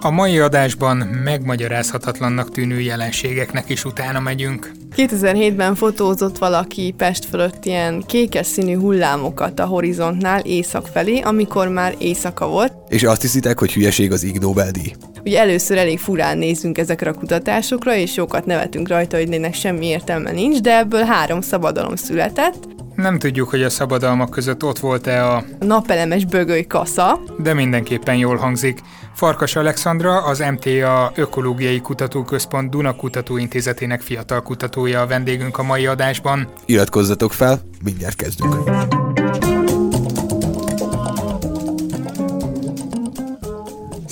A 0.00 0.10
mai 0.10 0.38
adásban 0.38 0.96
megmagyarázhatatlannak 0.96 2.50
tűnő 2.50 2.80
jelenségeknek 2.80 3.68
is 3.68 3.84
utána 3.84 4.20
megyünk. 4.20 4.72
2007-ben 4.96 5.74
fotózott 5.74 6.38
valaki 6.38 6.94
Pest 6.96 7.24
fölött 7.24 7.64
ilyen 7.64 8.02
kékes 8.06 8.46
színű 8.46 8.76
hullámokat 8.76 9.60
a 9.60 9.66
horizontnál 9.66 10.40
észak 10.40 10.86
felé, 10.86 11.20
amikor 11.20 11.68
már 11.68 11.94
éjszaka 11.98 12.48
volt. 12.48 12.72
És 12.88 13.02
azt 13.02 13.20
hiszitek, 13.20 13.58
hogy 13.58 13.72
hülyeség 13.72 14.12
az 14.12 14.22
Ig 14.22 14.38
Nobel-díj? 14.38 14.92
Ugye 15.28 15.40
először 15.40 15.78
elég 15.78 15.98
furán 15.98 16.38
nézzünk 16.38 16.78
ezekre 16.78 17.10
a 17.10 17.14
kutatásokra, 17.14 17.94
és 17.94 18.12
sokat 18.12 18.46
nevetünk 18.46 18.88
rajta, 18.88 19.16
hogy 19.16 19.32
ennek 19.32 19.54
semmi 19.54 19.86
értelme 19.86 20.30
nincs, 20.30 20.60
de 20.60 20.78
ebből 20.78 21.02
három 21.02 21.40
szabadalom 21.40 21.96
született. 21.96 22.68
Nem 22.94 23.18
tudjuk, 23.18 23.48
hogy 23.48 23.62
a 23.62 23.70
szabadalmak 23.70 24.30
között 24.30 24.64
ott 24.64 24.78
volt-e 24.78 25.26
a 25.26 25.44
napelemes 25.60 26.24
bögöly 26.24 26.66
kasza, 26.66 27.20
de 27.38 27.54
mindenképpen 27.54 28.16
jól 28.16 28.36
hangzik. 28.36 28.80
Farkas 29.14 29.56
Alexandra, 29.56 30.24
az 30.24 30.38
MTA 30.38 31.12
Ökológiai 31.14 31.80
Kutatóközpont 31.80 32.70
Duna 32.70 32.96
Kutatóintézetének 32.96 34.00
fiatal 34.00 34.42
kutatója 34.42 35.00
a 35.00 35.06
vendégünk 35.06 35.58
a 35.58 35.62
mai 35.62 35.86
adásban. 35.86 36.48
Iratkozzatok 36.66 37.32
fel, 37.32 37.60
mindjárt 37.84 38.16
kezdünk. 38.16 38.54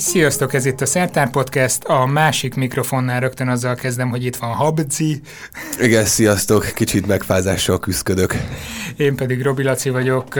Sziasztok, 0.07 0.53
ez 0.53 0.65
itt 0.65 0.81
a 0.81 0.85
Szertár 0.85 1.29
Podcast, 1.29 1.83
a 1.83 2.05
másik 2.05 2.55
mikrofonnál 2.55 3.19
rögtön 3.19 3.47
azzal 3.47 3.75
kezdem, 3.75 4.09
hogy 4.09 4.25
itt 4.25 4.35
van 4.35 4.49
Habci. 4.49 5.21
Igen, 5.79 6.05
sziasztok, 6.05 6.71
kicsit 6.75 7.07
megfázással 7.07 7.79
küzdök. 7.79 8.35
Én 8.97 9.15
pedig 9.15 9.41
Robi 9.41 9.63
Laci 9.63 9.89
vagyok, 9.89 10.35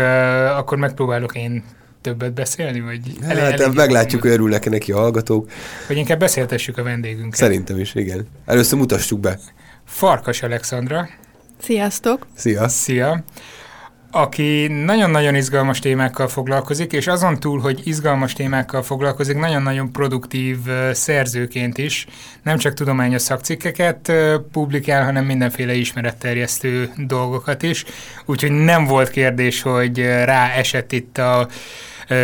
akkor 0.57 0.77
megpróbálok 0.77 1.35
én 1.35 1.63
többet 2.01 2.33
beszélni? 2.33 2.79
Vagy 2.79 2.99
elég, 3.21 3.43
hát 3.43 3.59
elég 3.59 3.75
meglátjuk, 3.75 4.21
hogy 4.21 4.31
örülnek 4.31 4.69
neki 4.69 4.91
a 4.91 4.97
hallgatók. 4.97 5.49
Vagy 5.87 5.97
inkább 5.97 6.19
beszéltessük 6.19 6.77
a 6.77 6.83
vendégünket. 6.83 7.39
Szerintem 7.39 7.79
is, 7.79 7.95
igen. 7.95 8.27
Először 8.45 8.77
mutassuk 8.79 9.19
be. 9.19 9.39
Farkas 9.85 10.43
Alexandra. 10.43 11.09
Sziasztok! 11.61 12.27
Szia! 12.35 12.67
Szia! 12.67 13.23
Aki 14.11 14.67
nagyon-nagyon 14.67 15.35
izgalmas 15.35 15.79
témákkal 15.79 16.27
foglalkozik, 16.27 16.91
és 16.91 17.07
azon 17.07 17.39
túl, 17.39 17.59
hogy 17.59 17.81
izgalmas 17.83 18.33
témákkal 18.33 18.83
foglalkozik, 18.83 19.37
nagyon-nagyon 19.37 19.91
produktív 19.91 20.57
szerzőként 20.91 21.77
is, 21.77 22.05
nem 22.43 22.57
csak 22.57 22.73
tudományos 22.73 23.21
szakcikkeket 23.21 24.11
publikál, 24.51 25.03
hanem 25.03 25.25
mindenféle 25.25 25.73
ismeretterjesztő 25.73 26.91
dolgokat 26.97 27.63
is, 27.63 27.83
úgyhogy 28.25 28.51
nem 28.51 28.85
volt 28.85 29.09
kérdés, 29.09 29.61
hogy 29.61 29.99
rá 29.99 30.49
esett 30.49 30.91
itt 30.91 31.17
a 31.17 31.47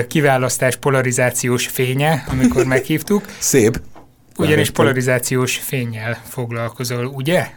kiválasztás 0.08 0.76
polarizációs 0.76 1.68
fénye, 1.68 2.24
amikor 2.28 2.66
meghívtuk. 2.66 3.26
Szép. 3.40 3.82
Ugyanis 4.38 4.70
polarizációs 4.70 5.58
fényjel 5.58 6.22
foglalkozol, 6.28 7.06
ugye? 7.06 7.48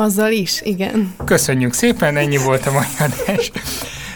Azzal 0.00 0.32
is, 0.32 0.60
igen. 0.62 1.14
Köszönjük 1.24 1.72
szépen, 1.72 2.16
ennyi 2.16 2.36
volt 2.36 2.66
a 2.66 2.72
mai 2.72 2.86
adás. 2.98 3.52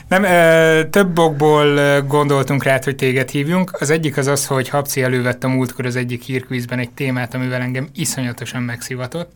Nem, 0.08 0.24
ö, 0.24 0.88
több 0.90 1.18
okból 1.18 2.00
gondoltunk 2.02 2.62
rá, 2.62 2.80
hogy 2.84 2.96
téged 2.96 3.28
hívjunk. 3.30 3.76
Az 3.80 3.90
egyik 3.90 4.16
az 4.16 4.26
az, 4.26 4.46
hogy 4.46 4.68
Habci 4.68 5.02
elővett 5.02 5.44
a 5.44 5.48
múltkor 5.48 5.86
az 5.86 5.96
egyik 5.96 6.22
hírkvízben 6.22 6.78
egy 6.78 6.90
témát, 6.90 7.34
amivel 7.34 7.60
engem 7.60 7.88
iszonyatosan 7.94 8.62
megszivatott. 8.62 9.30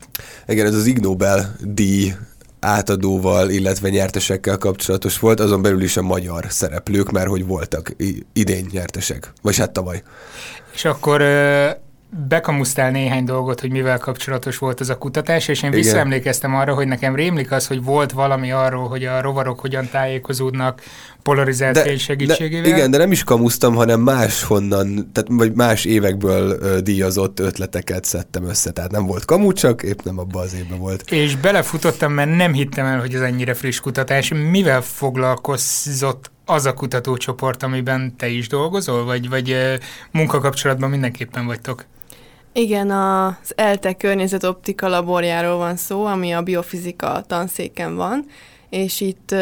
Igen, 0.47 0.67
ez 0.67 0.75
az 0.75 0.87
Ig 0.87 0.99
Nobel 0.99 1.57
díj 1.61 2.15
átadóval, 2.61 3.51
illetve 3.51 3.89
nyertesekkel 3.89 4.59
kapcsolatos 4.59 5.19
volt, 5.19 5.41
azon 5.41 5.63
belül 5.63 5.83
is 5.83 5.97
a 5.97 6.03
magyar 6.03 6.45
szereplők, 6.49 7.11
mert 7.11 7.29
hogy 7.29 7.47
voltak 7.47 7.93
idén 8.33 8.67
nyertesek, 8.73 9.33
vagy 9.43 9.57
hát 9.57 9.71
tavaly. 9.71 10.03
És 10.75 10.85
akkor 10.85 11.23
bekamusztál 12.11 12.91
néhány 12.91 13.25
dolgot, 13.25 13.61
hogy 13.61 13.71
mivel 13.71 13.99
kapcsolatos 13.99 14.59
volt 14.59 14.81
ez 14.81 14.89
a 14.89 14.99
kutatás, 14.99 15.49
és 15.49 15.63
én 15.63 15.71
Igen. 15.71 15.83
visszaemlékeztem 15.83 16.55
arra, 16.55 16.75
hogy 16.75 16.87
nekem 16.87 17.15
rémlik 17.15 17.53
az, 17.53 17.67
hogy 17.67 17.85
volt 17.85 18.13
valami 18.13 18.53
arról, 18.53 18.89
hogy 18.89 19.05
a 19.05 19.21
rovarok 19.21 19.61
hogyan 19.61 19.89
tájékozódnak 19.91 20.83
polarizált 21.23 21.79
fény 21.79 21.99
segítségével. 21.99 22.71
De, 22.71 22.77
igen, 22.77 22.91
de 22.91 22.99
nem 22.99 23.13
is 23.13 23.25
kamusztam, 23.25 23.75
hanem 23.75 24.01
máshonnan, 24.01 25.11
tehát 25.13 25.29
vagy 25.33 25.53
más 25.53 25.85
évekből 25.85 26.59
ö, 26.61 26.81
díjazott 26.81 27.41
ötleteket 27.41 28.05
szedtem 28.05 28.45
össze. 28.45 28.71
Tehát 28.71 28.91
nem 28.91 29.07
volt 29.07 29.25
kamu, 29.25 29.53
csak 29.53 29.83
épp 29.83 29.99
nem 30.03 30.19
abban 30.19 30.43
az 30.43 30.55
évben 30.55 30.79
volt. 30.79 31.11
És 31.11 31.37
belefutottam, 31.37 32.13
mert 32.13 32.37
nem 32.37 32.53
hittem 32.53 32.87
el, 32.87 33.01
hogy 33.01 33.15
ez 33.15 33.21
ennyire 33.21 33.55
friss 33.55 33.81
kutatás. 33.81 34.33
Mivel 34.51 34.83
foglalkozott 34.83 36.31
az 36.45 36.67
a 36.67 36.75
kutatócsoport, 36.75 37.63
amiben 37.63 38.15
te 38.17 38.29
is 38.29 38.49
dolgozol, 38.49 39.05
vagy, 39.05 39.29
vagy 39.29 39.57
munkakapcsolatban 40.11 40.91
mindenképpen 40.91 41.47
vagytok? 41.47 41.85
Igen, 42.53 42.91
az 42.91 43.53
ELTE 43.57 43.93
környezetoptika 43.93 44.89
laborjáról 44.89 45.57
van 45.57 45.77
szó, 45.77 46.05
ami 46.05 46.33
a 46.33 46.43
biofizika 46.43 47.25
tanszéken 47.27 47.97
van, 47.97 48.25
és 48.71 49.01
itt 49.01 49.35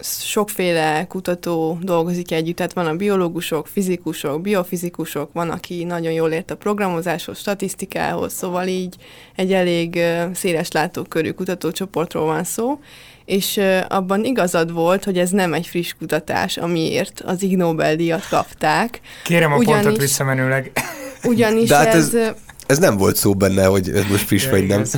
sokféle 0.00 1.06
kutató 1.08 1.78
dolgozik 1.80 2.32
együtt, 2.32 2.56
tehát 2.56 2.72
van 2.72 2.86
a 2.86 2.94
biológusok, 2.94 3.66
fizikusok, 3.66 4.40
biofizikusok, 4.40 5.32
van, 5.32 5.50
aki 5.50 5.84
nagyon 5.84 6.12
jól 6.12 6.30
ért 6.30 6.50
a 6.50 6.56
programozáshoz, 6.56 7.38
statisztikához, 7.38 8.32
szóval 8.32 8.66
így 8.66 8.96
egy 9.36 9.52
elég 9.52 10.00
széles 10.32 10.70
látókörű 10.70 11.30
kutatócsoportról 11.30 12.24
van 12.24 12.44
szó, 12.44 12.78
és 13.24 13.60
abban 13.88 14.24
igazad 14.24 14.72
volt, 14.72 15.04
hogy 15.04 15.18
ez 15.18 15.30
nem 15.30 15.52
egy 15.52 15.66
friss 15.66 15.92
kutatás, 15.98 16.56
amiért 16.56 17.20
az 17.20 17.42
Ig 17.42 17.56
Nobel-díjat 17.56 18.28
kapták. 18.28 19.00
Kérem 19.24 19.52
a 19.52 19.56
ugyanis, 19.56 19.82
pontot 19.82 20.00
visszamenőleg. 20.00 20.72
Ugyanis 21.24 21.68
De 21.68 21.76
hát 21.76 21.94
ez, 21.94 22.14
ez, 22.14 22.32
ez 22.66 22.78
nem 22.78 22.96
volt 22.96 23.16
szó 23.16 23.34
benne, 23.34 23.64
hogy 23.64 23.88
ez 23.88 24.04
most 24.10 24.26
friss 24.26 24.44
ja, 24.44 24.50
vagy 24.50 24.66
nem. 24.66 24.84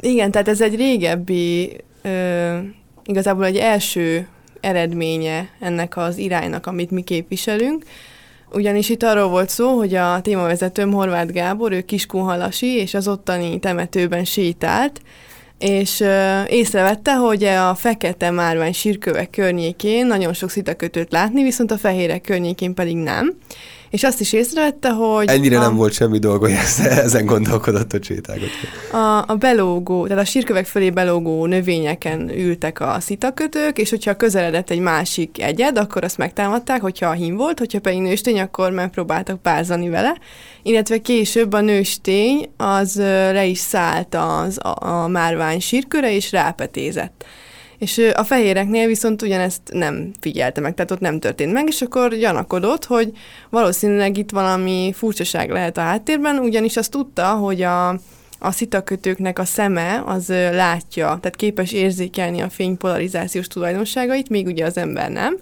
Igen, 0.00 0.30
tehát 0.30 0.48
ez 0.48 0.60
egy 0.60 0.76
régebbi, 0.76 1.76
ö, 2.02 2.56
igazából 3.04 3.44
egy 3.44 3.56
első 3.56 4.28
eredménye 4.60 5.48
ennek 5.60 5.96
az 5.96 6.18
iránynak, 6.18 6.66
amit 6.66 6.90
mi 6.90 7.02
képviselünk. 7.02 7.84
Ugyanis 8.52 8.88
itt 8.88 9.02
arról 9.02 9.28
volt 9.28 9.48
szó, 9.48 9.76
hogy 9.76 9.94
a 9.94 10.20
témavezetőm 10.20 10.92
Horváth 10.92 11.32
Gábor, 11.32 11.72
ő 11.72 11.80
Kiskunhalasi, 11.80 12.66
és 12.66 12.94
az 12.94 13.08
ottani 13.08 13.58
temetőben 13.58 14.24
sétált, 14.24 15.00
és 15.58 16.00
ö, 16.00 16.42
észrevette, 16.46 17.14
hogy 17.14 17.44
a 17.44 17.74
fekete 17.74 18.30
márvány 18.30 18.72
sírkövek 18.72 19.30
környékén 19.30 20.06
nagyon 20.06 20.32
sok 20.32 20.50
szitakötőt 20.50 21.12
látni, 21.12 21.42
viszont 21.42 21.70
a 21.70 21.78
fehérek 21.78 22.20
környékén 22.20 22.74
pedig 22.74 22.96
nem 22.96 23.34
és 23.90 24.02
azt 24.02 24.20
is 24.20 24.32
észrevette, 24.32 24.88
hogy... 24.88 25.28
Ennyire 25.28 25.58
a, 25.58 25.60
nem 25.60 25.76
volt 25.76 25.92
semmi 25.92 26.18
dolga, 26.18 26.46
hogy 26.46 26.56
ezen 27.04 27.26
gondolkodott, 27.26 27.90
hogy 27.90 28.04
sétálgat. 28.04 28.48
A, 28.92 29.32
a 29.32 29.34
belógó, 29.34 30.06
tehát 30.06 30.22
a 30.22 30.26
sírkövek 30.26 30.66
fölé 30.66 30.90
belógó 30.90 31.46
növényeken 31.46 32.30
ültek 32.30 32.80
a 32.80 32.96
szitakötők, 33.00 33.78
és 33.78 33.90
hogyha 33.90 34.16
közeledett 34.16 34.70
egy 34.70 34.78
másik 34.78 35.42
egyed, 35.42 35.78
akkor 35.78 36.04
azt 36.04 36.18
megtámadták, 36.18 36.80
hogyha 36.80 37.08
a 37.08 37.12
hím 37.12 37.36
volt, 37.36 37.58
hogyha 37.58 37.80
pedig 37.80 38.00
nőstény, 38.00 38.40
akkor 38.40 38.70
megpróbáltak 38.70 39.42
párzani 39.42 39.88
vele, 39.88 40.18
illetve 40.62 40.98
később 40.98 41.52
a 41.52 41.60
nőstény 41.60 42.50
az 42.56 42.96
le 43.32 43.44
is 43.44 43.58
szállt 43.58 44.14
az, 44.14 44.58
a, 44.62 44.86
a 44.86 45.08
márvány 45.08 45.60
sírköre, 45.60 46.14
és 46.14 46.32
rápetézett. 46.32 47.24
És 47.84 48.00
a 48.14 48.24
fehéreknél 48.24 48.86
viszont 48.86 49.22
ugyanezt 49.22 49.60
nem 49.72 50.10
figyelte 50.20 50.60
meg, 50.60 50.74
tehát 50.74 50.90
ott 50.90 51.00
nem 51.00 51.18
történt 51.18 51.52
meg, 51.52 51.68
és 51.68 51.82
akkor 51.82 52.14
gyanakodott, 52.14 52.84
hogy 52.84 53.12
valószínűleg 53.50 54.16
itt 54.16 54.30
valami 54.30 54.92
furcsaság 54.94 55.50
lehet 55.50 55.76
a 55.76 55.80
háttérben, 55.80 56.38
ugyanis 56.38 56.76
azt 56.76 56.90
tudta, 56.90 57.26
hogy 57.26 57.62
a, 57.62 57.88
a 58.38 58.50
szitakötőknek 58.50 59.38
a 59.38 59.44
szeme 59.44 60.02
az 60.06 60.28
látja, 60.52 61.06
tehát 61.06 61.36
képes 61.36 61.72
érzékelni 61.72 62.40
a 62.40 62.48
fénypolarizációs 62.48 63.46
tulajdonságait, 63.46 64.28
még 64.28 64.46
ugye 64.46 64.64
az 64.64 64.76
ember 64.76 65.10
nem, 65.10 65.36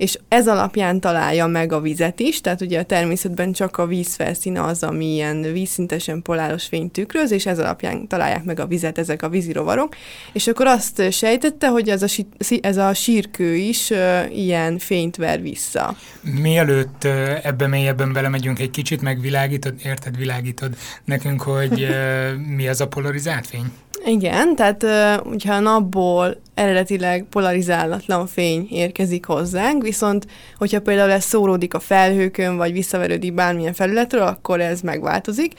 és 0.00 0.18
ez 0.28 0.48
alapján 0.48 1.00
találja 1.00 1.46
meg 1.46 1.72
a 1.72 1.80
vizet 1.80 2.20
is, 2.20 2.40
tehát 2.40 2.60
ugye 2.60 2.78
a 2.78 2.82
természetben 2.84 3.52
csak 3.52 3.76
a 3.76 3.86
víz 3.86 4.14
felszíne 4.14 4.62
az, 4.62 4.82
ami 4.82 5.12
ilyen 5.12 5.52
vízszintesen 5.52 6.22
poláros 6.22 6.64
fényt 6.64 6.92
tükröz, 6.92 7.30
és 7.30 7.46
ez 7.46 7.58
alapján 7.58 8.08
találják 8.08 8.44
meg 8.44 8.60
a 8.60 8.66
vizet 8.66 8.98
ezek 8.98 9.22
a 9.22 9.28
vízirovarok, 9.28 9.96
és 10.32 10.46
akkor 10.46 10.66
azt 10.66 11.12
sejtette, 11.12 11.68
hogy 11.68 11.88
ez 11.88 12.02
a, 12.02 12.22
ez 12.60 12.76
a 12.76 12.94
sírkő 12.94 13.54
is 13.54 13.92
ilyen 14.32 14.78
fényt 14.78 15.16
ver 15.16 15.42
vissza. 15.42 15.96
Mielőtt 16.20 17.04
ebbe 17.42 17.66
mélyebben 17.66 18.12
belemegyünk 18.12 18.58
egy 18.58 18.70
kicsit, 18.70 19.02
megvilágítod, 19.02 19.74
érted, 19.84 20.16
világítod 20.16 20.76
nekünk, 21.04 21.42
hogy 21.42 21.88
mi 22.56 22.68
az 22.68 22.80
a 22.80 22.88
polarizált 22.88 23.46
fény? 23.46 23.72
Igen, 24.04 24.56
tehát 24.56 24.84
hogyha 25.24 25.54
a 25.54 25.60
napból 25.60 26.40
eredetileg 26.54 27.26
polarizálatlan 27.30 28.26
fény 28.26 28.66
érkezik 28.70 29.24
hozzánk, 29.24 29.82
viszont 29.82 30.26
hogyha 30.56 30.80
például 30.80 31.10
ez 31.10 31.24
szóródik 31.24 31.74
a 31.74 31.80
felhőkön, 31.80 32.56
vagy 32.56 32.72
visszaverődik 32.72 33.34
bármilyen 33.34 33.72
felületről, 33.72 34.22
akkor 34.22 34.60
ez 34.60 34.80
megváltozik. 34.80 35.52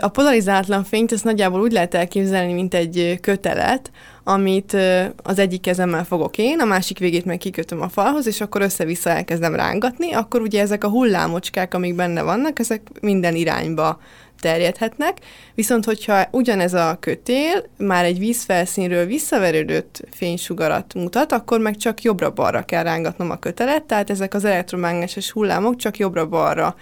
A 0.00 0.08
polarizátlan 0.08 0.84
fényt 0.84 1.12
ezt 1.12 1.24
nagyjából 1.24 1.60
úgy 1.60 1.72
lehet 1.72 1.94
elképzelni, 1.94 2.52
mint 2.52 2.74
egy 2.74 3.18
kötelet, 3.20 3.90
amit 4.24 4.76
az 5.22 5.38
egyik 5.38 5.60
kezemmel 5.60 6.04
fogok 6.04 6.38
én, 6.38 6.60
a 6.60 6.64
másik 6.64 6.98
végét 6.98 7.24
meg 7.24 7.38
kikötöm 7.38 7.82
a 7.82 7.88
falhoz, 7.88 8.26
és 8.26 8.40
akkor 8.40 8.62
össze-vissza 8.62 9.10
elkezdem 9.10 9.54
rángatni, 9.54 10.12
akkor 10.12 10.40
ugye 10.40 10.60
ezek 10.60 10.84
a 10.84 10.88
hullámocskák, 10.88 11.74
amik 11.74 11.94
benne 11.94 12.22
vannak, 12.22 12.58
ezek 12.58 12.80
minden 13.00 13.34
irányba 13.34 14.00
terjedhetnek, 14.46 15.18
viszont 15.54 15.84
hogyha 15.84 16.28
ugyanez 16.30 16.74
a 16.74 16.96
kötél 17.00 17.64
már 17.78 18.04
egy 18.04 18.18
vízfelszínről 18.18 19.06
visszaverődött 19.06 20.00
fénysugarat 20.10 20.94
mutat, 20.94 21.32
akkor 21.32 21.60
meg 21.60 21.76
csak 21.76 22.02
jobbra-balra 22.02 22.62
kell 22.62 22.82
rángatnom 22.82 23.30
a 23.30 23.38
kötelet, 23.38 23.82
tehát 23.82 24.10
ezek 24.10 24.34
az 24.34 24.44
elektromágneses 24.44 25.30
hullámok 25.30 25.76
csak 25.76 25.98
jobbra-balra 25.98 26.76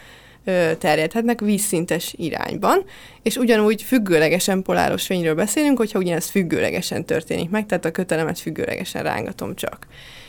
terjedhetnek 0.79 1.41
vízszintes 1.41 2.15
irányban, 2.17 2.85
és 3.23 3.37
ugyanúgy 3.37 3.83
függőlegesen 3.83 4.63
poláros 4.63 5.07
fényről 5.07 5.35
beszélünk, 5.35 5.79
hogyha 5.79 5.99
ugyanez 5.99 6.29
függőlegesen 6.29 7.05
történik 7.05 7.51
meg, 7.51 7.67
tehát 7.67 7.85
a 7.85 7.91
kötelemet 7.91 8.39
függőlegesen 8.39 9.03
rángatom 9.03 9.55
csak. 9.55 9.87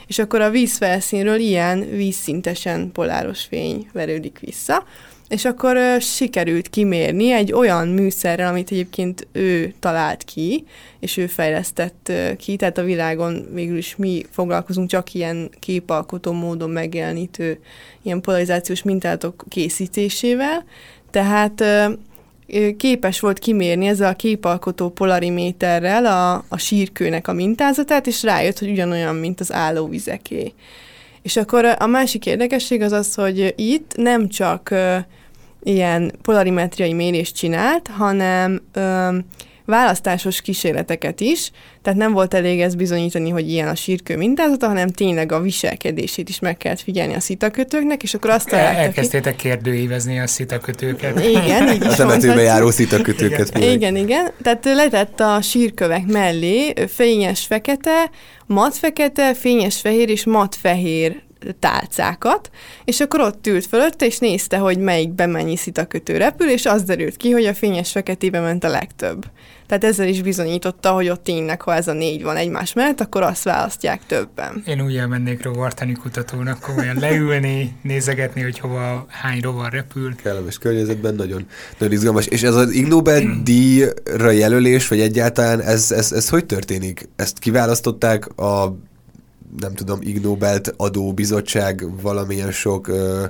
És 0.07 0.19
akkor 0.19 0.41
a 0.41 0.49
vízfelszínről 0.49 1.39
ilyen 1.39 1.89
vízszintesen 1.89 2.91
poláros 2.91 3.43
fény 3.43 3.89
verődik 3.93 4.39
vissza, 4.39 4.83
és 5.29 5.45
akkor 5.45 5.77
sikerült 6.01 6.69
kimérni 6.69 7.31
egy 7.31 7.53
olyan 7.53 7.87
műszerrel, 7.87 8.49
amit 8.49 8.71
egyébként 8.71 9.27
ő 9.31 9.73
talált 9.79 10.23
ki, 10.23 10.63
és 10.99 11.17
ő 11.17 11.27
fejlesztett 11.27 12.11
ki, 12.37 12.55
tehát 12.55 12.77
a 12.77 12.83
világon 12.83 13.47
végül 13.53 13.77
is 13.77 13.95
mi 13.95 14.25
foglalkozunk 14.29 14.89
csak 14.89 15.13
ilyen 15.13 15.49
képalkotó 15.59 16.31
módon 16.31 16.69
megjelenítő 16.69 17.59
ilyen 18.01 18.21
polarizációs 18.21 18.83
mintátok 18.83 19.43
készítésével, 19.49 20.63
tehát 21.11 21.63
képes 22.77 23.19
volt 23.19 23.39
kimérni 23.39 23.87
ezzel 23.87 24.09
a 24.09 24.15
képalkotó 24.15 24.89
polariméterrel 24.89 26.05
a, 26.05 26.33
a 26.47 26.57
sírkőnek 26.57 27.27
a 27.27 27.33
mintázatát, 27.33 28.07
és 28.07 28.23
rájött, 28.23 28.59
hogy 28.59 28.69
ugyanolyan, 28.69 29.15
mint 29.15 29.39
az 29.39 29.53
állóvizeké. 29.53 30.53
És 31.25 31.37
akkor 31.37 31.65
a 31.79 31.85
másik 31.85 32.25
érdekesség 32.25 32.81
az 32.81 32.91
az, 32.91 33.15
hogy 33.15 33.53
itt 33.57 33.91
nem 33.95 34.27
csak 34.27 34.73
ilyen 35.63 36.11
polarimetriai 36.21 36.93
mérést 36.93 37.35
csinált, 37.35 37.87
hanem 37.87 38.61
ö, 38.73 39.17
választásos 39.65 40.41
kísérleteket 40.41 41.19
is, 41.19 41.51
tehát 41.81 41.99
nem 41.99 42.11
volt 42.11 42.33
elég 42.33 42.61
ezt 42.61 42.77
bizonyítani, 42.77 43.29
hogy 43.29 43.49
ilyen 43.49 43.67
a 43.67 43.75
sírkő 43.75 44.17
mintázata, 44.17 44.67
hanem 44.67 44.89
tényleg 44.89 45.31
a 45.31 45.41
viselkedését 45.41 46.29
is 46.29 46.39
meg 46.39 46.57
kellett 46.57 46.81
figyelni 46.81 47.13
a 47.13 47.19
szitakötőknek, 47.19 48.03
és 48.03 48.13
akkor 48.13 48.29
azt 48.29 48.49
találták 48.49 48.77
Elkezdtétek 48.77 49.35
kérdőívezni 49.35 50.19
a 50.19 50.27
szitakötőket. 50.27 51.19
Igen, 51.19 51.73
így 51.73 51.83
A 51.85 51.87
is 51.87 51.95
temetőbe 51.95 52.05
mondhatjuk. 52.05 52.35
járó 52.35 52.71
szitakötőket. 52.71 53.57
Igen, 53.57 53.71
igen, 53.71 53.95
igen. 53.95 54.31
Tehát 54.41 54.65
letett 54.65 55.19
a 55.19 55.41
sírkövek 55.41 56.05
mellé 56.05 56.73
fényes 56.87 57.45
fekete, 57.45 58.09
mat 58.45 58.75
fekete, 58.75 59.33
fényes 59.33 59.79
fehér 59.79 60.09
és 60.09 60.25
mat 60.25 60.55
fehér 60.55 61.23
tálcákat, 61.59 62.49
és 62.85 62.99
akkor 62.99 63.19
ott 63.19 63.47
ült 63.47 63.65
fölötte, 63.65 64.05
és 64.05 64.17
nézte, 64.17 64.57
hogy 64.57 64.77
melyikben 64.77 65.29
mennyi 65.29 65.55
szitakötő 65.55 66.17
repül, 66.17 66.49
és 66.49 66.65
az 66.65 66.83
derült 66.83 67.17
ki, 67.17 67.31
hogy 67.31 67.45
a 67.45 67.53
fényes 67.53 67.91
feketébe 67.91 68.39
ment 68.39 68.63
a 68.63 68.69
legtöbb. 68.69 69.25
Tehát 69.67 69.83
ezzel 69.83 70.07
is 70.07 70.21
bizonyította, 70.21 70.91
hogy 70.91 71.09
ott 71.09 71.23
tényleg, 71.23 71.61
ha 71.61 71.73
ez 71.73 71.87
a 71.87 71.93
négy 71.93 72.23
van 72.23 72.35
egymás 72.35 72.73
mellett, 72.73 73.01
akkor 73.01 73.21
azt 73.21 73.43
választják 73.43 74.05
többen. 74.07 74.63
Én 74.65 74.81
úgy 74.81 74.97
elmennék 74.97 75.43
rovartani 75.43 75.93
kutatónak, 75.93 76.59
komolyan 76.59 76.97
leülni, 76.99 77.75
nézegetni, 77.81 78.41
hogy 78.41 78.59
hova 78.59 79.05
hány 79.09 79.39
rovar 79.41 79.71
repül. 79.71 80.15
kellemes 80.15 80.57
környezetben, 80.57 81.15
nagyon, 81.15 81.45
nagyon 81.77 81.93
izgalmas. 81.93 82.25
És 82.25 82.43
ez 82.43 82.55
az 82.55 82.71
Ig 82.71 82.87
Nobel 82.87 83.23
díjra 83.43 84.31
jelölés, 84.31 84.87
vagy 84.87 84.99
egyáltalán 84.99 85.61
ez, 85.61 85.91
ez, 85.91 86.11
ez 86.11 86.29
hogy 86.29 86.45
történik? 86.45 87.09
Ezt 87.15 87.39
kiválasztották 87.39 88.37
a 88.37 88.75
nem 89.59 89.73
tudom, 89.73 89.99
Ig 90.01 90.21
Nobelt 90.21 90.73
adó 90.77 91.13
bizottság 91.13 92.01
valamilyen 92.01 92.51
sok 92.51 92.87
ö, 92.87 93.25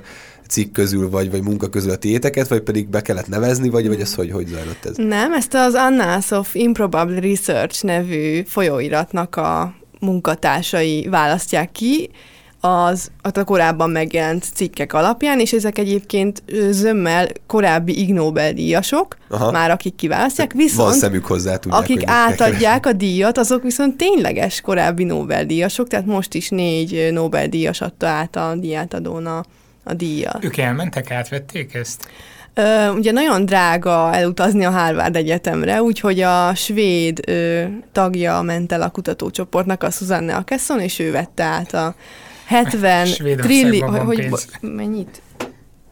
cikk 0.48 0.72
közül, 0.72 1.10
vagy, 1.10 1.30
vagy 1.30 1.42
munka 1.42 1.68
közül 1.68 1.90
a 1.90 1.96
tiéteket, 1.96 2.48
vagy 2.48 2.60
pedig 2.60 2.88
be 2.88 3.02
kellett 3.02 3.28
nevezni, 3.28 3.68
vagy, 3.68 3.88
vagy 3.88 4.00
ez 4.00 4.14
hogy, 4.14 4.30
hogy 4.30 4.46
zajlott 4.46 4.84
ez? 4.84 4.96
Nem, 4.96 5.32
ezt 5.32 5.54
az 5.54 5.74
Annals 5.74 6.30
of 6.30 6.54
Improbable 6.54 7.20
Research 7.20 7.84
nevű 7.84 8.42
folyóiratnak 8.46 9.36
a 9.36 9.74
munkatársai 10.00 11.06
választják 11.08 11.72
ki, 11.72 12.10
az 12.66 13.10
a 13.22 13.44
korábban 13.44 13.90
megjelent 13.90 14.44
cikkek 14.54 14.92
alapján, 14.92 15.40
és 15.40 15.52
ezek 15.52 15.78
egyébként 15.78 16.42
zömmel 16.70 17.28
korábbi 17.46 18.00
Ig 18.00 18.12
Nobel-díjasok, 18.12 19.16
Aha. 19.28 19.50
már 19.50 19.70
akik 19.70 19.94
kiválasztják, 19.94 20.52
Van 20.52 20.62
viszont 20.62 20.94
szemük 20.94 21.24
hozzá, 21.24 21.56
tudják, 21.56 21.80
akik 21.80 22.02
átadják 22.06 22.86
a 22.86 22.92
díjat, 22.92 23.38
azok 23.38 23.62
viszont 23.62 23.96
tényleges 23.96 24.60
korábbi 24.60 25.04
Nobel-díjasok, 25.04 25.88
tehát 25.88 26.06
most 26.06 26.34
is 26.34 26.48
négy 26.48 27.08
Nobel-díjas 27.12 27.80
adta 27.80 28.06
át 28.06 28.36
a 28.36 28.54
díjátadón 28.56 29.26
a, 29.26 29.44
a 29.86 29.94
díjat. 29.94 30.44
Ők 30.44 30.56
elmentek, 30.56 31.10
átvették 31.10 31.74
ezt? 31.74 32.08
Ö, 32.54 32.88
ugye 32.88 33.12
nagyon 33.12 33.44
drága 33.44 34.14
elutazni 34.14 34.64
a 34.64 34.70
Harvard 34.70 35.16
Egyetemre, 35.16 35.82
úgyhogy 35.82 36.20
a 36.20 36.54
svéd 36.54 37.20
ö, 37.26 37.64
tagja 37.92 38.42
ment 38.42 38.72
el 38.72 38.82
a 38.82 38.88
kutatócsoportnak, 38.88 39.82
a 39.82 39.90
Susanne 39.90 40.34
Akesson, 40.34 40.80
és 40.80 40.98
ő 40.98 41.10
vette 41.10 41.44
át 41.44 41.74
a 41.74 41.94
70 42.46 43.06
Svédországban 43.06 43.46
trillió... 43.46 43.86
Hogy, 43.86 44.16
pénz. 44.16 44.48
mennyit? 44.60 45.22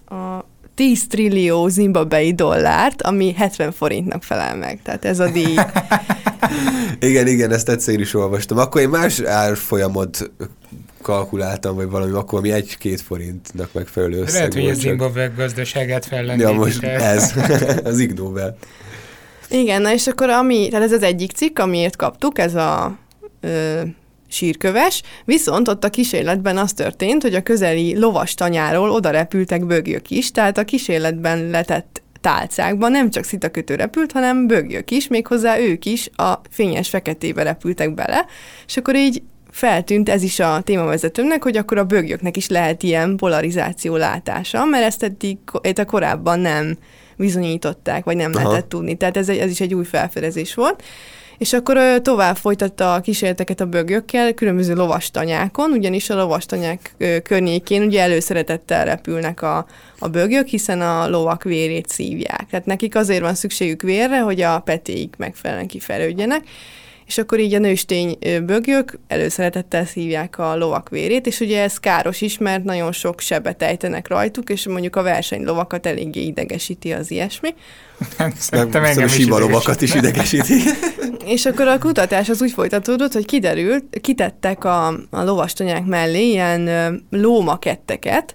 A 0.06 0.44
10 0.74 1.06
trillió 1.06 1.68
zimbabwei 1.68 2.34
dollárt, 2.34 3.02
ami 3.02 3.32
70 3.32 3.72
forintnak 3.72 4.22
felel 4.22 4.56
meg. 4.56 4.80
Tehát 4.82 5.04
ez 5.04 5.20
a 5.20 5.30
díj. 5.30 5.54
Igen, 7.00 7.26
igen, 7.26 7.52
ezt 7.52 7.68
egyszer 7.68 8.00
is 8.00 8.14
olvastam. 8.14 8.58
Akkor 8.58 8.80
én 8.80 8.88
más 8.88 9.20
árfolyamot 9.20 10.30
kalkuláltam, 11.04 11.74
vagy 11.74 11.88
valami, 11.88 12.12
akkor 12.12 12.40
mi 12.40 12.52
egy-két 12.52 13.00
forintnak 13.00 13.72
megfelelő 13.72 14.20
összeg 14.20 14.34
Lehet, 14.34 14.54
hogy 14.54 14.68
a. 14.68 14.74
Zimbabwe 14.74 15.32
gazdaságát 15.36 16.04
Ja, 16.04 16.10
fellendítik 16.10 16.56
most 16.56 16.82
ez, 16.82 17.34
az 17.84 17.98
Ig 17.98 18.12
Nobel. 18.12 18.56
Igen, 19.50 19.82
na 19.82 19.92
és 19.92 20.06
akkor 20.06 20.30
ami, 20.30 20.68
tehát 20.68 20.84
ez 20.84 20.92
az 20.92 21.02
egyik 21.02 21.32
cikk, 21.32 21.58
amiért 21.58 21.96
kaptuk, 21.96 22.38
ez 22.38 22.54
a 22.54 22.98
ö, 23.40 23.80
sírköves, 24.28 25.02
viszont 25.24 25.68
ott 25.68 25.84
a 25.84 25.90
kísérletben 25.90 26.56
az 26.56 26.72
történt, 26.72 27.22
hogy 27.22 27.34
a 27.34 27.42
közeli 27.42 27.98
lovas 27.98 28.34
tanyáról 28.34 28.90
oda 28.90 29.10
repültek 29.10 29.66
bögyök 29.66 30.10
is, 30.10 30.30
tehát 30.30 30.58
a 30.58 30.64
kísérletben 30.64 31.50
letett 31.50 32.02
tálcákban 32.20 32.90
nem 32.90 33.10
csak 33.10 33.24
szitakötő 33.24 33.74
repült, 33.74 34.12
hanem 34.12 34.46
bögyök 34.46 34.90
is, 34.90 35.08
méghozzá 35.08 35.58
ők 35.58 35.84
is 35.84 36.10
a 36.16 36.32
fényes 36.50 36.88
feketébe 36.88 37.42
repültek 37.42 37.94
bele, 37.94 38.26
és 38.66 38.76
akkor 38.76 38.96
így 38.96 39.22
feltűnt 39.54 40.08
ez 40.08 40.22
is 40.22 40.40
a 40.40 40.60
témavezetőmnek, 40.64 41.42
hogy 41.42 41.56
akkor 41.56 41.78
a 41.78 41.84
bögyöknek 41.84 42.36
is 42.36 42.48
lehet 42.48 42.82
ilyen 42.82 43.16
polarizáció 43.16 43.96
látása, 43.96 44.64
mert 44.64 44.84
ezt 44.84 45.02
eddig 45.02 45.38
ezt 45.62 45.84
korábban 45.84 46.40
nem 46.40 46.78
bizonyították, 47.16 48.04
vagy 48.04 48.16
nem 48.16 48.30
Aha. 48.34 48.48
lehetett 48.48 48.68
tudni. 48.68 48.94
Tehát 48.94 49.16
ez, 49.16 49.28
ez 49.28 49.50
is 49.50 49.60
egy 49.60 49.74
új 49.74 49.84
felfedezés 49.84 50.54
volt. 50.54 50.82
És 51.38 51.52
akkor 51.52 51.76
ö, 51.76 51.96
tovább 52.02 52.36
folytatta 52.36 52.94
a 52.94 53.00
kísérleteket 53.00 53.60
a 53.60 53.66
bögyökkel 53.66 54.32
különböző 54.32 54.74
lovastanyákon, 54.74 55.70
ugyanis 55.70 56.10
a 56.10 56.14
lovastanyák 56.14 56.94
környékén 57.22 57.82
ugye 57.82 58.02
előszeretettel 58.02 58.84
repülnek 58.84 59.42
a, 59.42 59.66
a 59.98 60.08
bögyök, 60.08 60.46
hiszen 60.46 60.80
a 60.80 61.08
lovak 61.08 61.42
vérét 61.42 61.88
szívják. 61.88 62.46
Tehát 62.50 62.66
nekik 62.66 62.96
azért 62.96 63.20
van 63.20 63.34
szükségük 63.34 63.82
vérre, 63.82 64.20
hogy 64.20 64.40
a 64.40 64.60
petéik 64.60 65.14
megfelelően 65.18 65.66
kifelődjenek, 65.66 66.42
és 67.06 67.18
akkor 67.18 67.40
így 67.40 67.54
a 67.54 67.58
nőstény 67.58 68.18
bögyök 68.46 68.98
előszeretettel 69.06 69.84
szívják 69.84 70.38
a 70.38 70.56
lovak 70.56 70.88
vérét, 70.88 71.26
és 71.26 71.40
ugye 71.40 71.62
ez 71.62 71.78
káros 71.78 72.20
is, 72.20 72.38
mert 72.38 72.64
nagyon 72.64 72.92
sok 72.92 73.20
sebet 73.20 73.62
ejtenek 73.62 74.08
rajtuk, 74.08 74.50
és 74.50 74.66
mondjuk 74.66 74.96
a 74.96 75.02
versenylovakat 75.02 75.86
eléggé 75.86 76.20
idegesíti 76.20 76.92
az 76.92 77.10
ilyesmi. 77.10 77.54
Szerintem 78.38 78.82
Meg 78.82 78.90
engem 78.90 79.08
a 79.08 79.14
is 79.14 79.28
lovakat 79.28 79.82
is 79.82 79.94
idegesíti. 79.94 80.54
És 81.24 81.46
akkor 81.46 81.68
a 81.68 81.78
kutatás 81.78 82.28
az 82.28 82.42
úgy 82.42 82.52
folytatódott, 82.52 83.12
hogy 83.12 83.24
kiderült, 83.24 83.84
kitettek 84.00 84.64
a, 84.64 84.86
a 85.10 85.22
lovastanyák 85.22 85.84
mellé 85.84 86.28
ilyen 86.28 86.70
lómaketteket, 87.10 88.34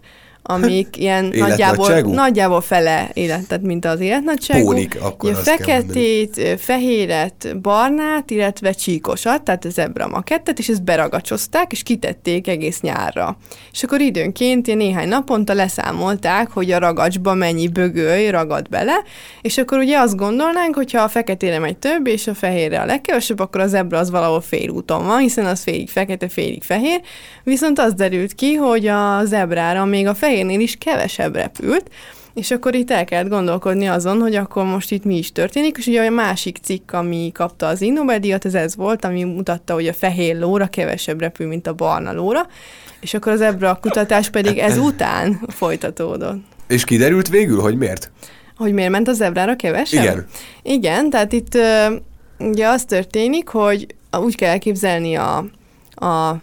amik 0.49 0.97
ilyen 0.97 1.25
nagyjából, 1.25 1.99
nagyjából 1.99 2.61
fele 2.61 3.09
élet, 3.13 3.47
tehát 3.47 3.63
mint 3.63 3.85
az 3.85 3.99
életnagyságú. 3.99 4.65
Pónik, 4.65 4.97
akkor 5.01 5.31
mondani. 5.31 5.57
feketét, 5.57 6.59
fehéret, 6.59 7.57
barnát, 7.61 8.31
illetve 8.31 8.71
csíkosat, 8.71 9.41
tehát 9.41 9.65
a 9.65 9.69
zebra 9.69 10.07
makettet, 10.07 10.59
és 10.59 10.67
ezt 10.67 10.83
beragacsozták, 10.83 11.71
és 11.71 11.83
kitették 11.83 12.47
egész 12.47 12.81
nyárra. 12.81 13.37
És 13.71 13.83
akkor 13.83 14.01
időnként, 14.01 14.67
ilyen 14.67 14.79
néhány 14.79 15.07
naponta 15.07 15.53
leszámolták, 15.53 16.51
hogy 16.51 16.71
a 16.71 16.79
ragacsba 16.79 17.33
mennyi 17.33 17.67
bögöly 17.67 18.29
ragad 18.29 18.69
bele, 18.69 19.03
és 19.41 19.57
akkor 19.57 19.77
ugye 19.77 19.97
azt 19.97 20.15
gondolnánk, 20.15 20.75
hogyha 20.75 21.01
a 21.01 21.07
feketére 21.07 21.59
megy 21.59 21.77
több, 21.77 22.07
és 22.07 22.27
a 22.27 22.33
fehérre 22.33 22.79
a 22.81 22.85
legkevesebb, 22.85 23.39
akkor 23.39 23.61
a 23.61 23.67
zebra 23.67 23.97
az 23.97 24.09
valahol 24.09 24.41
félúton 24.41 25.05
van, 25.05 25.19
hiszen 25.19 25.45
az 25.45 25.63
félig 25.63 25.89
fekete, 25.89 26.29
félig 26.29 26.63
fehér, 26.63 27.01
viszont 27.43 27.79
az 27.79 27.93
derült 27.93 28.33
ki, 28.33 28.53
hogy 28.53 28.87
a 28.87 29.21
zebrára 29.25 29.85
még 29.85 30.07
a 30.07 30.15
fehérnél 30.39 30.60
is 30.60 30.75
kevesebb 30.75 31.36
repült, 31.36 31.89
és 32.34 32.51
akkor 32.51 32.75
itt 32.75 32.91
el 32.91 33.05
kellett 33.05 33.29
gondolkodni 33.29 33.88
azon, 33.88 34.19
hogy 34.19 34.36
akkor 34.36 34.63
most 34.63 34.91
itt 34.91 35.03
mi 35.03 35.17
is 35.17 35.31
történik, 35.31 35.77
és 35.77 35.88
ugye 35.88 36.05
a 36.05 36.10
másik 36.10 36.58
cikk, 36.62 36.91
ami 36.91 37.31
kapta 37.34 37.67
az 37.67 37.79
Nobel-díjat, 37.79 38.46
ez 38.46 38.53
ez 38.53 38.75
volt, 38.75 39.05
ami 39.05 39.24
mutatta, 39.24 39.74
hogy 39.74 39.88
a 39.88 39.93
fehér 39.93 40.38
lóra 40.38 40.67
kevesebb 40.67 41.19
repül, 41.19 41.48
mint 41.48 41.67
a 41.67 41.74
barna 41.74 42.13
lóra, 42.13 42.48
és 43.00 43.13
akkor 43.13 43.31
az 43.31 43.41
ebbre 43.41 43.69
a 43.69 43.75
kutatás 43.75 44.29
pedig 44.29 44.58
ez 44.58 44.77
után 44.77 45.39
folytatódott. 45.48 46.38
És 46.67 46.84
kiderült 46.84 47.29
végül, 47.29 47.60
hogy 47.60 47.77
miért? 47.77 48.12
Hogy 48.58 48.74
miért 48.74 48.91
ment 48.91 49.08
a 49.08 49.13
zebrára 49.13 49.55
kevesebb? 49.55 50.03
Igen. 50.03 50.25
Igen, 50.62 51.10
tehát 51.10 51.31
itt 51.34 51.58
ugye 52.38 52.67
az 52.67 52.84
történik, 52.84 53.48
hogy 53.48 53.96
úgy 54.12 54.36
kell 54.36 54.50
elképzelni 54.50 55.15
a, 55.15 55.38
a 55.96 56.36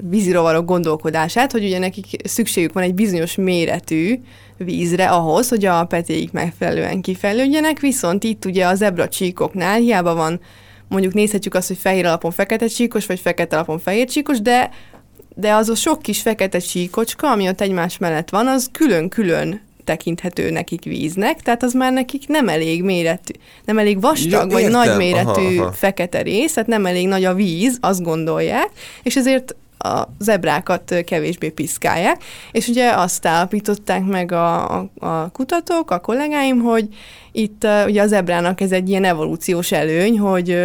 vízirovarok 0.00 0.64
gondolkodását, 0.64 1.52
hogy 1.52 1.64
ugye 1.64 1.78
nekik 1.78 2.06
szükségük 2.24 2.72
van 2.72 2.82
egy 2.82 2.94
bizonyos 2.94 3.34
méretű 3.34 4.20
vízre 4.56 5.08
ahhoz, 5.08 5.48
hogy 5.48 5.64
a 5.64 5.84
petéik 5.84 6.32
megfelelően 6.32 7.00
kifejlődjenek, 7.00 7.80
viszont 7.80 8.24
itt 8.24 8.44
ugye 8.44 8.66
a 8.66 8.74
zebra 8.74 9.08
csíkoknál 9.08 9.78
hiába 9.78 10.14
van, 10.14 10.40
mondjuk 10.88 11.14
nézhetjük 11.14 11.54
azt, 11.54 11.68
hogy 11.68 11.78
fehér 11.78 12.06
alapon 12.06 12.30
fekete 12.30 12.66
csíkos, 12.66 13.06
vagy 13.06 13.20
fekete 13.20 13.56
alapon 13.56 13.78
fehér 13.78 14.08
csíkos, 14.08 14.40
de 14.40 14.70
de 15.36 15.52
az 15.52 15.68
a 15.68 15.74
sok 15.74 16.02
kis 16.02 16.20
fekete 16.20 16.58
csíkocska, 16.58 17.30
ami 17.30 17.48
ott 17.48 17.60
egymás 17.60 17.98
mellett 17.98 18.30
van, 18.30 18.46
az 18.46 18.68
külön-külön 18.72 19.60
tekinthető 19.84 20.50
nekik 20.50 20.84
víznek, 20.84 21.42
tehát 21.42 21.62
az 21.62 21.72
már 21.72 21.92
nekik 21.92 22.28
nem 22.28 22.48
elég 22.48 22.82
méretű, 22.82 23.32
nem 23.64 23.78
elég 23.78 24.00
vastag, 24.00 24.50
ja, 24.50 24.56
vagy 24.56 24.70
nagy 24.70 24.96
méretű 24.96 25.56
aha, 25.56 25.62
aha. 25.62 25.72
fekete 25.72 26.22
rész, 26.22 26.52
tehát 26.52 26.68
nem 26.68 26.86
elég 26.86 27.08
nagy 27.08 27.24
a 27.24 27.34
víz, 27.34 27.78
azt 27.80 28.02
gondolják, 28.02 28.70
és 29.02 29.16
ezért 29.16 29.54
a 29.84 30.14
zebrákat 30.18 30.94
kevésbé 31.04 31.48
piszkálják, 31.48 32.24
és 32.52 32.68
ugye 32.68 32.90
azt 32.90 33.26
állapították 33.26 34.04
meg 34.04 34.32
a, 34.32 34.78
a, 34.78 34.90
a 34.98 35.30
kutatók, 35.30 35.90
a 35.90 35.98
kollégáim, 35.98 36.58
hogy 36.58 36.88
itt 37.32 37.66
ugye 37.86 38.02
a 38.02 38.06
zebrának 38.06 38.60
ez 38.60 38.72
egy 38.72 38.88
ilyen 38.88 39.04
evolúciós 39.04 39.72
előny, 39.72 40.18
hogy 40.18 40.58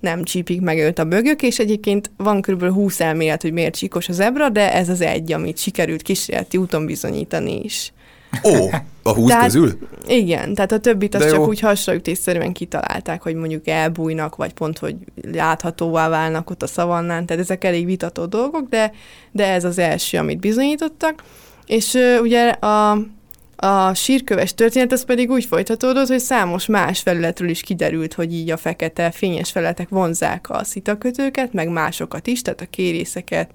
nem 0.00 0.24
csípik 0.24 0.60
meg 0.60 0.78
őt 0.78 0.98
a 0.98 1.04
bögök, 1.04 1.42
és 1.42 1.58
egyébként 1.58 2.10
van 2.16 2.40
kb. 2.40 2.64
20 2.64 3.00
elmélet, 3.00 3.42
hogy 3.42 3.52
miért 3.52 3.76
csíkos 3.76 4.08
a 4.08 4.12
zebra, 4.12 4.48
de 4.48 4.72
ez 4.72 4.88
az 4.88 5.00
egy, 5.00 5.32
amit 5.32 5.58
sikerült 5.58 6.02
kísérleti 6.02 6.56
úton 6.56 6.86
bizonyítani 6.86 7.60
is. 7.62 7.92
Ó, 8.44 8.68
a 9.02 9.14
húsz 9.14 9.28
tehát, 9.28 9.44
közül? 9.44 9.78
Igen, 10.06 10.54
tehát 10.54 10.72
a 10.72 10.78
többit 10.78 11.14
azt 11.14 11.30
csak 11.30 11.46
úgy 11.48 11.60
hasraütésszerűen 11.60 12.52
kitalálták, 12.52 13.22
hogy 13.22 13.34
mondjuk 13.34 13.68
elbújnak, 13.68 14.36
vagy 14.36 14.52
pont, 14.52 14.78
hogy 14.78 14.96
láthatóvá 15.32 16.08
válnak 16.08 16.50
ott 16.50 16.62
a 16.62 16.66
szavannán, 16.66 17.26
tehát 17.26 17.42
ezek 17.42 17.64
elég 17.64 17.84
vitató 17.84 18.26
dolgok, 18.26 18.68
de, 18.68 18.92
de 19.30 19.46
ez 19.52 19.64
az 19.64 19.78
első, 19.78 20.18
amit 20.18 20.40
bizonyítottak. 20.40 21.22
És 21.66 21.92
uh, 21.92 22.18
ugye 22.20 22.48
a, 22.48 22.98
a 23.56 23.94
sírköves 23.94 24.54
történet 24.54 24.92
az 24.92 25.04
pedig 25.04 25.30
úgy 25.30 25.44
folytatódott, 25.44 26.06
hogy 26.08 26.18
számos 26.18 26.66
más 26.66 27.00
felületről 27.00 27.48
is 27.48 27.60
kiderült, 27.60 28.14
hogy 28.14 28.34
így 28.34 28.50
a 28.50 28.56
fekete 28.56 29.10
fényes 29.10 29.50
felületek 29.50 29.88
vonzák 29.88 30.50
a 30.50 30.64
szitakötőket, 30.64 31.52
meg 31.52 31.68
másokat 31.68 32.26
is, 32.26 32.42
tehát 32.42 32.60
a 32.60 32.66
kérészeket, 32.70 33.50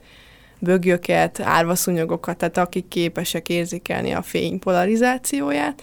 bögjöket, 0.60 1.40
árvaszunyogokat, 1.40 2.38
tehát 2.38 2.58
akik 2.58 2.88
képesek 2.88 3.50
érzékelni 3.50 4.12
a 4.12 4.22
fény 4.22 4.60
polarizációját. 4.60 5.82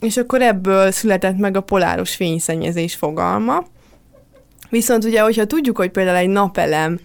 És 0.00 0.16
akkor 0.16 0.42
ebből 0.42 0.90
született 0.90 1.36
meg 1.36 1.56
a 1.56 1.60
poláros 1.60 2.14
fényszennyezés 2.14 2.94
fogalma. 2.94 3.64
Viszont 4.70 5.04
ugye, 5.04 5.20
hogyha 5.20 5.44
tudjuk, 5.44 5.76
hogy 5.76 5.90
például 5.90 6.16
egy 6.16 6.28
napelem 6.28 7.00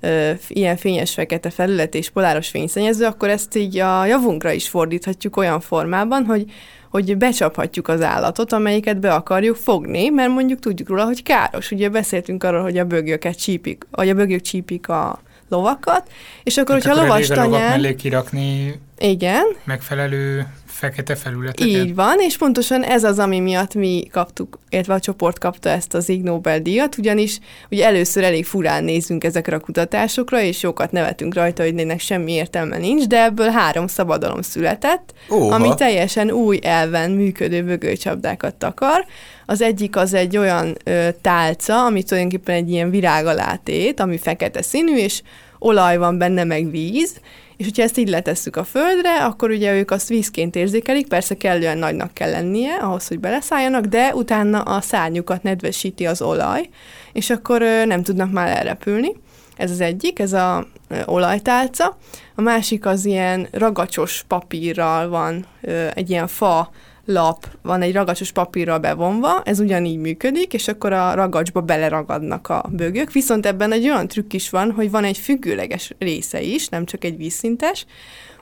ö, 0.00 0.30
ilyen 0.48 0.76
fényes 0.76 1.12
fekete 1.12 1.50
felület 1.50 1.94
és 1.94 2.10
poláros 2.10 2.48
fényszennyező, 2.48 3.04
akkor 3.04 3.28
ezt 3.28 3.56
így 3.56 3.78
a 3.78 4.06
javunkra 4.06 4.52
is 4.52 4.68
fordíthatjuk 4.68 5.36
olyan 5.36 5.60
formában, 5.60 6.24
hogy 6.24 6.44
hogy 6.90 7.16
becsaphatjuk 7.16 7.88
az 7.88 8.02
állatot, 8.02 8.52
amelyiket 8.52 9.00
be 9.00 9.14
akarjuk 9.14 9.56
fogni, 9.56 10.08
mert 10.08 10.30
mondjuk 10.30 10.58
tudjuk 10.58 10.88
róla, 10.88 11.04
hogy 11.04 11.22
káros. 11.22 11.70
Ugye 11.70 11.88
beszéltünk 11.88 12.44
arról, 12.44 12.62
hogy 12.62 12.78
a 12.78 12.84
bögjöket 12.84 13.38
csípik, 13.38 13.86
vagy 13.90 14.08
a 14.08 14.14
bögyök 14.14 14.40
csípik 14.40 14.88
a 14.88 15.20
lovakat, 15.50 16.10
és 16.42 16.56
akkor, 16.56 16.74
hát 16.74 16.84
hogyha 16.84 17.00
akkor 17.00 17.10
lovas 17.10 17.28
mellé 17.28 17.94
kirakni 17.94 18.80
igen. 18.98 19.44
megfelelő 19.64 20.46
fekete 20.80 21.14
felületeket. 21.14 21.68
Így 21.68 21.94
van, 21.94 22.16
és 22.18 22.36
pontosan 22.36 22.82
ez 22.82 23.04
az, 23.04 23.18
ami 23.18 23.40
miatt 23.40 23.74
mi 23.74 24.08
kaptuk, 24.12 24.58
illetve 24.68 24.94
a 24.94 25.00
csoport 25.00 25.38
kapta 25.38 25.68
ezt 25.68 25.94
az 25.94 26.08
Ig 26.08 26.22
Nobel-díjat, 26.22 26.98
ugyanis 26.98 27.38
ugye 27.70 27.86
először 27.86 28.24
elég 28.24 28.46
furán 28.46 28.84
nézünk 28.84 29.24
ezekre 29.24 29.56
a 29.56 29.60
kutatásokra, 29.60 30.40
és 30.40 30.62
jókat 30.62 30.92
nevetünk 30.92 31.34
rajta, 31.34 31.62
hogy 31.62 31.78
ennek 31.78 32.00
semmi 32.00 32.32
értelme 32.32 32.78
nincs, 32.78 33.06
de 33.06 33.22
ebből 33.22 33.48
három 33.48 33.86
szabadalom 33.86 34.42
született, 34.42 35.14
Óha. 35.30 35.54
ami 35.54 35.74
teljesen 35.74 36.30
új 36.30 36.58
elven 36.62 37.10
működő 37.10 37.62
bögőcsapdákat 37.62 38.54
takar. 38.54 39.06
Az 39.50 39.60
egyik 39.60 39.96
az 39.96 40.14
egy 40.14 40.36
olyan 40.36 40.76
ö, 40.84 41.08
tálca, 41.20 41.84
ami 41.84 42.02
tulajdonképpen 42.02 42.54
egy 42.54 42.70
ilyen 42.70 42.90
virágalátét, 42.90 44.00
ami 44.00 44.18
fekete 44.18 44.62
színű, 44.62 44.96
és 44.96 45.22
olaj 45.58 45.96
van 45.96 46.18
benne, 46.18 46.44
meg 46.44 46.70
víz, 46.70 47.20
és 47.56 47.64
hogyha 47.64 47.82
ezt 47.82 47.98
így 47.98 48.08
letesszük 48.08 48.56
a 48.56 48.64
földre, 48.64 49.24
akkor 49.24 49.50
ugye 49.50 49.74
ők 49.74 49.90
azt 49.90 50.08
vízként 50.08 50.56
érzékelik, 50.56 51.08
persze 51.08 51.36
kellően 51.36 51.78
nagynak 51.78 52.14
kell 52.14 52.30
lennie 52.30 52.74
ahhoz, 52.74 53.08
hogy 53.08 53.20
beleszálljanak, 53.20 53.84
de 53.84 54.14
utána 54.14 54.60
a 54.60 54.80
szárnyukat 54.80 55.42
nedvesíti 55.42 56.06
az 56.06 56.22
olaj, 56.22 56.68
és 57.12 57.30
akkor 57.30 57.60
nem 57.86 58.02
tudnak 58.02 58.32
már 58.32 58.56
elrepülni. 58.56 59.12
Ez 59.56 59.70
az 59.70 59.80
egyik, 59.80 60.18
ez 60.18 60.32
a 60.32 60.66
olajtálca. 61.04 61.96
A 62.34 62.40
másik 62.40 62.86
az 62.86 63.04
ilyen 63.04 63.48
ragacsos 63.50 64.24
papírral 64.28 65.08
van, 65.08 65.46
egy 65.94 66.10
ilyen 66.10 66.26
fa 66.26 66.70
lap 67.10 67.46
van 67.62 67.82
egy 67.82 67.92
ragacsos 67.92 68.32
papírral 68.32 68.78
bevonva, 68.78 69.42
ez 69.42 69.60
ugyanígy 69.60 69.98
működik, 69.98 70.52
és 70.52 70.68
akkor 70.68 70.92
a 70.92 71.14
ragacsba 71.14 71.60
beleragadnak 71.60 72.48
a 72.48 72.64
bögök, 72.70 73.12
viszont 73.12 73.46
ebben 73.46 73.72
egy 73.72 73.88
olyan 73.88 74.08
trükk 74.08 74.32
is 74.32 74.50
van, 74.50 74.70
hogy 74.70 74.90
van 74.90 75.04
egy 75.04 75.18
függőleges 75.18 75.94
része 75.98 76.40
is, 76.42 76.68
nem 76.68 76.84
csak 76.84 77.04
egy 77.04 77.16
vízszintes, 77.16 77.86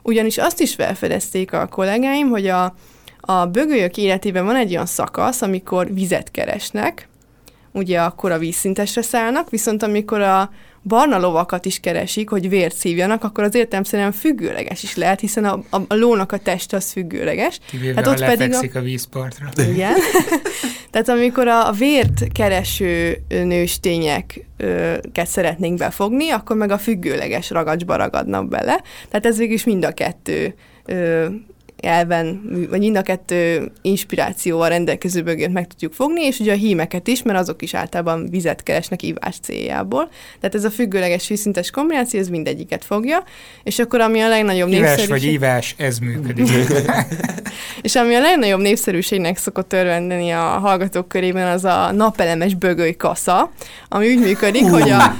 ugyanis 0.02 0.38
azt 0.38 0.60
is 0.60 0.74
felfedezték 0.74 1.52
a 1.52 1.66
kollégáim, 1.66 2.28
hogy 2.28 2.46
a, 2.46 2.74
a 3.20 3.46
bögölyök 3.46 3.96
életében 3.96 4.44
van 4.44 4.56
egy 4.56 4.70
olyan 4.70 4.86
szakasz, 4.86 5.42
amikor 5.42 5.94
vizet 5.94 6.30
keresnek, 6.30 7.07
ugye 7.78 8.00
akkor 8.00 8.32
a 8.32 8.38
vízszintesre 8.38 9.02
szállnak, 9.02 9.50
viszont 9.50 9.82
amikor 9.82 10.20
a 10.20 10.50
barna 10.82 11.18
lovakat 11.18 11.64
is 11.64 11.80
keresik, 11.80 12.28
hogy 12.28 12.48
vért 12.48 12.76
szívjanak, 12.76 13.24
akkor 13.24 13.44
az 13.44 13.54
értelmszerűen 13.54 14.12
függőleges 14.12 14.82
is 14.82 14.96
lehet, 14.96 15.20
hiszen 15.20 15.44
a, 15.44 15.62
a, 15.70 15.76
a 15.88 15.94
lónak 15.94 16.32
a 16.32 16.38
teste 16.38 16.76
az 16.76 16.90
függőleges. 16.90 17.58
Kivéve, 17.70 17.94
hát 17.94 18.06
ott 18.06 18.24
pedig 18.24 18.54
a... 18.54 18.78
a 18.78 18.80
vízpartra. 18.80 19.48
Igen. 19.56 19.94
Tehát 20.90 21.08
amikor 21.08 21.48
a, 21.48 21.68
a 21.68 21.72
vért 21.72 22.32
kereső 22.32 23.22
nőstényeket 23.28 25.26
szeretnénk 25.26 25.78
befogni, 25.78 26.30
akkor 26.30 26.56
meg 26.56 26.70
a 26.70 26.78
függőleges 26.78 27.50
ragacsba 27.50 27.96
ragadnak 27.96 28.48
bele. 28.48 28.82
Tehát 29.08 29.26
ez 29.26 29.38
végül 29.38 29.54
is 29.54 29.64
mind 29.64 29.84
a 29.84 29.92
kettő 29.92 30.54
elven, 31.82 32.40
vagy 32.70 32.78
mind 32.78 32.96
a 32.96 33.02
kettő 33.02 33.70
inspirációval 33.82 34.68
rendelkező 34.68 35.22
bögét 35.22 35.52
meg 35.52 35.66
tudjuk 35.66 35.92
fogni, 35.92 36.24
és 36.24 36.38
ugye 36.38 36.52
a 36.52 36.56
hímeket 36.56 37.08
is, 37.08 37.22
mert 37.22 37.38
azok 37.38 37.62
is 37.62 37.74
általában 37.74 38.28
vizet 38.30 38.62
keresnek 38.62 39.02
ivás 39.02 39.36
céljából. 39.42 40.08
Tehát 40.40 40.54
ez 40.54 40.64
a 40.64 40.70
függőleges 40.70 41.28
vízszintes 41.28 41.70
kombináció, 41.70 42.20
ez 42.20 42.28
mindegyiket 42.28 42.84
fogja, 42.84 43.24
és 43.62 43.78
akkor 43.78 44.00
ami 44.00 44.20
a 44.20 44.28
legnagyobb 44.28 44.68
Ivás 44.68 44.80
népszerűség... 44.80 45.08
vagy 45.08 45.24
ívás, 45.24 45.74
ez 45.78 45.98
működik. 45.98 46.48
és 47.82 47.94
ami 47.94 48.14
a 48.14 48.20
legnagyobb 48.20 48.60
népszerűségnek 48.60 49.36
szokott 49.36 49.72
örvendeni 49.72 50.30
a 50.30 50.40
hallgatók 50.40 51.08
körében, 51.08 51.46
az 51.46 51.64
a 51.64 51.92
napelemes 51.92 52.54
bögöly 52.54 52.96
kasza, 52.96 53.52
ami 53.88 54.14
úgy 54.14 54.20
működik, 54.20 54.62
uh. 54.62 54.70
hogy 54.70 54.90
a, 54.90 55.14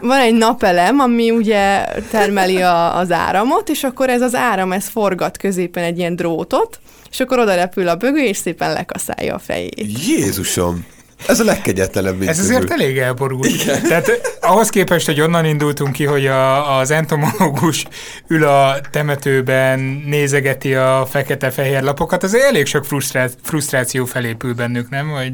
van 0.00 0.18
egy 0.18 0.34
napelem, 0.34 0.98
ami 0.98 1.30
ugye 1.30 1.84
termeli 2.10 2.62
a, 2.62 2.98
az 2.98 3.12
áramot, 3.12 3.68
és 3.68 3.84
akkor 3.84 4.08
ez 4.08 4.20
az 4.20 4.34
áram, 4.34 4.72
ez 4.72 4.88
forgat 4.88 5.36
középen 5.36 5.84
egy 5.84 5.95
ilyen 5.98 6.16
drótot, 6.16 6.80
és 7.10 7.20
akkor 7.20 7.38
oda 7.38 7.54
repül 7.54 7.88
a 7.88 7.96
bögő, 7.96 8.24
és 8.24 8.36
szépen 8.36 8.72
lekaszálja 8.72 9.34
a 9.34 9.38
fejét. 9.38 10.06
Jézusom! 10.06 10.86
Ez 11.26 11.40
a 11.40 11.44
legkegyetlenebb 11.44 12.22
Ez 12.22 12.38
azért 12.38 12.70
elég 12.70 12.98
elborult. 12.98 13.46
Igen. 13.46 13.82
Tehát 13.82 14.38
ahhoz 14.40 14.68
képest, 14.68 15.06
hogy 15.06 15.20
onnan 15.20 15.44
indultunk 15.44 15.92
ki, 15.92 16.04
hogy 16.04 16.26
a, 16.26 16.78
az 16.78 16.90
entomológus 16.90 17.84
ül 18.28 18.44
a 18.44 18.80
temetőben, 18.90 19.80
nézegeti 20.06 20.74
a 20.74 21.06
fekete-fehér 21.10 21.82
lapokat, 21.82 22.22
azért 22.22 22.44
elég 22.44 22.66
sok 22.66 22.84
frusztrá- 22.84 23.36
frusztráció 23.42 24.04
felépül 24.04 24.54
bennük, 24.54 24.88
nem? 24.88 25.08
Hogy 25.08 25.32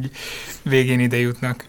végén 0.63 1.01
ide 1.01 1.17
jutnak. 1.17 1.65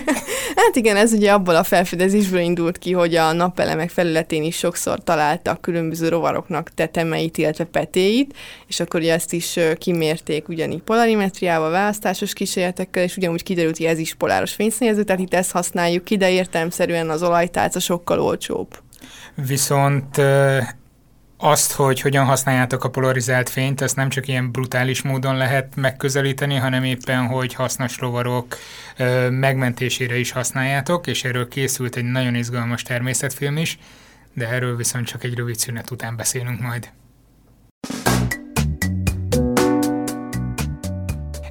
hát 0.56 0.76
igen, 0.76 0.96
ez 0.96 1.12
ugye 1.12 1.32
abból 1.32 1.56
a 1.56 1.62
felfedezésből 1.62 2.40
indult 2.40 2.78
ki, 2.78 2.92
hogy 2.92 3.14
a 3.14 3.32
napelemek 3.32 3.90
felületén 3.90 4.42
is 4.42 4.56
sokszor 4.56 5.04
találtak 5.04 5.60
különböző 5.60 6.08
rovaroknak 6.08 6.70
tetemeit, 6.74 7.38
illetve 7.38 7.64
petéit, 7.64 8.34
és 8.66 8.80
akkor 8.80 9.00
ugye 9.00 9.12
ezt 9.12 9.32
is 9.32 9.58
kimérték 9.78 10.48
ugyanígy 10.48 10.82
polarimetriával, 10.82 11.70
választásos 11.70 12.32
kísérletekkel, 12.32 13.02
és 13.02 13.16
ugyanúgy 13.16 13.42
kiderült, 13.56 13.76
hogy 13.76 13.86
ez 13.86 13.98
is 13.98 14.14
poláros 14.14 14.52
fényszennyező, 14.52 15.02
tehát 15.02 15.22
itt 15.22 15.34
ezt 15.34 15.50
használjuk 15.50 16.04
ki, 16.04 16.16
de 16.16 16.30
értelemszerűen 16.30 17.10
az 17.10 17.22
olajtálca 17.22 17.80
sokkal 17.80 18.20
olcsóbb. 18.20 18.78
Viszont 19.34 20.20
azt, 21.38 21.72
hogy 21.72 22.00
hogyan 22.00 22.24
használjátok 22.24 22.84
a 22.84 22.90
polarizált 22.90 23.48
fényt, 23.48 23.80
ezt 23.80 23.96
nem 23.96 24.08
csak 24.08 24.28
ilyen 24.28 24.50
brutális 24.50 25.02
módon 25.02 25.36
lehet 25.36 25.76
megközelíteni, 25.76 26.54
hanem 26.54 26.84
éppen, 26.84 27.26
hogy 27.26 27.54
hasznos 27.54 27.98
rovarok 27.98 28.56
megmentésére 29.30 30.18
is 30.18 30.30
használjátok, 30.30 31.06
és 31.06 31.24
erről 31.24 31.48
készült 31.48 31.96
egy 31.96 32.04
nagyon 32.04 32.34
izgalmas 32.34 32.82
természetfilm 32.82 33.56
is, 33.56 33.78
de 34.34 34.48
erről 34.48 34.76
viszont 34.76 35.06
csak 35.06 35.24
egy 35.24 35.34
rövid 35.34 35.56
szünet 35.56 35.90
után 35.90 36.16
beszélünk 36.16 36.60
majd. 36.60 36.88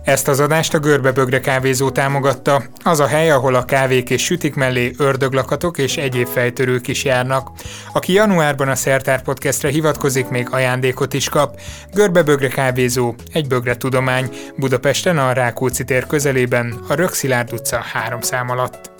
Ezt 0.05 0.27
az 0.27 0.39
adást 0.39 0.73
a 0.73 0.79
Görbebögre 0.79 1.39
kávézó 1.39 1.89
támogatta. 1.89 2.63
Az 2.83 2.99
a 2.99 3.07
hely, 3.07 3.31
ahol 3.31 3.55
a 3.55 3.65
kávék 3.65 4.09
és 4.09 4.23
sütik 4.23 4.55
mellé 4.55 4.91
ördöglakatok 4.97 5.77
és 5.77 5.97
egyéb 5.97 6.27
fejtörők 6.27 6.87
is 6.87 7.03
járnak. 7.03 7.49
Aki 7.93 8.13
januárban 8.13 8.67
a 8.67 8.75
Szertár 8.75 9.21
Podcastre 9.21 9.69
hivatkozik, 9.69 10.29
még 10.29 10.47
ajándékot 10.51 11.13
is 11.13 11.29
kap. 11.29 11.59
Görbebögre 11.93 12.47
kávézó, 12.47 13.15
egy 13.31 13.47
bögre 13.47 13.75
tudomány, 13.75 14.29
Budapesten 14.57 15.17
a 15.17 15.31
Rákóczi 15.31 15.83
tér 15.83 16.07
közelében, 16.07 16.79
a 16.87 16.93
Rökszilárd 16.93 17.53
utca 17.53 17.77
három 17.93 18.21
szám 18.21 18.49
alatt. 18.49 18.91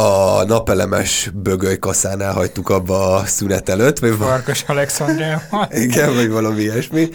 A 0.00 0.44
napelemes 0.44 1.30
bögöly 1.34 1.78
kaszánál 1.78 2.32
hagytuk 2.32 2.68
abba 2.68 3.14
a 3.14 3.26
szünet 3.26 3.68
előtt. 3.68 3.98
Vagy 3.98 4.14
Farkas 4.18 4.64
Alexandrával. 4.66 5.68
Igen, 5.84 6.14
vagy 6.14 6.30
valami 6.30 6.60
ilyesmi. 6.60 7.08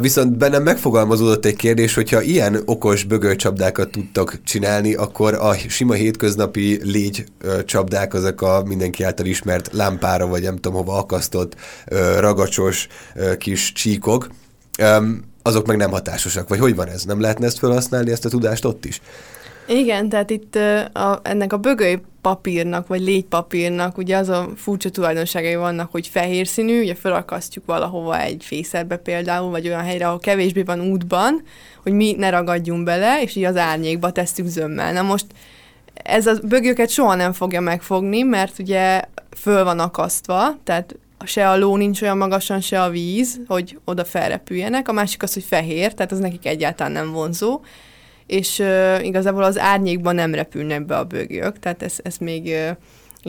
Viszont 0.00 0.36
bennem 0.36 0.62
megfogalmazódott 0.62 1.44
egy 1.44 1.56
kérdés, 1.56 1.94
hogyha 1.94 2.22
ilyen 2.22 2.62
okos 2.64 3.04
bögölcsapdákat 3.04 3.90
tudtak 3.90 4.40
csinálni, 4.44 4.94
akkor 4.94 5.34
a 5.34 5.54
sima 5.54 5.94
hétköznapi 5.94 6.80
légy 6.82 7.24
csapdák, 7.64 8.14
azok 8.14 8.42
a 8.42 8.62
mindenki 8.64 9.02
által 9.02 9.26
ismert 9.26 9.72
lámpára, 9.72 10.26
vagy 10.26 10.42
nem 10.42 10.56
tudom 10.56 10.78
hova 10.78 10.98
akasztott 10.98 11.56
ragacsos 12.18 12.88
kis 13.38 13.72
csíkok, 13.72 14.28
azok 15.42 15.66
meg 15.66 15.76
nem 15.76 15.90
hatásosak. 15.90 16.48
Vagy 16.48 16.58
hogy 16.58 16.74
van 16.74 16.88
ez? 16.88 17.04
Nem 17.04 17.20
lehetne 17.20 17.46
ezt 17.46 17.58
felhasználni, 17.58 18.10
ezt 18.10 18.24
a 18.24 18.28
tudást 18.28 18.64
ott 18.64 18.84
is? 18.84 19.00
Igen, 19.68 20.08
tehát 20.08 20.30
itt 20.30 20.54
a, 20.92 21.20
ennek 21.22 21.52
a 21.52 21.56
bögöly 21.56 21.98
papírnak, 22.20 22.86
vagy 22.86 23.00
légypapírnak, 23.00 23.98
ugye 23.98 24.16
az 24.16 24.28
a 24.28 24.48
furcsa 24.56 24.90
tulajdonságai 24.90 25.56
vannak, 25.56 25.90
hogy 25.90 26.06
fehér 26.06 26.46
színű, 26.46 26.80
ugye 26.80 26.94
felakasztjuk 26.94 27.66
valahova 27.66 28.20
egy 28.20 28.44
fészerbe 28.44 28.96
például, 28.96 29.50
vagy 29.50 29.66
olyan 29.66 29.82
helyre, 29.82 30.06
ahol 30.06 30.18
kevésbé 30.18 30.62
van 30.62 30.80
útban, 30.80 31.42
hogy 31.82 31.92
mi 31.92 32.14
ne 32.18 32.30
ragadjunk 32.30 32.84
bele, 32.84 33.22
és 33.22 33.34
így 33.34 33.44
az 33.44 33.56
árnyékba 33.56 34.10
tesztük 34.10 34.46
zömmel. 34.46 34.92
Na 34.92 35.02
most 35.02 35.26
ez 35.94 36.26
a 36.26 36.34
bögőket 36.42 36.90
soha 36.90 37.14
nem 37.14 37.32
fogja 37.32 37.60
megfogni, 37.60 38.22
mert 38.22 38.58
ugye 38.58 39.02
föl 39.36 39.64
van 39.64 39.78
akasztva, 39.78 40.56
tehát 40.64 40.96
se 41.24 41.50
a 41.50 41.56
ló 41.56 41.76
nincs 41.76 42.02
olyan 42.02 42.16
magasan, 42.16 42.60
se 42.60 42.82
a 42.82 42.90
víz, 42.90 43.40
hogy 43.46 43.78
oda 43.84 44.04
felrepüljenek. 44.04 44.88
A 44.88 44.92
másik 44.92 45.22
az, 45.22 45.34
hogy 45.34 45.44
fehér, 45.44 45.94
tehát 45.94 46.12
az 46.12 46.18
nekik 46.18 46.46
egyáltalán 46.46 46.92
nem 46.92 47.12
vonzó 47.12 47.60
és 48.26 48.58
uh, 48.58 49.04
igazából 49.04 49.42
az 49.42 49.58
árnyékban 49.58 50.14
nem 50.14 50.34
repülnek 50.34 50.86
be 50.86 50.96
a 50.96 51.04
bögök, 51.04 51.58
tehát 51.58 51.82
ez, 51.82 51.98
ez 52.02 52.16
még 52.16 52.44
uh, 52.44 52.76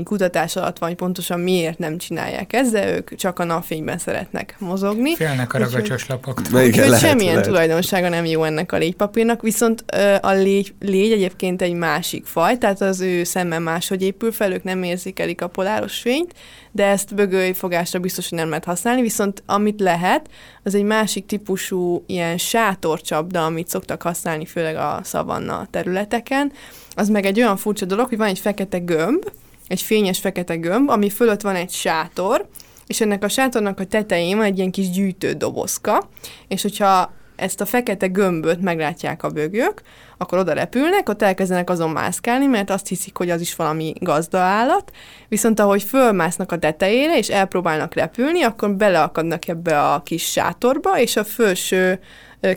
kutatás 0.03 0.55
alatt 0.55 0.77
van, 0.77 0.89
hogy 0.89 0.97
pontosan 0.97 1.39
miért 1.39 1.77
nem 1.77 1.97
csinálják 1.97 2.53
ezt, 2.53 2.71
de 2.71 2.95
ők 2.95 3.15
csak 3.15 3.39
a 3.39 3.43
napfényben 3.43 3.97
szeretnek 3.97 4.55
mozogni. 4.59 5.15
Félnek 5.15 5.53
a 5.53 5.57
ragacsos 5.57 6.07
lapoktól. 6.07 6.63
Úgyhogy 6.63 6.97
semmilyen 6.97 7.33
lehet. 7.33 7.47
tulajdonsága 7.47 8.09
nem 8.09 8.25
jó 8.25 8.43
ennek 8.43 8.71
a 8.71 8.77
légypapírnak, 8.77 9.41
viszont 9.41 9.85
a 10.21 10.31
légy, 10.31 10.73
légy 10.79 11.11
egyébként 11.11 11.61
egy 11.61 11.73
másik 11.73 12.25
faj, 12.25 12.57
tehát 12.57 12.81
az 12.81 13.01
ő 13.01 13.23
szemmel 13.23 13.59
máshogy 13.59 14.01
épül 14.01 14.31
fel, 14.31 14.51
ők 14.51 14.63
nem 14.63 14.83
érzékelik 14.83 15.41
a 15.41 15.47
poláros 15.47 15.97
fényt, 15.97 16.33
de 16.71 16.85
ezt 16.85 17.15
bögői 17.15 17.53
fogásra 17.53 17.99
biztos, 17.99 18.29
hogy 18.29 18.37
nem 18.37 18.49
lehet 18.49 18.65
használni, 18.65 19.01
viszont 19.01 19.43
amit 19.45 19.79
lehet, 19.79 20.29
az 20.63 20.75
egy 20.75 20.83
másik 20.83 21.25
típusú 21.25 22.03
ilyen 22.07 22.37
sátorcsapda, 22.37 23.45
amit 23.45 23.67
szoktak 23.67 24.01
használni, 24.01 24.45
főleg 24.45 24.75
a 24.75 24.99
szavanna 25.03 25.67
területeken, 25.71 26.51
az 26.95 27.09
meg 27.09 27.25
egy 27.25 27.39
olyan 27.39 27.57
furcsa 27.57 27.85
dolog, 27.85 28.07
hogy 28.07 28.17
van 28.17 28.27
egy 28.27 28.39
fekete 28.39 28.77
gömb, 28.77 29.23
egy 29.67 29.81
fényes 29.81 30.19
fekete 30.19 30.55
gömb, 30.55 30.89
ami 30.89 31.09
fölött 31.09 31.41
van 31.41 31.55
egy 31.55 31.71
sátor, 31.71 32.47
és 32.87 33.01
ennek 33.01 33.23
a 33.23 33.29
sátornak 33.29 33.79
a 33.79 33.85
tetején 33.85 34.37
van 34.37 34.45
egy 34.45 34.57
ilyen 34.57 34.71
kis 34.71 34.89
gyűjtő 34.89 35.33
dobozka, 35.33 36.09
és 36.47 36.61
hogyha 36.61 37.15
ezt 37.35 37.61
a 37.61 37.65
fekete 37.65 38.07
gömböt 38.07 38.61
meglátják 38.61 39.23
a 39.23 39.29
bögök, 39.29 39.81
akkor 40.17 40.37
oda 40.37 40.53
repülnek, 40.53 41.09
ott 41.09 41.21
elkezdenek 41.21 41.69
azon 41.69 41.89
mászkálni, 41.89 42.45
mert 42.45 42.69
azt 42.69 42.87
hiszik, 42.87 43.17
hogy 43.17 43.29
az 43.29 43.41
is 43.41 43.55
valami 43.55 43.93
gazda 43.99 44.39
állat, 44.39 44.91
viszont 45.27 45.59
ahogy 45.59 45.83
fölmásznak 45.83 46.51
a 46.51 46.57
tetejére, 46.57 47.17
és 47.17 47.27
elpróbálnak 47.27 47.93
repülni, 47.93 48.43
akkor 48.43 48.75
beleakadnak 48.75 49.47
ebbe 49.47 49.81
a 49.81 50.01
kis 50.03 50.23
sátorba, 50.23 50.99
és 50.99 51.15
a 51.15 51.23
felső 51.23 51.99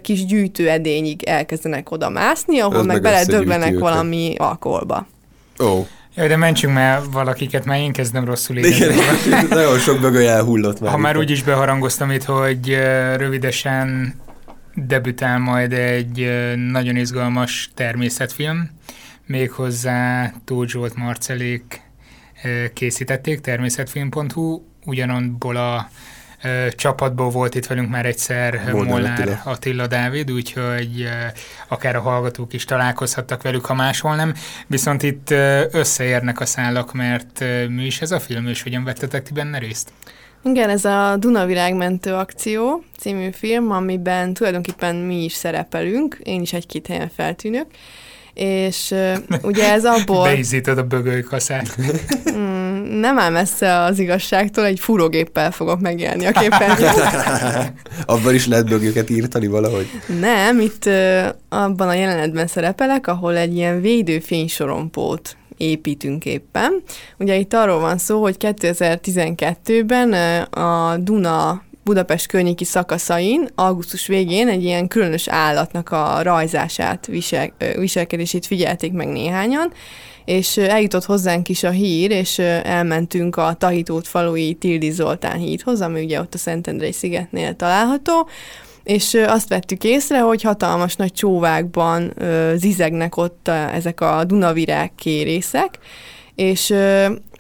kis 0.03 0.25
gyűjtő 0.25 0.69
edényig 0.69 1.23
elkezdenek 1.23 1.91
oda 1.91 2.09
mászni, 2.09 2.59
ahol 2.59 2.79
Ez 2.79 2.85
meg, 2.85 3.03
meg 3.03 3.03
beledöglenek 3.03 3.79
valami 3.79 4.35
alkoholba. 4.37 5.07
Ó. 5.63 5.67
Oh. 5.67 5.87
Jaj, 6.15 6.29
de 6.29 6.37
mentsünk 6.37 6.75
már 6.75 7.01
valakiket, 7.11 7.65
már 7.65 7.79
én 7.79 7.93
kezdem 7.93 8.25
rosszul 8.25 8.57
érezni. 8.57 8.85
Igen, 9.27 9.47
nagyon 9.59 9.79
sok 9.79 10.01
bögöly 10.01 10.29
elhullott 10.29 10.81
már. 10.81 10.91
Ha 10.91 10.97
már 10.97 11.17
úgy 11.17 11.31
is 11.31 11.43
beharangoztam 11.43 12.11
itt, 12.11 12.25
hogy 12.25 12.79
rövidesen 13.17 14.15
debütál 14.75 15.39
majd 15.39 15.73
egy 15.73 16.31
nagyon 16.57 16.97
izgalmas 16.97 17.71
természetfilm, 17.75 18.71
méghozzá 19.27 20.33
Tóth 20.45 20.71
Zsolt 20.71 20.95
Marcelék 20.95 21.81
készítették, 22.75 23.41
természetfilm.hu, 23.41 24.63
ugyanabból 24.85 25.57
a 25.57 25.89
csapatból 26.77 27.31
volt 27.31 27.55
itt 27.55 27.67
velünk 27.67 27.91
már 27.91 28.07
egyszer 28.07 28.55
Molnár, 28.55 28.85
Molnár 28.85 29.21
Attila. 29.21 29.41
Attila 29.45 29.87
Dávid, 29.87 30.31
úgyhogy 30.31 31.09
akár 31.69 31.97
a 31.97 32.01
hallgatók 32.01 32.53
is 32.53 32.65
találkozhattak 32.65 33.43
velük, 33.43 33.65
ha 33.65 33.75
máshol 33.75 34.15
nem. 34.15 34.35
Viszont 34.67 35.03
itt 35.03 35.31
összeérnek 35.71 36.41
a 36.41 36.47
szálak, 36.47 36.93
mert 36.93 37.45
mi 37.69 37.85
is 37.85 38.01
ez 38.01 38.11
a 38.11 38.21
film, 38.21 38.47
és 38.47 38.63
hogyan 38.63 38.85
vettetek 38.85 39.23
ti 39.23 39.33
benne 39.33 39.59
részt? 39.59 39.93
Igen, 40.45 40.69
ez 40.69 40.85
a 40.85 41.17
Dunavirágmentő 41.17 42.15
akció 42.15 42.85
című 42.99 43.31
film, 43.31 43.71
amiben 43.71 44.35
tulajdonképpen 44.35 44.97
mi 44.97 45.25
is 45.25 45.33
szerepelünk, 45.33 46.19
én 46.23 46.41
is 46.41 46.53
egy-két 46.53 46.87
helyen 46.87 47.11
feltűnök, 47.17 47.67
és 48.35 48.95
ugye 49.43 49.73
ez 49.73 49.85
abból... 49.85 50.25
Beízíted 50.33 50.79
a 50.79 50.83
bögölykaszát. 50.83 51.77
mm, 52.31 53.01
nem 53.01 53.19
áll 53.19 53.31
messze 53.31 53.79
az 53.79 53.99
igazságtól, 53.99 54.65
egy 54.65 54.81
fúrógéppel 54.81 55.51
fogok 55.51 55.81
megjelenni 55.81 56.27
a 56.27 56.31
képernyőn. 56.31 56.93
abban 58.07 58.35
is 58.35 58.47
lehet 58.47 58.69
bögöket 58.69 59.11
írtani 59.11 59.47
valahogy? 59.47 59.87
Nem, 60.21 60.61
itt 60.61 60.89
abban 61.49 61.89
a 61.89 61.95
jelenetben 61.95 62.47
szerepelek, 62.47 63.07
ahol 63.07 63.37
egy 63.37 63.57
ilyen 63.57 63.81
védőfénysorompót 63.81 65.37
építünk 65.57 66.25
éppen. 66.25 66.83
Ugye 67.19 67.37
itt 67.37 67.55
arról 67.55 67.81
van 67.81 67.99
szó, 67.99 68.23
hogy 68.23 68.37
2012-ben 68.39 70.13
a 70.43 70.97
Duna 70.97 71.63
Budapest 71.91 72.27
környéki 72.27 72.65
szakaszain 72.65 73.49
augusztus 73.55 74.07
végén 74.07 74.49
egy 74.49 74.65
ilyen 74.65 74.89
különös 74.89 75.29
állatnak 75.29 75.91
a 75.91 76.23
rajzását, 76.23 77.07
visel, 77.07 77.53
viselkedését 77.77 78.47
figyelték 78.47 78.93
meg 78.93 79.09
néhányan, 79.09 79.73
és 80.25 80.57
eljutott 80.57 81.05
hozzánk 81.05 81.49
is 81.49 81.63
a 81.63 81.71
hír, 81.71 82.11
és 82.11 82.39
elmentünk 82.39 83.37
a 83.37 83.55
Tahitót 83.59 84.09
falui 84.09 84.55
Tildi 84.55 84.91
Zoltán 84.91 85.39
hídhoz, 85.39 85.81
ami 85.81 86.05
ugye 86.05 86.21
ott 86.21 86.35
a 86.35 86.39
Szentendrei 86.39 86.93
szigetnél 86.93 87.57
található, 87.57 88.29
és 88.85 89.15
azt 89.27 89.49
vettük 89.49 89.85
észre, 89.85 90.21
hogy 90.21 90.43
hatalmas 90.43 90.97
nagy 90.97 91.13
csóvákban 91.13 92.15
zizegnek 92.55 93.17
ott 93.17 93.49
ezek 93.49 94.01
a 94.01 94.25
Dunavirág 94.25 94.95
kérészek, 94.95 95.79
és 96.35 96.75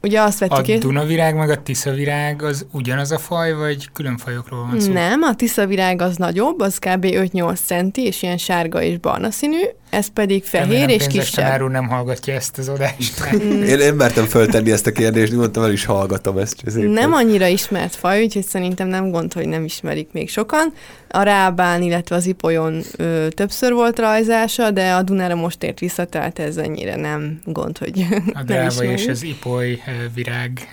ugye 0.02 0.20
azt 0.20 0.38
vettük 0.38 0.76
A 0.76 0.78
Dunavirág 0.78 1.36
meg 1.36 1.50
a 1.50 1.62
Tiszavirág 1.62 2.42
az 2.42 2.66
ugyanaz 2.72 3.10
a 3.10 3.18
faj, 3.18 3.52
vagy 3.52 3.88
külön 3.92 4.16
fajokról 4.16 4.66
van 4.70 4.80
szó? 4.80 4.92
Nem, 4.92 5.22
a 5.22 5.34
Tiszavirág 5.34 6.02
az 6.02 6.16
nagyobb, 6.16 6.60
az 6.60 6.78
kb. 6.78 7.04
5-8 7.04 7.58
centi, 7.64 8.02
és 8.02 8.22
ilyen 8.22 8.36
sárga 8.36 8.82
és 8.82 8.98
barna 8.98 9.30
színű, 9.30 9.62
ez 9.90 10.06
pedig 10.06 10.44
fehér 10.44 10.66
Remélem, 10.66 10.88
és 10.88 11.06
kisebb. 11.06 11.70
nem 11.70 11.88
hallgatja 11.88 12.34
ezt 12.34 12.58
az 12.58 12.68
adást. 12.68 13.32
én, 13.32 13.78
én 13.78 13.94
mertem 13.94 14.24
föltenni 14.24 14.70
ezt 14.70 14.86
a 14.86 14.92
kérdést, 14.92 15.32
mondtam, 15.32 15.62
el 15.62 15.72
is 15.72 15.84
hallgatom 15.84 16.38
ezt. 16.38 16.62
Nem 16.74 17.12
annyira 17.12 17.46
ismert 17.46 17.94
faj, 17.94 18.22
úgyhogy 18.22 18.46
szerintem 18.46 18.88
nem 18.88 19.10
gond, 19.10 19.32
hogy 19.32 19.48
nem 19.48 19.64
ismerik 19.64 20.08
még 20.12 20.30
sokan. 20.30 20.72
A 21.12 21.22
Rábán, 21.22 21.82
illetve 21.82 22.16
az 22.16 22.26
Ipolyon 22.26 22.82
ö, 22.96 23.26
többször 23.28 23.72
volt 23.72 23.98
rajzása, 23.98 24.70
de 24.70 24.92
a 24.92 25.02
Dunára 25.02 25.34
most 25.34 25.62
ért 25.62 25.78
vissza, 25.78 26.04
tehát 26.04 26.38
ez 26.38 26.56
ennyire 26.56 26.96
nem 26.96 27.40
gond, 27.44 27.78
hogy 27.78 28.06
A 28.40 28.42
Drába 28.42 28.84
és 28.84 29.06
az 29.06 29.22
Ipoly 29.22 29.82
virág. 30.14 30.68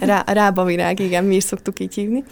Rá, 0.00 0.24
rába 0.26 0.64
virág, 0.64 1.00
igen, 1.00 1.24
mi 1.24 1.34
is 1.34 1.44
szoktuk 1.44 1.80
így 1.80 1.94
hívni. 1.94 2.24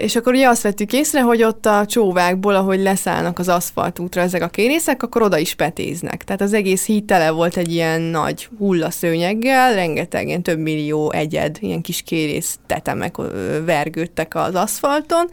és 0.00 0.16
akkor 0.16 0.32
ugye 0.32 0.48
azt 0.48 0.62
vettük 0.62 0.92
észre, 0.92 1.20
hogy 1.20 1.42
ott 1.42 1.66
a 1.66 1.86
csóvákból, 1.86 2.54
ahogy 2.54 2.80
leszállnak 2.80 3.38
az 3.38 3.48
aszfaltútra 3.48 4.20
ezek 4.20 4.42
a 4.42 4.48
kérészek, 4.48 5.02
akkor 5.02 5.22
oda 5.22 5.38
is 5.38 5.54
petéznek. 5.54 6.24
Tehát 6.24 6.40
az 6.40 6.52
egész 6.52 6.86
híd 6.86 7.04
tele 7.04 7.30
volt 7.30 7.56
egy 7.56 7.72
ilyen 7.72 8.00
nagy 8.00 8.48
hullaszőnyeggel, 8.58 9.74
rengeteg, 9.74 10.26
ilyen 10.26 10.42
több 10.42 10.58
millió 10.58 11.12
egyed, 11.12 11.56
ilyen 11.60 11.80
kis 11.80 12.02
kérész 12.02 12.58
tetemek 12.66 13.14
vergődtek 13.64 14.34
az 14.34 14.54
aszfalton, 14.54 15.30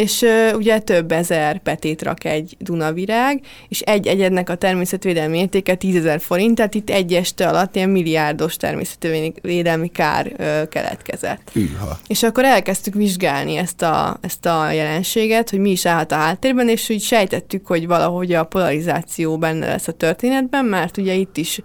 és 0.00 0.24
ugye 0.54 0.78
több 0.78 1.12
ezer 1.12 1.58
petét 1.58 2.02
rak 2.02 2.24
egy 2.24 2.56
Dunavirág, 2.58 3.40
és 3.68 3.80
egy 3.80 4.06
egyednek 4.06 4.48
a 4.48 4.54
természetvédelmi 4.54 5.38
értéke 5.38 5.74
10 5.74 5.96
ezer 5.96 6.20
forint, 6.20 6.54
tehát 6.54 6.74
itt 6.74 6.90
egy 6.90 7.14
este 7.14 7.48
alatt 7.48 7.76
ilyen 7.76 7.88
milliárdos 7.88 8.56
természetvédelmi 8.56 9.88
kár 9.88 10.32
keletkezett. 10.68 11.50
Üha. 11.52 11.98
És 12.06 12.22
akkor 12.22 12.44
elkezdtük 12.44 12.94
vizsgálni 12.94 13.56
ezt 13.56 13.70
ezt 13.70 13.82
a, 13.82 14.18
ezt 14.20 14.46
a 14.46 14.70
jelenséget, 14.70 15.50
hogy 15.50 15.58
mi 15.58 15.70
is 15.70 15.86
állhat 15.86 16.12
a 16.12 16.14
háttérben, 16.14 16.68
és 16.68 16.88
úgy 16.88 17.02
sejtettük, 17.02 17.66
hogy 17.66 17.86
valahogy 17.86 18.32
a 18.32 18.44
polarizáció 18.44 19.38
benne 19.38 19.66
lesz 19.66 19.88
a 19.88 19.92
történetben, 19.92 20.64
mert 20.64 20.96
ugye 20.96 21.14
itt 21.14 21.36
is 21.36 21.60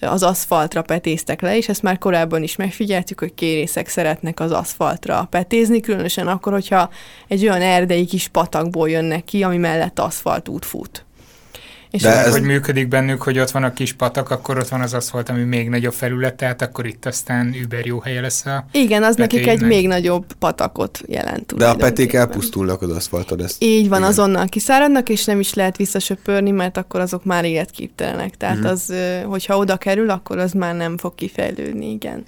az 0.00 0.22
aszfaltra 0.22 0.82
petéztek 0.82 1.40
le, 1.40 1.56
és 1.56 1.68
ezt 1.68 1.82
már 1.82 1.98
korábban 1.98 2.42
is 2.42 2.56
megfigyeltük, 2.56 3.20
hogy 3.20 3.34
kérészek 3.34 3.88
szeretnek 3.88 4.40
az 4.40 4.52
aszfaltra 4.52 5.26
petézni, 5.30 5.80
különösen 5.80 6.28
akkor, 6.28 6.52
hogyha 6.52 6.90
egy 7.28 7.42
olyan 7.42 7.62
erdei 7.62 8.04
kis 8.04 8.28
patakból 8.28 8.90
jönnek 8.90 9.24
ki, 9.24 9.42
ami 9.42 9.56
mellett 9.56 9.98
aszfaltút 9.98 10.64
fut. 10.64 11.04
És 11.94 12.02
De 12.02 12.24
ez... 12.24 12.32
hogy 12.32 12.42
működik 12.42 12.88
bennük, 12.88 13.22
hogy 13.22 13.38
ott 13.38 13.50
van 13.50 13.62
a 13.64 13.72
kis 13.72 13.92
patak, 13.92 14.30
akkor 14.30 14.58
ott 14.58 14.68
van 14.68 14.80
az 14.80 14.94
aszfalt, 14.94 15.28
ami 15.28 15.42
még 15.42 15.68
nagyobb 15.68 15.92
felület, 15.92 16.34
tehát 16.34 16.62
akkor 16.62 16.86
itt 16.86 17.06
aztán 17.06 17.54
über 17.62 17.86
jó 17.86 18.00
helye 18.00 18.20
lesz 18.20 18.46
a 18.46 18.66
Igen, 18.72 19.02
az 19.02 19.16
nekik 19.16 19.46
egy 19.46 19.60
még 19.60 19.86
nagyobb 19.86 20.24
patakot 20.38 21.00
jelent. 21.06 21.54
De 21.56 21.68
a 21.68 21.74
peték 21.74 22.12
elpusztulnak 22.12 22.82
az 22.82 22.90
aszfalton. 22.90 23.42
Ezt... 23.42 23.64
Így 23.64 23.88
van, 23.88 23.98
Igen. 23.98 24.10
azonnal 24.10 24.46
kiszáradnak, 24.46 25.08
és 25.08 25.24
nem 25.24 25.40
is 25.40 25.54
lehet 25.54 25.76
visszasöpörni, 25.76 26.50
mert 26.50 26.76
akkor 26.76 27.00
azok 27.00 27.24
már 27.24 27.44
életképtelenek. 27.44 28.36
Tehát 28.36 28.56
mm-hmm. 28.56 28.66
az, 28.66 28.94
hogyha 29.24 29.56
oda 29.56 29.76
kerül, 29.76 30.10
akkor 30.10 30.38
az 30.38 30.52
már 30.52 30.74
nem 30.74 30.98
fog 30.98 31.14
kifejlődni, 31.14 31.90
igen. 31.90 32.24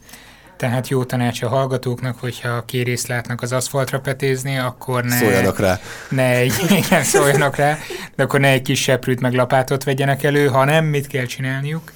Tehát 0.56 0.88
jó 0.88 1.04
tanács 1.04 1.42
a 1.42 1.48
hallgatóknak, 1.48 2.20
hogyha 2.20 2.64
kérészt 2.64 3.06
látnak 3.06 3.42
az 3.42 3.52
aszfaltra 3.52 4.00
petézni, 4.00 4.58
akkor 4.58 5.04
ne... 5.04 5.16
Szóljanak 5.16 5.58
rá. 5.58 5.80
Ne 6.08 6.30
egy, 6.30 6.52
igen, 6.86 7.02
szóljanak 7.02 7.56
rá, 7.56 7.78
de 8.16 8.22
akkor 8.22 8.40
ne 8.40 8.48
egy 8.48 8.62
kis 8.62 8.82
seprűt 8.82 9.20
meg 9.20 9.32
lapátot 9.32 9.84
vegyenek 9.84 10.22
elő, 10.22 10.46
hanem 10.46 10.84
mit 10.84 11.06
kell 11.06 11.24
csinálniuk? 11.24 11.92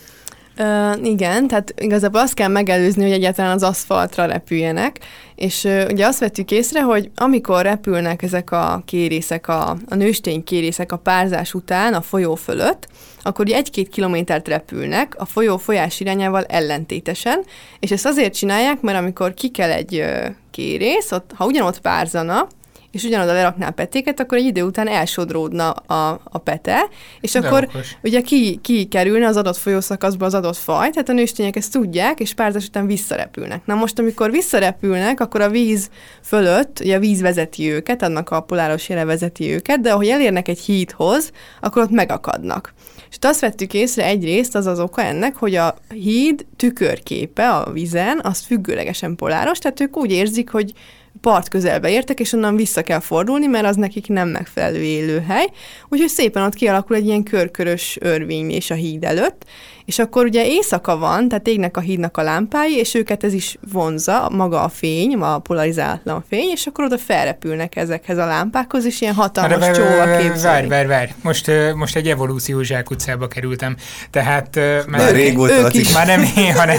Uh, 0.61 1.07
igen, 1.07 1.47
tehát 1.47 1.75
igazából 1.77 2.21
azt 2.21 2.35
kell 2.35 2.49
megelőzni, 2.49 3.03
hogy 3.03 3.13
egyáltalán 3.13 3.53
az 3.53 3.63
aszfaltra 3.63 4.25
repüljenek, 4.25 4.99
és 5.35 5.65
uh, 5.65 5.87
ugye 5.91 6.07
azt 6.07 6.19
vettük 6.19 6.51
észre, 6.51 6.83
hogy 6.83 7.11
amikor 7.17 7.63
repülnek 7.63 8.23
ezek 8.23 8.51
a 8.51 8.83
kérészek, 8.85 9.49
a, 9.49 9.77
a 9.89 9.95
nőstény 9.95 10.45
kérészek 10.45 10.93
a 10.93 10.97
párzás 10.97 11.55
után 11.55 11.95
a 11.95 12.01
folyó 12.01 12.35
fölött, 12.35 12.87
akkor 13.23 13.47
egy-két 13.51 13.89
kilométert 13.89 14.49
repülnek 14.49 15.15
a 15.19 15.25
folyó 15.25 15.57
folyás 15.57 16.01
irányával 16.01 16.45
ellentétesen, 16.45 17.45
és 17.79 17.91
ezt 17.91 18.07
azért 18.07 18.35
csinálják, 18.35 18.81
mert 18.81 18.99
amikor 18.99 19.35
ki 19.35 19.51
egy 19.55 19.95
uh, 19.99 20.27
kérész, 20.51 21.13
ott, 21.13 21.31
ha 21.35 21.47
ugyanott 21.47 21.81
párzana, 21.81 22.47
és 22.93 23.05
ugyanoda 23.05 23.33
leraknál 23.33 23.71
petéket, 23.71 24.21
akkor 24.21 24.39
egy 24.39 24.45
idő 24.45 24.63
után 24.63 24.89
elsodródna 24.89 25.71
a, 25.71 26.21
a 26.25 26.39
pete, 26.39 26.89
és 27.21 27.33
De 27.33 27.39
akkor 27.39 27.69
okos. 27.69 27.97
ugye 28.03 28.21
ki, 28.21 28.59
ki 28.63 28.85
kerülne 28.85 29.27
az 29.27 29.37
adott 29.37 29.57
folyószakaszba 29.57 30.27
az 30.27 30.35
adott 30.35 30.57
faj, 30.57 30.91
tehát 30.91 31.09
a 31.09 31.13
nőstények 31.13 31.57
ezt 31.57 31.73
tudják, 31.73 32.21
és 32.21 32.35
párzás 32.35 32.67
után 32.67 32.87
visszarepülnek. 32.87 33.67
Na 33.67 33.75
most, 33.75 33.99
amikor 33.99 34.31
visszarepülnek, 34.31 35.21
akkor 35.21 35.41
a 35.41 35.49
víz 35.49 35.91
fölött, 36.23 36.81
ugye 36.81 36.97
a 36.97 37.01
víz 37.01 37.21
vezeti 37.21 37.71
őket, 37.71 38.03
annak 38.03 38.31
a 38.31 38.41
poláros 38.41 38.89
jele 38.89 39.05
vezeti 39.05 39.53
őket, 39.53 39.81
de 39.81 39.93
ahogy 39.93 40.09
elérnek 40.09 40.49
egy 40.49 40.61
hídhoz, 40.61 41.31
akkor 41.61 41.83
ott 41.83 41.91
megakadnak. 41.91 42.75
És 43.11 43.17
azt 43.21 43.41
vettük 43.41 43.75
észre 43.75 44.05
egyrészt, 44.05 44.55
az 44.55 44.67
az 44.67 44.81
oka 44.81 45.03
ennek, 45.03 45.37
hogy 45.37 45.55
a 45.55 45.75
híd 45.89 46.47
tükörképe 46.57 47.51
a 47.51 47.73
vízen, 47.73 48.21
az 48.23 48.41
függőlegesen 48.41 49.17
poláros, 49.17 49.59
tehát 49.59 49.81
ők 49.81 49.97
úgy 49.97 50.13
érzik, 50.13 50.51
hogy 50.51 50.73
part 51.21 51.49
közelbe 51.49 51.91
értek, 51.91 52.21
és 52.21 52.33
onnan 52.33 52.57
vissza 52.57 52.83
kell 52.83 53.01
fordulni, 53.01 53.47
mert 53.47 53.67
az 53.67 53.77
nekik 53.77 54.09
nem 54.09 54.29
megfelelő 54.29 54.83
élőhely. 54.83 55.47
Úgyhogy 55.89 56.09
szépen 56.09 56.43
ott 56.43 56.55
kialakul 56.55 56.97
egy 56.97 57.07
ilyen 57.07 57.23
körkörös 57.23 57.99
örvény 58.01 58.51
és 58.51 58.71
a 58.71 58.75
híd 58.75 59.05
előtt, 59.05 59.45
és 59.85 59.99
akkor 59.99 60.25
ugye 60.25 60.47
éjszaka 60.47 60.97
van, 60.97 61.29
tehát 61.29 61.49
égnek 61.49 61.77
a 61.77 61.81
hídnak 61.81 62.17
a 62.17 62.23
lámpái, 62.23 62.77
és 62.77 62.95
őket 62.95 63.25
ez 63.25 63.33
is 63.33 63.57
vonza, 63.73 64.29
maga 64.33 64.63
a 64.63 64.69
fény, 64.69 65.15
a 65.15 65.39
polarizálatlan 65.39 66.25
fény, 66.29 66.49
és 66.51 66.67
akkor 66.67 66.85
oda 66.85 66.99
felrepülnek 66.99 67.77
ezekhez 67.77 68.19
a 68.19 68.27
lámpákhoz, 68.27 68.85
és 68.85 69.01
ilyen 69.01 69.15
hatalmas 69.15 69.77
csóva 69.77 70.17
képzelni. 70.17 70.69
Várj, 70.69 70.69
várj, 70.69 70.87
várj. 70.87 71.11
Most, 71.23 71.51
most 71.75 71.97
egy 71.97 72.09
evolúciós 72.09 72.67
zsákutcába 72.67 73.29
kerültem. 73.29 73.77
Tehát 74.11 74.57
már, 74.57 74.87
már 74.87 75.13
régóta 75.13 75.55
ők 75.55 75.75
is. 75.75 75.93
Már 75.93 76.07
nem 76.07 76.23
én, 76.37 76.55
hanem, 76.55 76.79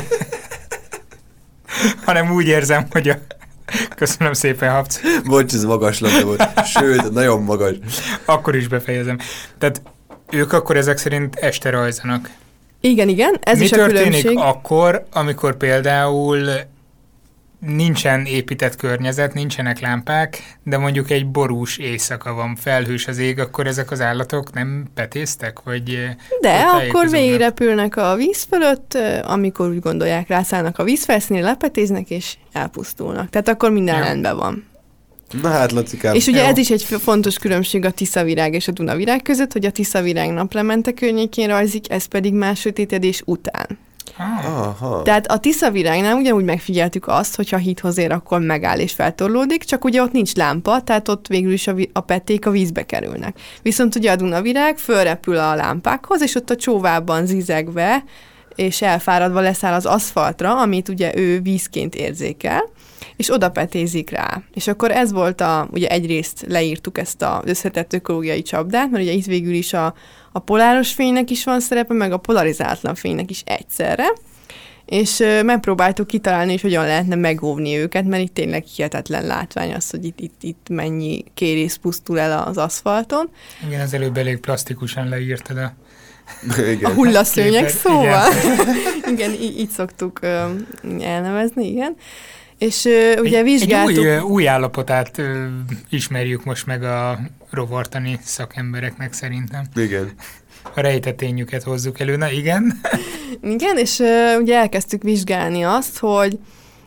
hanem 2.05 2.31
úgy 2.31 2.47
érzem, 2.47 2.85
hogy 2.91 3.09
a 3.09 3.15
Köszönöm 3.95 4.33
szépen, 4.33 4.71
Habc. 4.71 4.99
Bocs, 5.25 5.53
ez 5.53 5.63
magas 5.63 5.99
labda 5.99 6.25
volt. 6.25 6.43
Sőt, 6.65 7.11
nagyon 7.11 7.43
magas. 7.43 7.75
Akkor 8.25 8.55
is 8.55 8.67
befejezem. 8.67 9.17
Tehát 9.57 9.81
ők 10.31 10.53
akkor 10.53 10.77
ezek 10.77 10.97
szerint 10.97 11.35
este 11.35 11.69
rajzanak. 11.69 12.29
Igen, 12.79 13.09
igen, 13.09 13.37
ez 13.41 13.57
Mi 13.57 13.63
is 13.63 13.71
a 13.71 13.75
történik 13.75 14.21
különbség. 14.21 14.37
akkor, 14.37 15.05
amikor 15.11 15.57
például 15.57 16.49
nincsen 17.61 18.25
épített 18.25 18.75
környezet, 18.75 19.33
nincsenek 19.33 19.79
lámpák, 19.79 20.57
de 20.63 20.77
mondjuk 20.77 21.09
egy 21.09 21.27
borús 21.27 21.77
éjszaka 21.77 22.33
van, 22.33 22.55
felhős 22.55 23.07
az 23.07 23.17
ég, 23.17 23.39
akkor 23.39 23.67
ezek 23.67 23.91
az 23.91 24.01
állatok 24.01 24.53
nem 24.53 24.85
petéztek? 24.93 25.59
Vagy 25.63 25.89
eh, 25.89 26.15
de, 26.41 26.59
akkor 26.59 27.09
végigrepülnek 27.09 27.97
a 27.97 28.15
víz 28.15 28.43
fölött, 28.49 28.93
eh, 28.93 29.31
amikor 29.31 29.69
úgy 29.69 29.79
gondolják, 29.79 30.27
rászállnak 30.27 30.79
a 30.79 30.83
vízfelszínre, 30.83 31.43
lepetéznek 31.43 32.09
és 32.09 32.37
elpusztulnak. 32.51 33.29
Tehát 33.29 33.47
akkor 33.47 33.71
minden 33.71 33.97
ja. 33.97 34.03
rendben 34.03 34.37
van. 34.37 34.69
Na 35.41 35.49
hát, 35.49 35.71
Lacikám. 35.71 36.15
És 36.15 36.27
ugye 36.27 36.41
Jó. 36.41 36.47
ez 36.47 36.57
is 36.57 36.69
egy 36.69 36.83
fontos 36.83 37.37
különbség 37.37 37.85
a 37.85 37.91
Tiszavirág 37.91 38.53
és 38.53 38.67
a 38.67 38.71
Dunavirág 38.71 39.21
között, 39.21 39.51
hogy 39.51 39.65
a 39.65 39.71
Tiszavirág 39.71 40.31
naplemente 40.31 40.91
környékén 40.91 41.47
rajzik, 41.47 41.91
ez 41.91 42.05
pedig 42.05 42.33
más 42.33 42.59
sötétedés 42.59 43.21
után. 43.25 43.77
Aha. 44.17 45.01
Tehát 45.01 45.27
a 45.27 45.37
Tisza 45.37 45.71
virágnál 45.71 46.15
ugyanúgy 46.15 46.43
megfigyeltük 46.43 47.07
azt, 47.07 47.35
hogy 47.35 47.49
ha 47.49 47.57
híthoz 47.57 47.97
ér, 47.97 48.11
akkor 48.11 48.39
megáll 48.39 48.79
és 48.79 48.93
feltorlódik, 48.93 49.63
csak 49.63 49.83
ugye 49.83 50.01
ott 50.01 50.11
nincs 50.11 50.35
lámpa, 50.35 50.81
tehát 50.81 51.07
ott 51.07 51.27
végül 51.27 51.51
is 51.51 51.67
a, 51.67 51.75
a 51.93 51.99
peték 51.99 52.45
a 52.45 52.51
vízbe 52.51 52.85
kerülnek. 52.85 53.39
Viszont 53.61 53.95
ugye 53.95 54.11
a 54.11 54.15
Dunavirág 54.15 54.77
fölrepül 54.77 55.37
a 55.37 55.55
lámpákhoz, 55.55 56.21
és 56.21 56.35
ott 56.35 56.49
a 56.49 56.55
csóvában 56.55 57.25
zizegve 57.25 58.03
és 58.55 58.81
elfáradva 58.81 59.39
leszáll 59.39 59.73
az 59.73 59.85
aszfaltra, 59.85 60.59
amit 60.59 60.89
ugye 60.89 61.17
ő 61.17 61.41
vízként 61.41 61.95
érzékel, 61.95 62.69
és 63.21 63.31
oda 63.31 63.49
petézik 63.49 64.09
rá. 64.09 64.41
És 64.53 64.67
akkor 64.67 64.91
ez 64.91 65.11
volt 65.11 65.41
a, 65.41 65.67
ugye 65.71 65.87
egyrészt 65.87 66.45
leírtuk 66.47 66.97
ezt 66.97 67.21
az 67.21 67.41
összetett 67.43 67.93
ökológiai 67.93 68.41
csapdát, 68.41 68.91
mert 68.91 69.03
ugye 69.03 69.11
itt 69.11 69.25
végül 69.25 69.53
is 69.53 69.73
a, 69.73 69.93
a 70.31 70.39
poláros 70.39 70.93
fénynek 70.93 71.29
is 71.29 71.43
van 71.43 71.59
szerepe, 71.59 71.93
meg 71.93 72.11
a 72.11 72.17
polarizátlan 72.17 72.95
fénynek 72.95 73.29
is 73.29 73.41
egyszerre, 73.45 74.13
és 74.85 75.23
megpróbáltuk 75.43 76.07
kitalálni, 76.07 76.51
hogy 76.51 76.61
hogyan 76.61 76.85
lehetne 76.85 77.15
megóvni 77.15 77.77
őket, 77.77 78.05
mert 78.05 78.23
itt 78.23 78.33
tényleg 78.33 78.63
hihetetlen 78.63 79.25
látvány 79.25 79.73
az, 79.73 79.89
hogy 79.89 80.05
itt, 80.05 80.19
itt, 80.19 80.43
itt 80.43 80.67
mennyi 80.69 81.23
kérész 81.33 81.75
pusztul 81.75 82.19
el 82.19 82.43
az 82.47 82.57
aszfalton. 82.57 83.29
Igen, 83.67 83.81
az 83.81 83.93
előbb 83.93 84.17
elég 84.17 84.39
plastikusan 84.39 85.09
leírtad 85.09 85.57
a 85.57 85.73
igen. 86.57 86.91
A 86.91 86.93
hullaszőnyeg 86.93 87.69
szóval. 87.69 88.27
Igen, 88.43 89.13
igen 89.13 89.31
így, 89.31 89.59
így 89.59 89.69
szoktuk 89.69 90.19
ö, 90.21 90.43
elnevezni, 91.01 91.67
igen. 91.67 91.95
És 92.61 92.85
ö, 92.85 93.19
ugye 93.19 93.37
egy, 93.37 93.43
vizsgáltuk... 93.43 94.05
Egy 94.05 94.05
új, 94.05 94.17
új 94.17 94.47
állapotát 94.47 95.17
ö, 95.17 95.45
ismerjük 95.89 96.43
most 96.43 96.65
meg 96.65 96.83
a 96.83 97.19
rovartani 97.49 98.19
szakembereknek 98.23 99.13
szerintem. 99.13 99.63
Igen. 99.75 100.11
A 100.75 100.81
rejtetényüket 100.81 101.63
hozzuk 101.63 101.99
elő, 101.99 102.15
na 102.15 102.31
igen. 102.31 102.81
igen, 103.55 103.77
és 103.77 103.99
ö, 103.99 104.35
ugye 104.39 104.57
elkezdtük 104.57 105.03
vizsgálni 105.03 105.63
azt, 105.63 105.97
hogy 105.97 106.39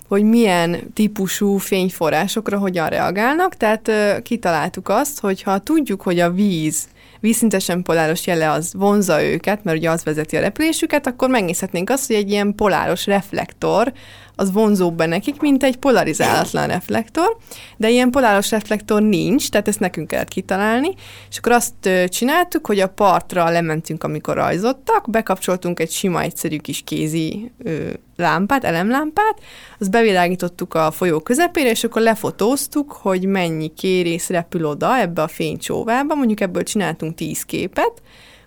hogy 0.08 0.22
milyen 0.22 0.92
típusú 0.92 1.56
fényforrásokra 1.56 2.58
hogyan 2.58 2.88
reagálnak, 2.88 3.56
tehát 3.56 3.88
ö, 3.88 4.14
kitaláltuk 4.22 4.88
azt, 4.88 5.20
hogy 5.20 5.42
ha 5.42 5.58
tudjuk, 5.58 6.02
hogy 6.02 6.20
a 6.20 6.30
víz 6.30 6.88
vízszintesen 7.20 7.82
poláros 7.82 8.26
jele 8.26 8.50
az 8.50 8.72
vonza 8.74 9.22
őket, 9.22 9.64
mert 9.64 9.78
ugye 9.78 9.90
az 9.90 10.04
vezeti 10.04 10.36
a 10.36 10.40
repülésüket, 10.40 11.06
akkor 11.06 11.28
megnézhetnénk 11.28 11.90
azt, 11.90 12.06
hogy 12.06 12.16
egy 12.16 12.30
ilyen 12.30 12.54
poláros 12.54 13.06
reflektor 13.06 13.92
az 14.36 14.52
vonzóbb 14.52 14.96
be 14.96 15.06
nekik, 15.06 15.40
mint 15.40 15.62
egy 15.62 15.76
polarizálatlan 15.76 16.66
reflektor, 16.66 17.36
de 17.76 17.90
ilyen 17.90 18.10
poláros 18.10 18.50
reflektor 18.50 19.02
nincs, 19.02 19.50
tehát 19.50 19.68
ezt 19.68 19.80
nekünk 19.80 20.08
kellett 20.08 20.28
kitalálni, 20.28 20.94
és 21.30 21.38
akkor 21.38 21.52
azt 21.52 22.08
csináltuk, 22.08 22.66
hogy 22.66 22.80
a 22.80 22.88
partra 22.88 23.50
lementünk, 23.50 24.04
amikor 24.04 24.34
rajzottak, 24.34 25.10
bekapcsoltunk 25.10 25.80
egy 25.80 25.90
sima, 25.90 26.22
egyszerű 26.22 26.56
kis 26.56 26.82
kézi 26.84 27.52
lámpát, 28.16 28.64
elemlámpát, 28.64 29.40
azt 29.78 29.90
bevilágítottuk 29.90 30.74
a 30.74 30.90
folyó 30.90 31.20
közepére, 31.20 31.70
és 31.70 31.84
akkor 31.84 32.02
lefotóztuk, 32.02 32.92
hogy 32.92 33.26
mennyi 33.26 33.68
kérész 33.74 34.28
repül 34.28 34.64
oda 34.64 34.98
ebbe 34.98 35.22
a 35.22 35.28
fénycsóvába, 35.28 36.14
mondjuk 36.14 36.40
ebből 36.40 36.62
csináltunk 36.62 37.14
tíz 37.14 37.42
képet, 37.42 38.02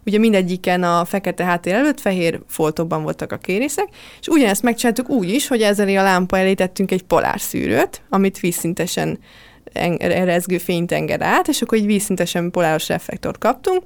ugye 0.07 0.17
mindegyiken 0.17 0.83
a 0.83 1.05
fekete 1.05 1.43
háttér 1.43 1.73
előtt 1.73 1.99
fehér 1.99 2.39
foltokban 2.47 3.03
voltak 3.03 3.31
a 3.31 3.37
kérészek, 3.37 3.87
és 4.19 4.27
ugyanezt 4.27 4.63
megcsináltuk 4.63 5.09
úgy 5.09 5.29
is, 5.29 5.47
hogy 5.47 5.61
ezzel 5.61 5.87
a 5.87 6.03
lámpa 6.03 6.37
elé 6.37 6.53
tettünk 6.53 6.91
egy 6.91 7.03
polárszűrőt, 7.03 8.01
amit 8.09 8.39
vízszintesen 8.39 9.19
rezgő 9.99 10.57
fényt 10.57 10.91
enged 10.91 11.21
át, 11.21 11.47
és 11.47 11.61
akkor 11.61 11.77
egy 11.77 11.85
vízszintesen 11.85 12.51
poláros 12.51 12.87
reflektort 12.87 13.37
kaptunk, 13.37 13.83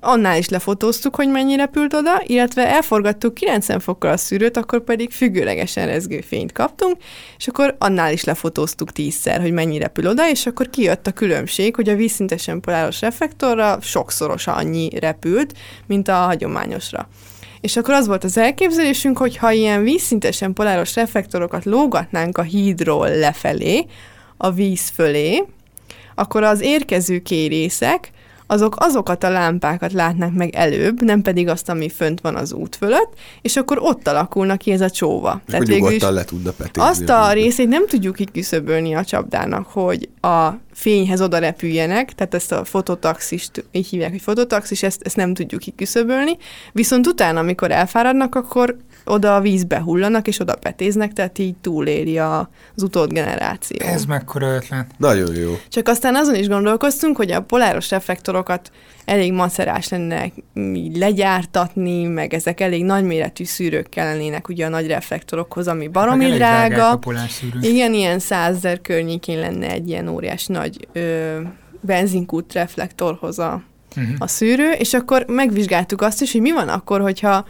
annál 0.00 0.38
is 0.38 0.48
lefotóztuk, 0.48 1.14
hogy 1.14 1.28
mennyi 1.28 1.56
repült 1.56 1.94
oda, 1.94 2.22
illetve 2.26 2.68
elforgattuk 2.68 3.34
90 3.34 3.80
fokkal 3.80 4.12
a 4.12 4.16
szűrőt, 4.16 4.56
akkor 4.56 4.84
pedig 4.84 5.10
függőlegesen 5.10 5.86
rezgő 5.86 6.20
fényt 6.20 6.52
kaptunk, 6.52 6.96
és 7.38 7.48
akkor 7.48 7.76
annál 7.78 8.12
is 8.12 8.24
lefotóztuk 8.24 8.92
tízszer, 8.92 9.40
hogy 9.40 9.52
mennyi 9.52 9.78
repül 9.78 10.06
oda, 10.06 10.30
és 10.30 10.46
akkor 10.46 10.70
kijött 10.70 11.06
a 11.06 11.12
különbség, 11.12 11.74
hogy 11.74 11.88
a 11.88 11.96
vízszintesen 11.96 12.60
poláros 12.60 13.00
reflektorra 13.00 13.78
sokszoros 13.80 14.46
annyi 14.46 14.98
repült, 14.98 15.52
mint 15.86 16.08
a 16.08 16.14
hagyományosra. 16.14 17.08
És 17.60 17.76
akkor 17.76 17.94
az 17.94 18.06
volt 18.06 18.24
az 18.24 18.36
elképzelésünk, 18.36 19.18
hogy 19.18 19.36
ha 19.36 19.50
ilyen 19.50 19.82
vízszintesen 19.82 20.52
poláros 20.52 20.94
reflektorokat 20.94 21.64
lógatnánk 21.64 22.38
a 22.38 22.42
hídról 22.42 23.08
lefelé, 23.08 23.86
a 24.36 24.50
víz 24.50 24.88
fölé, 24.94 25.44
akkor 26.14 26.42
az 26.42 26.60
érkező 26.60 27.18
kérészek 27.18 28.10
azok 28.50 28.74
azokat 28.78 29.24
a 29.24 29.30
lámpákat 29.30 29.92
látnák 29.92 30.32
meg 30.32 30.54
előbb, 30.54 31.02
nem 31.02 31.22
pedig 31.22 31.48
azt, 31.48 31.68
ami 31.68 31.88
fönt 31.88 32.20
van 32.20 32.36
az 32.36 32.52
út 32.52 32.76
fölött, 32.76 33.12
és 33.42 33.56
akkor 33.56 33.78
ott 33.80 34.08
alakulnak 34.08 34.58
ki 34.58 34.70
ez 34.70 34.80
a 34.80 34.90
csóva. 34.90 35.40
Tehát 35.46 35.66
végül 35.66 35.90
is 35.90 36.02
le 36.02 36.24
tudna 36.24 36.52
Azt 36.74 37.08
a 37.08 37.32
részét 37.32 37.68
nem 37.68 37.86
tudjuk 37.86 38.14
kiküszöbölni 38.14 38.94
a 38.94 39.04
csapdának, 39.04 39.66
hogy 39.66 40.08
a 40.20 40.48
fényhez 40.72 41.20
oda 41.20 41.38
repüljenek, 41.38 42.12
tehát 42.14 42.34
ezt 42.34 42.52
a 42.52 42.64
fototaxist, 42.64 43.64
így 43.72 43.86
hívják, 43.86 44.10
hogy 44.10 44.20
fototaxis, 44.20 44.82
ezt, 44.82 45.02
ezt 45.02 45.16
nem 45.16 45.34
tudjuk 45.34 45.60
kiküszöbölni, 45.60 46.36
viszont 46.72 47.06
utána, 47.06 47.40
amikor 47.40 47.70
elfáradnak, 47.70 48.34
akkor 48.34 48.76
oda 49.04 49.34
a 49.34 49.40
vízbe 49.40 49.80
hullanak, 49.80 50.26
és 50.26 50.40
oda 50.40 50.54
petéznek, 50.54 51.12
tehát 51.12 51.38
így 51.38 51.54
túléli 51.60 52.18
az 52.18 52.82
utód 52.82 53.12
generáció. 53.12 53.86
Ez 53.86 54.04
mekkora 54.04 54.54
ötlet. 54.54 54.86
Nagyon 54.96 55.34
jó. 55.34 55.58
Csak 55.68 55.88
aztán 55.88 56.14
azon 56.14 56.34
is 56.34 56.48
gondolkoztunk, 56.48 57.16
hogy 57.16 57.30
a 57.30 57.40
poláros 57.40 57.90
reflektorokat 57.90 58.70
elég 59.04 59.32
macerás 59.32 59.88
lenne 59.88 60.32
legyártatni, 60.94 62.04
meg 62.04 62.34
ezek 62.34 62.60
elég 62.60 62.84
nagyméretű 62.84 63.44
szűrők 63.44 63.88
kellenének 63.88 64.48
ugye 64.48 64.66
a 64.66 64.68
nagy 64.68 64.86
reflektorokhoz, 64.86 65.68
ami 65.68 65.88
baromi 65.88 66.28
meg 66.28 66.36
drága. 66.36 66.98
Igen, 67.60 67.94
ilyen 67.94 68.18
százezer 68.18 68.80
környékén 68.80 69.38
lenne 69.38 69.70
egy 69.70 69.88
ilyen 69.88 70.08
óriás 70.08 70.46
nagy 70.46 70.88
ö, 70.92 71.36
benzinkút 71.80 72.52
reflektorhoz 72.52 73.38
a, 73.38 73.62
uh-huh. 73.96 74.14
a 74.18 74.26
szűrő, 74.26 74.70
és 74.70 74.94
akkor 74.94 75.24
megvizsgáltuk 75.28 76.02
azt 76.02 76.22
is, 76.22 76.32
hogy 76.32 76.40
mi 76.40 76.52
van 76.52 76.68
akkor, 76.68 77.00
hogyha 77.00 77.46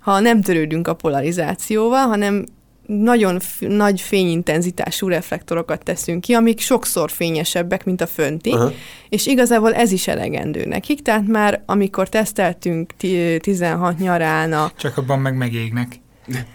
ha 0.00 0.20
nem 0.20 0.40
törődünk 0.42 0.88
a 0.88 0.94
polarizációval, 0.94 2.06
hanem 2.06 2.44
nagyon 2.86 3.40
f- 3.40 3.68
nagy 3.68 4.00
fényintenzitású 4.00 5.08
reflektorokat 5.08 5.82
teszünk 5.82 6.20
ki, 6.20 6.32
amik 6.32 6.60
sokszor 6.60 7.10
fényesebbek, 7.10 7.84
mint 7.84 8.00
a 8.00 8.06
fönti, 8.06 8.52
uh-huh. 8.52 8.72
és 9.08 9.26
igazából 9.26 9.74
ez 9.74 9.92
is 9.92 10.08
elegendő 10.08 10.64
nekik, 10.64 11.02
tehát 11.02 11.26
már 11.26 11.62
amikor 11.66 12.08
teszteltünk 12.08 12.92
16 13.40 13.98
nyarán 13.98 14.52
a... 14.52 14.72
Csak 14.76 14.96
abban 14.96 15.18
meg 15.18 15.36
megégnek. 15.36 16.04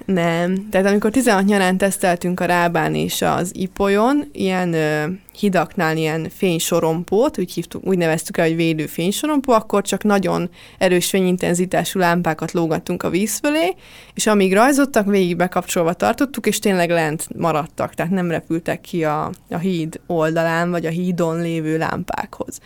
Nem. 0.05 0.69
Tehát 0.69 0.87
amikor 0.87 1.11
16 1.11 1.45
nyarán 1.45 1.77
teszteltünk 1.77 2.39
a 2.39 2.45
Rábán 2.45 2.95
és 2.95 3.21
az 3.21 3.51
Ipolyon, 3.55 4.29
ilyen 4.31 4.73
ö, 4.73 5.05
hidaknál 5.39 5.97
ilyen 5.97 6.27
fénysorompót, 6.35 7.39
úgy, 7.39 7.51
hívtuk, 7.51 7.85
úgy 7.85 7.97
neveztük 7.97 8.37
el, 8.37 8.45
hogy 8.47 8.55
védő 8.55 8.85
fénysorompó, 8.85 9.53
akkor 9.53 9.83
csak 9.83 10.03
nagyon 10.03 10.49
erős 10.77 11.09
fényintenzitású 11.09 11.99
lámpákat 11.99 12.51
lógattunk 12.51 13.03
a 13.03 13.09
víz 13.09 13.37
fölé, 13.37 13.75
és 14.13 14.27
amíg 14.27 14.53
rajzottak, 14.53 15.05
végig 15.05 15.35
bekapcsolva 15.35 15.93
tartottuk, 15.93 16.45
és 16.45 16.59
tényleg 16.59 16.89
lent 16.89 17.27
maradtak, 17.37 17.93
tehát 17.93 18.11
nem 18.11 18.31
repültek 18.31 18.81
ki 18.81 19.03
a, 19.03 19.31
a 19.49 19.57
híd 19.57 19.99
oldalán, 20.07 20.71
vagy 20.71 20.85
a 20.85 20.89
hídon 20.89 21.41
lévő 21.41 21.77
lámpákhoz. 21.77 22.59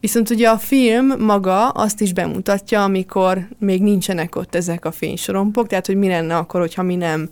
Viszont 0.00 0.30
ugye 0.30 0.48
a 0.48 0.58
film 0.58 1.14
maga 1.18 1.68
azt 1.68 2.00
is 2.00 2.12
bemutatja, 2.12 2.82
amikor 2.82 3.48
még 3.58 3.82
nincsenek 3.82 4.36
ott 4.36 4.54
ezek 4.54 4.84
a 4.84 4.90
fénysorompok, 4.90 5.66
tehát 5.66 5.86
hogy 5.86 5.96
mi 5.96 6.08
lenne 6.08 6.36
akkor, 6.36 6.60
hogyha 6.60 6.82
mi 6.82 6.94
nem 6.94 7.28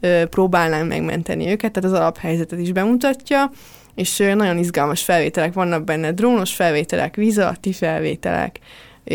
ö, 0.00 0.22
próbálnánk 0.30 0.88
megmenteni 0.88 1.50
őket, 1.50 1.72
tehát 1.72 1.90
az 1.90 1.98
alaphelyzetet 1.98 2.58
is 2.58 2.72
bemutatja, 2.72 3.50
és 3.94 4.16
nagyon 4.16 4.58
izgalmas 4.58 5.02
felvételek 5.02 5.52
vannak 5.52 5.84
benne, 5.84 6.12
drónos 6.12 6.54
felvételek, 6.54 7.16
víz 7.16 7.38
alatti 7.38 7.72
felvételek, 7.72 8.58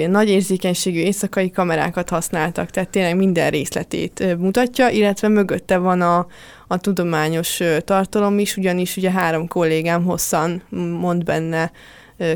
nagy 0.07 0.29
érzékenységű 0.29 0.99
éjszakai 0.99 1.49
kamerákat 1.49 2.09
használtak, 2.09 2.69
tehát 2.69 2.89
tényleg 2.89 3.15
minden 3.15 3.49
részletét 3.49 4.37
mutatja, 4.37 4.89
illetve 4.89 5.27
mögötte 5.27 5.77
van 5.77 6.01
a, 6.01 6.27
a 6.67 6.77
tudományos 6.77 7.59
tartalom 7.79 8.39
is, 8.39 8.57
ugyanis 8.57 8.97
ugye 8.97 9.11
három 9.11 9.47
kollégám 9.47 10.03
hosszan 10.03 10.63
mond 10.99 11.23
benne 11.23 11.71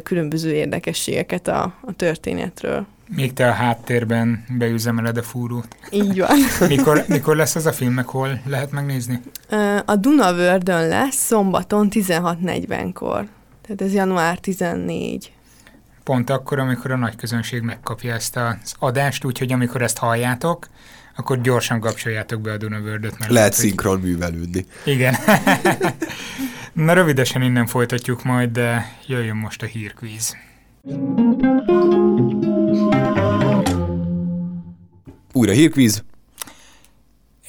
különböző 0.04 0.54
érdekességeket 0.54 1.48
a, 1.48 1.74
a 1.82 1.94
történetről. 1.96 2.86
Még 3.16 3.34
te 3.34 3.48
a 3.48 3.52
háttérben 3.52 4.46
beüzemeled 4.58 5.18
a 5.18 5.24
fúrót. 5.24 5.76
Így 5.92 6.20
van. 6.20 6.38
mikor, 6.70 7.04
mikor 7.08 7.36
lesz 7.36 7.56
az 7.56 7.66
a 7.66 7.72
film, 7.72 7.94
meg 7.94 8.08
hol 8.08 8.42
lehet 8.46 8.72
megnézni? 8.72 9.22
A 9.86 9.96
Dunavördön 9.96 10.88
lesz 10.88 11.16
szombaton 11.16 11.88
16.40-kor. 11.92 13.28
Tehát 13.62 13.82
ez 13.82 13.94
január 13.94 14.38
14. 14.38 15.32
Pont 16.04 16.30
akkor, 16.30 16.60
amikor 16.60 16.92
a 16.92 16.96
nagy 16.96 17.16
közönség 17.16 17.62
megkapja 17.62 18.14
ezt 18.14 18.38
az 18.38 18.74
adást, 18.80 19.24
úgyhogy 19.24 19.52
amikor 19.52 19.82
ezt 19.82 19.98
halljátok, 19.98 20.68
akkor 21.16 21.42
gyorsan 21.42 21.80
kapcsoljátok 21.80 22.42
be 22.42 22.52
a 22.52 22.58
Dunavördöt. 22.58 23.20
Mert 23.20 23.32
lehet 23.32 23.54
szinkron 23.54 24.00
művelődni. 24.00 24.66
Igen. 24.86 25.16
Na 26.78 26.94
rövidesen 26.94 27.42
innen 27.42 27.66
folytatjuk 27.68 28.24
majd, 28.24 28.50
de 28.50 28.98
jöjjön 29.08 29.36
most 29.36 29.62
a 29.62 29.66
hírkvíz. 29.66 30.38
Újra 35.34 35.52
hírkvíz. 35.52 36.04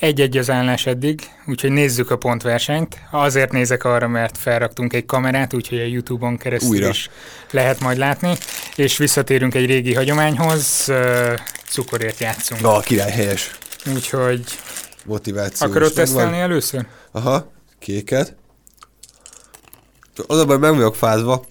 Egy-egy 0.00 0.36
az 0.36 0.50
állás 0.50 0.86
eddig, 0.86 1.20
úgyhogy 1.46 1.70
nézzük 1.70 2.10
a 2.10 2.16
pontversenyt. 2.16 2.98
Azért 3.10 3.52
nézek 3.52 3.84
arra, 3.84 4.08
mert 4.08 4.38
felraktunk 4.38 4.92
egy 4.92 5.06
kamerát, 5.06 5.54
úgyhogy 5.54 5.78
a 5.78 5.84
Youtube-on 5.84 6.36
keresztül 6.36 6.70
Újra. 6.70 6.88
is 6.88 7.10
lehet 7.50 7.80
majd 7.80 7.98
látni. 7.98 8.32
És 8.76 8.96
visszatérünk 8.96 9.54
egy 9.54 9.66
régi 9.66 9.94
hagyományhoz, 9.94 10.92
cukorért 11.64 12.18
játszunk. 12.18 12.60
Na, 12.60 12.80
király 12.80 13.10
helyes. 13.10 13.50
Úgyhogy... 13.94 14.44
Motiváció. 15.04 15.66
Akarod 15.66 15.92
tesztelni 15.92 16.38
először? 16.38 16.86
Aha, 17.10 17.52
kéket. 17.78 18.36
Az 20.26 20.38
a 20.38 20.44
baj, 20.44 20.58
meg 20.58 20.74
vagyok 20.74 20.96
fázva. 20.96 21.44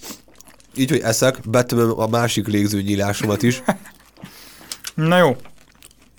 Így, 0.76 0.90
hogy 0.90 1.00
eszek, 1.00 1.50
betömöm 1.50 2.00
a 2.00 2.08
másik 2.08 2.48
légzőnyílásomat 2.48 3.44
is. 3.44 3.64
Na 4.94 5.18
jó, 5.18 5.36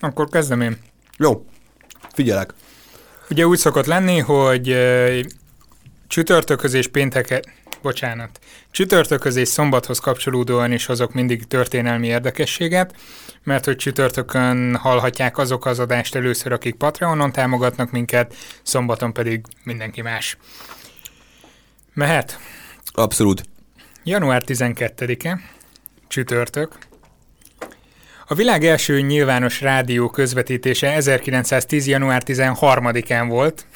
akkor 0.01 0.29
kezdem 0.29 0.61
én. 0.61 0.79
Jó, 1.19 1.47
figyelek. 2.13 2.55
Ugye 3.31 3.47
úgy 3.47 3.59
szokott 3.59 3.87
lenni, 3.87 4.19
hogy 4.19 4.71
uh, 4.71 5.21
csütörtökhöz 6.07 6.75
és 6.75 6.89
pénteket, 6.89 7.49
bocsánat, 7.83 8.39
csütörtökhöz 8.71 9.37
és 9.37 9.49
szombathoz 9.49 9.99
kapcsolódóan 9.99 10.73
is 10.73 10.87
hozok 10.87 11.13
mindig 11.13 11.47
történelmi 11.47 12.07
érdekességet, 12.07 12.95
mert 13.43 13.65
hogy 13.65 13.77
csütörtökön 13.77 14.77
hallhatják 14.77 15.39
azok 15.39 15.67
az 15.67 15.79
adást 15.79 16.15
először, 16.15 16.53
akik 16.53 16.75
Patreonon 16.75 17.33
támogatnak 17.33 17.91
minket, 17.91 18.35
szombaton 18.63 19.13
pedig 19.13 19.41
mindenki 19.65 20.03
más. 20.03 20.37
Mehet? 21.99 22.39
Abszolút. 22.93 23.43
Január 24.05 24.43
12-e, 24.47 25.41
csütörtök. 26.09 26.79
A 28.27 28.35
világ 28.35 28.65
első 28.65 29.01
nyilvános 29.01 29.61
rádió 29.61 30.09
közvetítése 30.09 30.93
1910. 30.93 31.87
január 31.87 32.23
13-án 32.27 33.27
volt, 33.29 33.67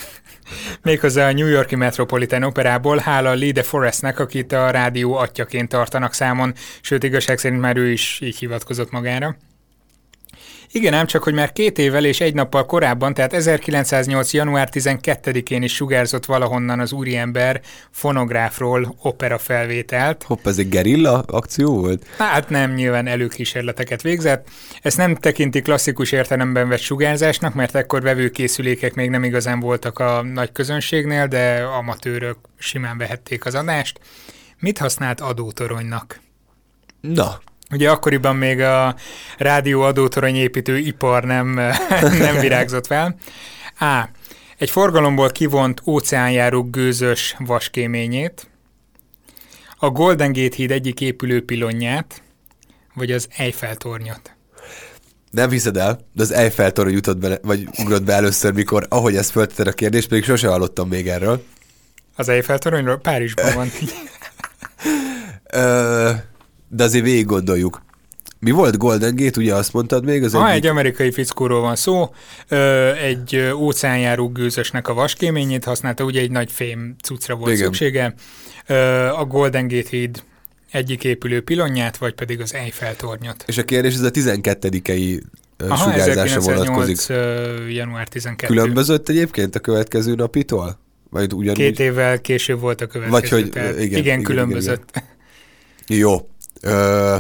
méghozzá 0.83 1.29
a 1.29 1.33
New 1.33 1.47
Yorki 1.47 1.75
Metropolitan 1.75 2.43
Operából, 2.43 2.99
hála 2.99 3.35
Lee 3.35 3.53
de 3.53 3.63
Forestnek, 3.63 4.19
akit 4.19 4.53
a 4.53 4.71
rádió 4.71 5.15
atyaként 5.15 5.69
tartanak 5.69 6.15
számon, 6.15 6.55
sőt 6.81 7.03
igazság 7.03 7.39
szerint 7.39 7.61
már 7.61 7.77
ő 7.77 7.91
is 7.91 8.21
így 8.21 8.39
hivatkozott 8.39 8.91
magára. 8.91 9.37
Igen, 10.75 10.95
ám 10.95 11.07
csak, 11.07 11.23
hogy 11.23 11.35
már 11.35 11.53
két 11.53 11.79
évvel 11.79 12.05
és 12.05 12.21
egy 12.21 12.35
nappal 12.35 12.67
korábban, 12.67 13.15
tehát 13.15 13.33
1908. 13.33 14.33
január 14.33 14.69
12-én 14.73 15.63
is 15.63 15.75
sugárzott 15.75 16.25
valahonnan 16.25 16.81
az 16.81 16.93
úriember 16.93 17.61
fonográfról 17.91 18.95
opera 19.03 19.39
felvételt. 19.39 20.23
Hopp, 20.23 20.47
ez 20.47 20.59
egy 20.59 20.69
gerilla 20.69 21.19
akció 21.19 21.81
volt? 21.81 22.07
Hát 22.19 22.49
nem, 22.49 22.73
nyilván 22.73 23.07
előkísérleteket 23.07 24.03
végzett. 24.03 24.49
Ezt 24.83 24.97
nem 24.97 25.15
tekinti 25.15 25.63
klasszikus 25.63 26.13
értelemben 26.13 26.69
vett 26.69 26.81
sugárzásnak, 26.81 27.55
mert 27.55 27.75
ekkor 27.75 28.03
vevőkészülékek 28.03 28.95
még 28.95 29.11
nem 29.11 29.25
igazán 29.25 29.61
voltak 29.61 29.99
a 29.99 30.23
nagy 30.23 30.53
közönségnél, 30.53 31.27
de 31.27 31.63
amatőrök 31.63 32.37
simán 32.59 32.99
vehették 32.99 33.45
az 33.45 33.55
adást. 33.55 34.01
Mit 34.59 34.79
használt 34.79 35.21
adótoronynak? 35.21 36.21
Na, 37.01 37.41
Ugye 37.73 37.91
akkoriban 37.91 38.37
még 38.37 38.61
a 38.61 38.95
rádió 39.39 39.81
adótorony 39.81 40.37
építő 40.37 40.79
ipar 40.79 41.25
nem, 41.25 41.47
nem 42.19 42.39
virágzott 42.41 42.87
fel. 42.87 43.17
A. 43.79 44.09
Egy 44.59 44.71
forgalomból 44.71 45.31
kivont 45.31 45.83
óceánjáró 45.87 46.63
gőzös 46.63 47.37
vaskéményét, 47.39 48.51
a 49.85 49.91
Golden 49.91 50.33
Gate 50.33 50.57
híd 50.57 50.71
egyik 50.71 51.01
épülő 51.01 51.45
pilonját, 51.45 52.23
vagy 52.95 53.13
az 53.13 53.29
Eiffel 53.37 53.77
tornyot. 53.77 54.37
nem 55.31 55.51
hiszed 55.51 55.77
el, 55.77 56.01
de 56.13 56.23
az 56.23 56.31
Eiffel 56.31 56.73
torony 56.73 56.93
jutott 56.93 57.19
be, 57.19 57.39
vagy 57.43 57.69
ugrott 57.79 58.03
be 58.03 58.13
először, 58.13 58.53
mikor, 58.53 58.87
ahogy 58.89 59.17
ezt 59.17 59.31
föltetted 59.31 59.67
a 59.67 59.73
kérdést, 59.73 60.09
pedig 60.09 60.25
sose 60.25 60.49
hallottam 60.49 60.89
még 60.89 61.09
erről. 61.09 61.45
Az 62.17 62.29
Eiffel 62.29 62.59
toronyról 62.59 62.99
Párizsban 62.99 63.55
van. 63.55 63.71
Ö, 65.45 66.11
de 66.75 66.85
azért 66.85 67.05
végig 67.05 67.27
gondoljuk. 67.27 67.83
Mi 68.39 68.51
volt 68.51 68.77
Golden 68.77 69.17
Gate, 69.17 69.41
ugye 69.41 69.55
azt 69.55 69.73
mondtad 69.73 70.05
még? 70.05 70.23
Az 70.23 70.33
Ha 70.33 70.51
egyik... 70.51 70.65
egy 70.65 70.71
amerikai 70.71 71.11
fickóról 71.13 71.61
van 71.61 71.77
szó, 71.77 72.15
ö, 72.49 72.93
egy 72.93 73.53
óceánjáró 73.55 74.29
gőzösnek 74.29 74.89
a 74.89 74.95
vaskéményét 74.95 75.65
használta, 75.65 76.05
ugye 76.05 76.21
egy 76.21 76.31
nagy 76.31 76.53
fém 76.53 76.95
cuccra 77.03 77.35
volt 77.35 77.53
Igen. 77.53 77.65
szüksége. 77.65 78.15
Ö, 78.67 78.75
a 79.09 79.25
Golden 79.25 79.69
Gate 79.69 79.89
híd 79.91 80.23
egyik 80.71 81.05
épülő 81.05 81.41
pilonját, 81.43 81.97
vagy 81.97 82.15
pedig 82.15 82.41
az 82.41 82.55
Eiffel 82.55 82.97
tornyot. 82.97 83.45
És 83.47 83.59
a 83.59 83.63
kérdés, 83.65 83.95
ez 83.95 84.01
a 84.01 84.11
12-i 84.11 85.23
ö, 85.57 85.69
Aha, 85.69 85.91
sugárzásra 85.91 86.41
vonatkozik. 86.41 86.97
1908. 86.99 87.09
ö, 87.11 87.69
január 87.69 88.09
12. 88.09 88.55
Különbözött 88.55 89.09
egyébként 89.09 89.55
a 89.55 89.61
következő 89.61 90.15
napitól? 90.15 90.79
Vagy 91.11 91.33
ugyanúgy? 91.35 91.59
Két 91.59 91.81
évvel 91.81 92.21
később 92.21 92.61
volt 92.61 92.81
a 92.81 92.87
következő. 92.87 93.21
Vagy 93.21 93.29
hogy- 93.29 93.51
tehát 93.51 93.69
igen, 93.71 93.83
igen, 93.83 93.89
igen, 93.99 94.03
igen, 94.03 94.23
különbözött. 94.23 95.03
Jó. 95.87 96.27
Ö... 96.62 97.16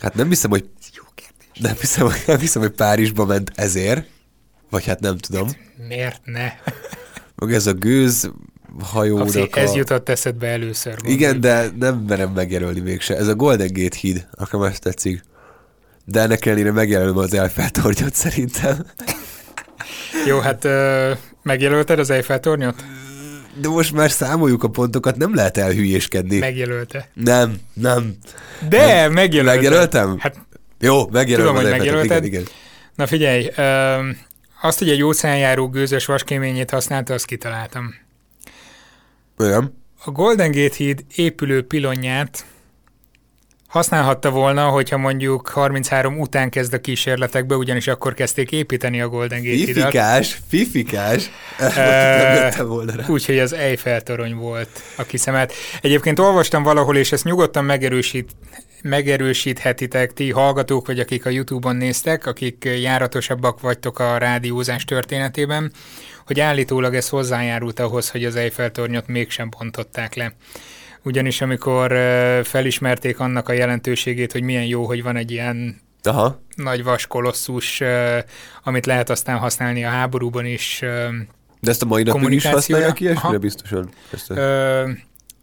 Hát 0.00 0.14
nem 0.14 0.28
hiszem, 0.28 0.50
hogy 0.50 0.68
Jó 0.94 1.02
kérdés. 1.14 1.58
nem 1.60 1.74
hiszem, 1.80 2.06
hogy, 2.06 2.22
nem 2.26 2.38
hiszem, 2.38 2.62
hogy 2.62 2.70
Párizsba 2.70 3.24
ment 3.24 3.52
ezért. 3.54 4.08
Vagy 4.70 4.84
hát 4.86 5.00
nem 5.00 5.16
tudom. 5.16 5.48
Miért 5.88 6.20
ne? 6.24 6.52
Meg 7.34 7.52
ez 7.52 7.66
a 7.66 7.72
gőz 7.72 8.30
hajónak 8.82 9.26
Apci, 9.26 9.48
a... 9.52 9.58
ez 9.58 9.74
jutott 9.74 10.08
eszedbe 10.08 10.46
először. 10.46 10.92
gondolj. 10.92 11.14
Igen, 11.14 11.40
de 11.40 11.70
nem 11.78 11.98
merem 11.98 12.32
megjelölni 12.32 12.80
mégse. 12.80 13.16
Ez 13.16 13.26
a 13.26 13.34
Golden 13.34 13.70
Gate 13.72 13.96
híd, 14.00 14.26
nekem 14.38 14.62
ezt 14.62 14.82
tetszik. 14.82 15.22
De 16.04 16.20
ennek 16.20 16.46
ellenére 16.46 16.72
megjelölöm 16.72 17.16
az 17.16 17.34
Eiffel 17.34 17.70
szerintem. 18.12 18.86
Jó, 20.26 20.38
hát 20.38 20.64
ö, 20.64 21.12
megjelölted 21.42 21.98
az 21.98 22.10
Eiffel 22.10 22.40
tornyot? 22.40 22.84
De 23.54 23.68
most 23.68 23.92
már 23.92 24.10
számoljuk 24.10 24.62
a 24.62 24.68
pontokat, 24.68 25.16
nem 25.16 25.34
lehet 25.34 25.56
elhülyéskedni. 25.56 26.38
Megjelölte. 26.38 27.08
Nem, 27.14 27.56
nem. 27.72 28.16
De, 28.68 29.08
megjelölted. 29.08 29.62
Megjelöltem? 29.62 30.18
Hát, 30.18 30.36
Jó, 30.80 31.08
megjelölöm 31.08 31.52
Tudom, 31.54 31.70
hogy 31.70 31.78
megjelölted. 31.78 32.24
Igen, 32.24 32.40
igen. 32.40 32.52
na 32.94 33.06
figyelj, 33.06 33.50
ö, 33.56 34.08
azt, 34.62 34.78
hogy 34.78 34.88
egy 34.88 35.02
óceánjáró 35.02 35.68
gőzös 35.68 36.06
vaskéményét 36.06 36.70
használta, 36.70 37.14
azt 37.14 37.24
kitaláltam. 37.24 37.94
Olyan. 39.38 39.78
A 40.04 40.10
Golden 40.10 40.50
Gate 40.50 40.74
híd 40.76 41.04
épülő 41.14 41.66
pilonját 41.66 42.44
használhatta 43.70 44.30
volna, 44.30 44.68
hogyha 44.68 44.96
mondjuk 44.96 45.48
33 45.48 46.18
után 46.18 46.50
kezd 46.50 46.74
a 46.74 46.80
kísérletekbe, 46.80 47.56
ugyanis 47.56 47.86
akkor 47.86 48.14
kezdték 48.14 48.52
építeni 48.52 49.00
a 49.00 49.08
Golden 49.08 49.42
Gate 49.42 49.54
hidat. 49.56 49.74
Fifikás, 49.74 50.40
fifikás. 50.48 51.30
Úgyhogy 53.06 53.38
az 53.38 53.52
Eiffel 53.52 54.00
torony 54.00 54.34
volt 54.34 54.82
a 54.96 55.02
kiszemelt. 55.02 55.52
Egyébként 55.80 56.18
olvastam 56.18 56.62
valahol, 56.62 56.96
és 56.96 57.12
ezt 57.12 57.24
nyugodtan 57.24 57.64
megerősít, 57.64 58.30
megerősíthetitek 58.82 60.12
ti 60.12 60.30
hallgatók, 60.30 60.86
vagy 60.86 61.00
akik 61.00 61.26
a 61.26 61.30
Youtube-on 61.30 61.76
néztek, 61.76 62.26
akik 62.26 62.68
járatosabbak 62.80 63.60
vagytok 63.60 63.98
a 63.98 64.18
rádiózás 64.18 64.84
történetében, 64.84 65.72
hogy 66.26 66.40
állítólag 66.40 66.94
ez 66.94 67.08
hozzájárult 67.08 67.80
ahhoz, 67.80 68.10
hogy 68.10 68.24
az 68.24 68.36
Eiffel 68.36 68.70
tornyot 68.70 69.06
mégsem 69.06 69.48
bontották 69.58 70.14
le. 70.14 70.32
Ugyanis 71.02 71.40
amikor 71.40 71.92
felismerték 72.44 73.18
annak 73.20 73.48
a 73.48 73.52
jelentőségét, 73.52 74.32
hogy 74.32 74.42
milyen 74.42 74.64
jó, 74.64 74.84
hogy 74.84 75.02
van 75.02 75.16
egy 75.16 75.30
ilyen 75.30 75.80
Aha. 76.02 76.40
nagy 76.56 76.84
ö, 77.80 78.18
amit 78.62 78.86
lehet 78.86 79.10
aztán 79.10 79.38
használni 79.38 79.84
a 79.84 79.88
háborúban 79.88 80.46
is, 80.46 80.78
De 81.60 81.70
ezt 81.70 81.82
a 81.82 81.86
mai 81.86 82.02
napig 82.02 82.32
is 82.32 82.46
használják 82.46 83.00
ilyesmire 83.00 83.38
biztosan? 83.38 83.88
Ezt 84.12 84.30
a... 84.30 84.88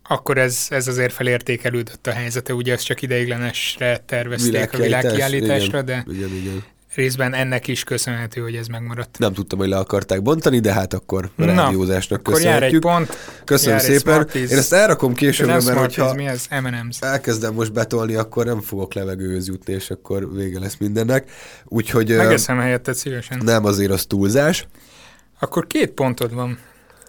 Akkor 0.09 0.37
ez, 0.37 0.65
ez 0.69 0.87
azért 0.87 1.13
felértékelődött 1.13 2.07
a 2.07 2.11
helyzete, 2.11 2.53
ugye 2.53 2.73
ezt 2.73 2.85
csak 2.85 3.01
ideiglenesre 3.01 3.97
tervezték 3.97 4.53
a 4.53 4.77
Világkiállítás? 4.77 5.01
világkiállításra, 5.03 5.79
Igen. 5.79 5.85
de 5.85 6.13
Igen, 6.13 6.29
igen. 6.29 6.63
Részben 6.97 7.33
ennek 7.33 7.67
is 7.67 7.83
köszönhető, 7.83 8.41
hogy 8.41 8.55
ez 8.55 8.67
megmaradt. 8.67 9.17
Nem 9.19 9.33
tudtam, 9.33 9.59
hogy 9.59 9.67
le 9.67 9.77
akarták 9.77 10.21
bontani, 10.21 10.59
de 10.59 10.73
hát 10.73 10.93
akkor 10.93 11.29
rádiózásnak 11.35 12.19
Akkor 12.19 12.41
jár 12.41 12.63
egy 12.63 12.71
köszönhetjük. 12.71 12.81
pont. 12.81 13.17
Köszönöm 13.43 13.75
jár 13.77 13.85
szépen. 13.85 14.13
Smarties. 14.13 14.51
Én 14.51 14.57
ezt 14.57 14.73
elrakom 14.73 15.13
nem 15.13 15.47
mert 15.47 15.61
Smarties, 15.63 15.95
hogyha 15.95 16.13
mi 16.13 16.25
ez? 16.25 16.45
M&M's. 16.49 17.03
elkezdem 17.03 17.53
most 17.53 17.73
betolni, 17.73 18.13
akkor 18.15 18.45
nem 18.45 18.61
fogok 18.61 18.93
levegőhöz 18.93 19.47
jutni, 19.47 19.73
és 19.73 19.89
akkor 19.89 20.33
vége 20.35 20.59
lesz 20.59 20.77
mindennek. 20.77 21.31
Úgyhogy 21.65 22.15
Megeszem 22.15 22.57
helyetted 22.59 22.95
szívesen. 22.95 23.41
nem 23.43 23.65
azért 23.65 23.91
az 23.91 24.05
túlzás. 24.05 24.67
Akkor 25.39 25.67
két 25.67 25.89
pontod 25.91 26.33
van 26.33 26.59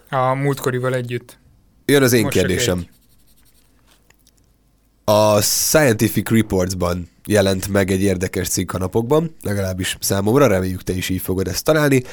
a 0.09 0.33
múltkorival 0.33 0.93
együtt. 0.93 1.39
Jön 1.85 2.03
az 2.03 2.13
én 2.13 2.23
Most 2.23 2.35
kérdésem. 2.35 2.77
egy. 2.77 2.89
A 5.09 5.41
Scientific 5.41 6.29
Reports-ban 6.29 7.09
jelent 7.25 7.67
meg 7.67 7.91
egy 7.91 8.01
érdekes 8.01 8.47
cikk 8.47 8.73
a 8.73 8.77
napokban, 8.77 9.35
legalábbis 9.41 9.97
számomra, 9.99 10.47
reméljük 10.47 10.83
te 10.83 10.93
is 10.93 11.09
így 11.09 11.21
fogod 11.21 11.47
ezt 11.47 11.63
találni. 11.63 12.03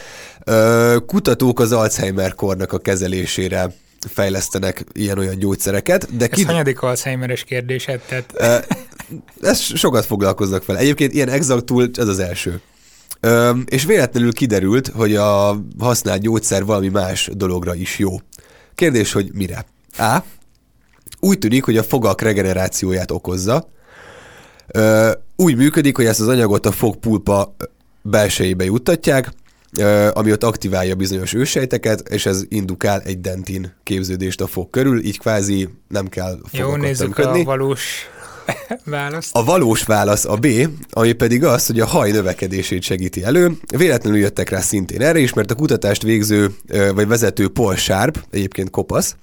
Kutatók 1.06 1.60
az 1.60 1.72
Alzheimer-kornak 1.72 2.72
a 2.72 2.78
kezelésére 2.78 3.74
fejlesztenek 4.08 4.84
ilyen-olyan 4.92 5.38
gyógyszereket, 5.38 6.16
de 6.16 6.24
Ez 6.24 6.30
ki... 6.30 6.44
hanyadik 6.44 6.80
Alzheimeres 6.82 7.44
kérdésed? 7.44 8.00
Tehát 8.00 8.32
Ö, 8.34 8.56
ezt 9.40 9.76
sokat 9.76 10.04
foglalkoznak 10.04 10.64
vele. 10.66 10.78
Egyébként 10.78 11.12
ilyen 11.12 11.28
exaktul 11.28 11.90
ez 11.94 12.08
az 12.08 12.18
első. 12.18 12.60
És 13.64 13.84
véletlenül 13.84 14.32
kiderült, 14.32 14.88
hogy 14.88 15.16
a 15.16 15.60
használt 15.78 16.20
gyógyszer 16.20 16.64
valami 16.64 16.88
más 16.88 17.30
dologra 17.32 17.74
is 17.74 17.98
jó. 17.98 18.16
Kérdés, 18.74 19.12
hogy 19.12 19.30
mire? 19.32 19.64
A. 19.98 20.18
Úgy 21.20 21.38
tűnik, 21.38 21.64
hogy 21.64 21.76
a 21.76 21.82
fogak 21.82 22.20
regenerációját 22.20 23.10
okozza. 23.10 23.68
Úgy 25.36 25.56
működik, 25.56 25.96
hogy 25.96 26.06
ezt 26.06 26.20
az 26.20 26.28
anyagot 26.28 26.66
a 26.66 26.72
fogpulpa 26.72 27.54
belsejébe 28.02 28.64
juttatják, 28.64 29.32
ami 30.12 30.32
ott 30.32 30.44
aktiválja 30.44 30.94
bizonyos 30.94 31.32
ősejteket, 31.32 32.08
és 32.08 32.26
ez 32.26 32.44
indukál 32.48 33.00
egy 33.00 33.20
dentin 33.20 33.74
képződést 33.82 34.40
a 34.40 34.46
fog 34.46 34.70
körül, 34.70 35.04
így 35.04 35.18
kvázi 35.18 35.68
nem 35.88 36.08
kell 36.08 36.38
jó, 36.52 36.60
fogakat 36.60 36.80
nézzük 36.80 37.14
tömködni. 37.14 37.40
a 37.40 37.44
valós 37.44 38.06
választ. 38.84 39.36
A 39.36 39.44
valós 39.44 39.82
válasz 39.82 40.24
a 40.24 40.36
B, 40.36 40.46
ami 40.90 41.12
pedig 41.12 41.44
az, 41.44 41.66
hogy 41.66 41.80
a 41.80 41.86
haj 41.86 42.10
növekedését 42.10 42.82
segíti 42.82 43.24
elő. 43.24 43.52
Véletlenül 43.76 44.18
jöttek 44.18 44.48
rá 44.48 44.60
szintén 44.60 45.02
erre 45.02 45.18
is, 45.18 45.32
mert 45.32 45.50
a 45.50 45.54
kutatást 45.54 46.02
végző 46.02 46.54
vagy 46.94 47.06
vezető 47.06 47.48
Paul 47.48 47.76
Sharp, 47.76 48.24
egyébként 48.30 48.70
kopasz 48.70 49.16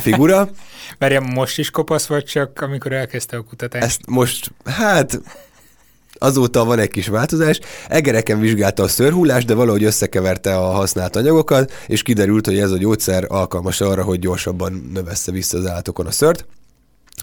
figura, 0.00 0.48
Várjál, 0.98 1.20
most 1.20 1.58
is 1.58 1.70
kopasz 1.70 2.06
vagy 2.06 2.24
csak, 2.24 2.60
amikor 2.60 2.92
elkezdte 2.92 3.36
a 3.36 3.42
kutatást? 3.42 3.84
ezt 3.84 4.00
most, 4.06 4.52
hát 4.64 5.20
azóta 6.18 6.64
van 6.64 6.78
egy 6.78 6.90
kis 6.90 7.08
változás. 7.08 7.60
Egereken 7.88 8.40
vizsgálta 8.40 8.82
a 8.82 8.88
szőrhullást, 8.88 9.46
de 9.46 9.54
valahogy 9.54 9.84
összekeverte 9.84 10.56
a 10.56 10.70
használt 10.70 11.16
anyagokat, 11.16 11.72
és 11.86 12.02
kiderült, 12.02 12.46
hogy 12.46 12.58
ez 12.58 12.70
a 12.70 12.76
gyógyszer 12.76 13.24
alkalmas 13.28 13.80
arra, 13.80 14.02
hogy 14.02 14.18
gyorsabban 14.18 14.90
növessze 14.92 15.32
vissza 15.32 15.58
az 15.58 15.66
állatokon 15.66 16.06
a 16.06 16.10
szőrt. 16.10 16.46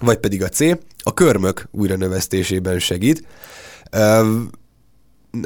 Vagy 0.00 0.18
pedig 0.18 0.42
a 0.42 0.48
C, 0.48 0.60
a 1.02 1.14
körmök 1.14 1.68
újra 1.70 1.96
növesztésében 1.96 2.78
segít. 2.78 3.26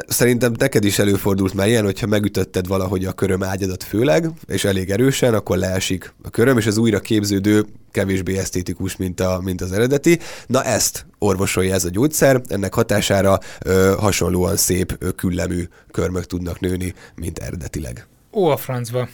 Szerintem 0.06 0.54
neked 0.58 0.84
is 0.84 0.98
előfordult 0.98 1.54
már 1.54 1.68
ilyen, 1.68 1.84
hogyha 1.84 2.06
megütötted 2.06 2.66
valahogy 2.66 3.04
a 3.04 3.12
köröm 3.12 3.42
ágyadat 3.42 3.82
főleg, 3.82 4.30
és 4.46 4.64
elég 4.64 4.90
erősen, 4.90 5.34
akkor 5.34 5.56
leesik 5.56 6.14
a 6.22 6.30
köröm, 6.30 6.58
és 6.58 6.66
az 6.66 6.76
újra 6.76 7.00
képződő 7.00 7.66
kevésbé 7.90 8.38
esztétikus, 8.38 8.96
mint, 8.96 9.20
a, 9.20 9.40
mint 9.44 9.60
az 9.60 9.72
eredeti. 9.72 10.18
Na 10.46 10.64
ezt 10.64 11.06
orvosolja 11.18 11.74
ez 11.74 11.84
a 11.84 11.90
gyógyszer, 11.90 12.42
ennek 12.46 12.74
hatására 12.74 13.38
ö, 13.64 13.94
hasonlóan 13.98 14.56
szép, 14.56 15.14
küllemű 15.16 15.64
körmök 15.90 16.26
tudnak 16.26 16.60
nőni, 16.60 16.94
mint 17.14 17.38
eredetileg. 17.38 18.06
Ó, 18.32 18.46
a 18.46 18.56
francba. 18.56 19.08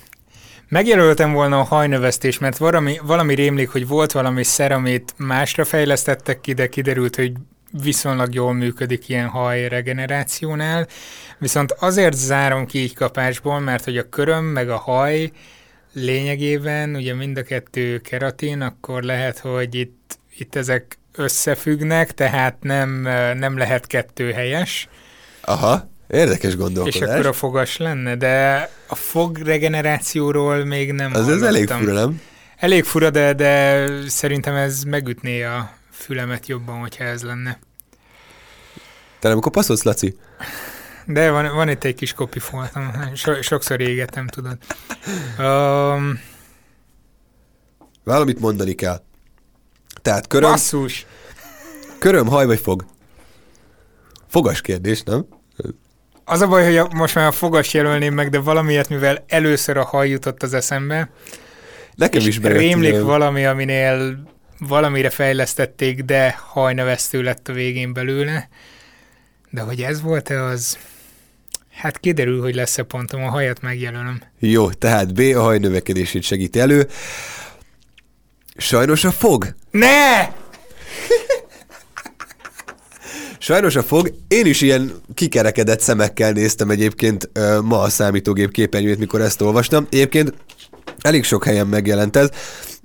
Megjelöltem 0.69 1.33
volna 1.33 1.59
a 1.59 1.65
hajnövesztés, 1.65 2.39
mert 2.39 2.57
valami, 2.57 2.99
valami 3.03 3.35
rémlik, 3.35 3.69
hogy 3.69 3.87
volt 3.87 4.13
valami 4.13 4.43
szer, 4.43 4.73
amit 4.73 5.15
másra 5.17 5.65
fejlesztettek 5.65 6.41
ki, 6.41 6.53
de 6.53 6.69
kiderült, 6.69 7.17
hogy 7.17 7.33
viszonylag 7.83 8.35
jól 8.35 8.53
működik 8.53 9.09
ilyen 9.09 9.29
hajregenerációnál, 9.29 10.87
viszont 11.39 11.73
azért 11.73 12.17
zárom 12.17 12.67
ki 12.67 12.79
így 12.79 12.95
kapásból, 12.95 13.61
mert 13.61 13.85
hogy 13.85 13.97
a 13.97 14.09
köröm 14.09 14.45
meg 14.45 14.71
a 14.71 14.77
haj 14.77 15.31
lényegében 15.93 16.95
ugye 16.95 17.15
mind 17.15 17.39
a 17.39 17.43
kettő 17.43 17.99
keratin, 17.99 18.61
akkor 18.61 19.03
lehet, 19.03 19.39
hogy 19.39 19.75
itt, 19.75 20.19
itt 20.37 20.55
ezek 20.55 20.99
összefüggnek, 21.15 22.15
tehát 22.15 22.57
nem, 22.63 22.91
nem 23.39 23.59
lehet 23.59 23.87
kettő 23.87 24.33
helyes. 24.33 24.89
Aha, 25.41 25.89
érdekes 26.09 26.57
gondolkodás. 26.57 27.01
És 27.01 27.15
akkor 27.15 27.27
a 27.27 27.33
fogas 27.33 27.77
lenne, 27.77 28.17
de 28.17 28.71
a 28.87 28.95
fog 28.95 29.39
regenerációról 29.39 30.65
még 30.65 30.93
nem 30.93 31.15
Az 31.15 31.29
ez 31.29 31.43
elég 31.43 31.69
fura, 31.69 31.93
nem? 31.93 32.21
Elég 32.57 32.85
fura, 32.85 33.11
de, 33.11 33.33
de 33.33 33.87
szerintem 34.07 34.55
ez 34.55 34.83
megütné 34.83 35.43
a 35.43 35.71
fülemet 35.91 36.47
jobban, 36.47 36.79
hogyha 36.79 37.05
ez 37.05 37.23
lenne. 37.23 37.59
Te 39.19 39.29
nem 39.29 39.37
akkor 39.37 39.53
passzolsz, 39.53 39.83
Laci? 39.83 40.17
De 41.07 41.31
van, 41.31 41.55
van 41.55 41.69
itt 41.69 41.85
egy 41.85 41.95
kis 41.95 42.13
kopifoltam, 42.13 42.93
so, 43.15 43.43
sokszor 43.43 43.81
égettem, 43.81 44.27
tudod. 44.27 44.57
Um, 45.39 46.21
Valamit 48.05 48.41
mondani 48.41 48.75
kell. 48.75 49.03
Tehát 50.03 50.27
köröm... 50.27 50.51
Basszus! 50.51 51.07
Köröm, 51.99 52.27
haj 52.27 52.47
vagy 52.47 52.61
fog? 52.61 52.85
Fogas 54.27 54.61
kérdés, 54.61 55.03
nem? 55.03 55.27
Az 56.31 56.41
a 56.41 56.47
baj, 56.47 56.75
hogy 56.75 56.93
most 56.95 57.15
már 57.15 57.27
a 57.27 57.33
fogas 57.33 57.75
jelölném 57.75 58.15
meg, 58.15 58.31
de 58.31 58.39
valamiért, 58.39 58.89
mivel 58.89 59.25
először 59.29 59.77
a 59.77 59.85
haj 59.85 60.09
jutott 60.09 60.43
az 60.43 60.55
eszembe, 60.55 61.11
Nekem 61.95 62.27
is 62.27 62.39
bejött. 62.39 62.59
Rémlik 62.59 62.93
ide. 62.93 63.03
valami, 63.03 63.45
aminél 63.45 64.23
valamire 64.59 65.11
fejlesztették, 65.11 66.03
de 66.03 66.39
hajnevesztő 66.47 67.23
lett 67.23 67.49
a 67.49 67.53
végén 67.53 67.93
belőle. 67.93 68.49
De 69.51 69.61
hogy 69.61 69.83
ez 69.83 70.03
volt-e 70.03 70.43
az... 70.43 70.79
Hát 71.73 71.99
kiderül, 71.99 72.41
hogy 72.41 72.55
lesz-e 72.55 72.83
pontom, 72.83 73.25
a 73.25 73.29
hajat 73.31 73.63
megjelölöm. 73.63 74.23
Jó, 74.39 74.71
tehát 74.71 75.15
B 75.15 75.19
a 75.19 75.41
haj 75.41 75.59
növekedését 75.59 76.23
segít 76.23 76.57
elő. 76.57 76.89
Sajnos 78.57 79.05
a 79.05 79.11
fog. 79.11 79.55
Ne! 79.71 80.29
Sajnos 83.39 83.77
a 83.77 83.83
fog. 83.83 84.13
Én 84.29 84.47
is 84.47 84.61
ilyen 84.61 84.93
kikerekedett 85.15 85.81
szemekkel 85.81 86.33
néztem 86.33 86.71
egyébként 86.71 87.31
ma 87.63 87.81
a 87.81 87.89
számítógép 87.89 88.51
képernyőjét, 88.51 88.99
mikor 88.99 89.21
ezt 89.21 89.41
olvastam. 89.41 89.87
Egyébként 89.91 90.33
elég 91.01 91.25
sok 91.25 91.45
helyen 91.45 91.67
megjelent 91.67 92.17
ez, 92.17 92.29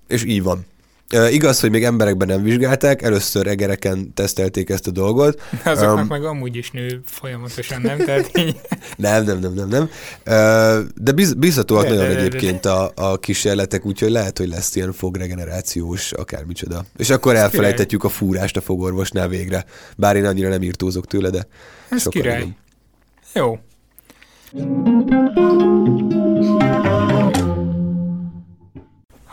és 0.07 0.23
így 0.23 0.43
van. 0.43 0.65
Uh, 1.13 1.33
igaz, 1.33 1.59
hogy 1.59 1.69
még 1.69 1.83
emberekben 1.83 2.27
nem 2.27 2.43
vizsgálták, 2.43 3.01
először 3.01 3.47
egereken 3.47 4.13
tesztelték 4.13 4.69
ezt 4.69 4.87
a 4.87 4.91
dolgot. 4.91 5.41
Azoknak 5.65 5.99
um, 5.99 6.07
meg 6.07 6.23
amúgy 6.23 6.55
is 6.55 6.71
nő 6.71 7.01
folyamatosan, 7.05 7.81
nem? 7.81 7.97
Tehát 7.97 8.37
így... 8.37 8.55
nem, 8.97 9.23
nem, 9.23 9.39
nem, 9.39 9.53
nem, 9.53 9.67
nem. 9.67 9.89
Uh, 10.25 10.89
de 10.95 11.11
biz, 11.11 11.33
biztatóak 11.33 11.83
de, 11.83 11.89
nagyon 11.89 12.07
de, 12.07 12.13
de, 12.13 12.19
egyébként 12.19 12.61
de, 12.61 12.69
de. 12.69 12.75
A, 12.75 12.91
a 12.95 13.17
kísérletek, 13.17 13.85
úgyhogy 13.85 14.09
lehet, 14.09 14.37
hogy 14.37 14.47
lesz 14.47 14.75
ilyen 14.75 14.93
fogregenerációs, 14.93 16.11
akármicsoda. 16.11 16.85
És 16.97 17.09
akkor 17.09 17.35
elfelejtetjük 17.35 18.03
a 18.03 18.09
fúrást 18.09 18.57
a 18.57 18.61
fogorvosnál 18.61 19.27
végre. 19.27 19.65
Bár 19.97 20.15
én 20.15 20.25
annyira 20.25 20.49
nem 20.49 20.61
írtózok 20.61 21.07
tőle, 21.07 21.29
de 21.29 21.47
Ez 21.89 22.03
király. 22.03 22.47
Jó. 23.33 23.59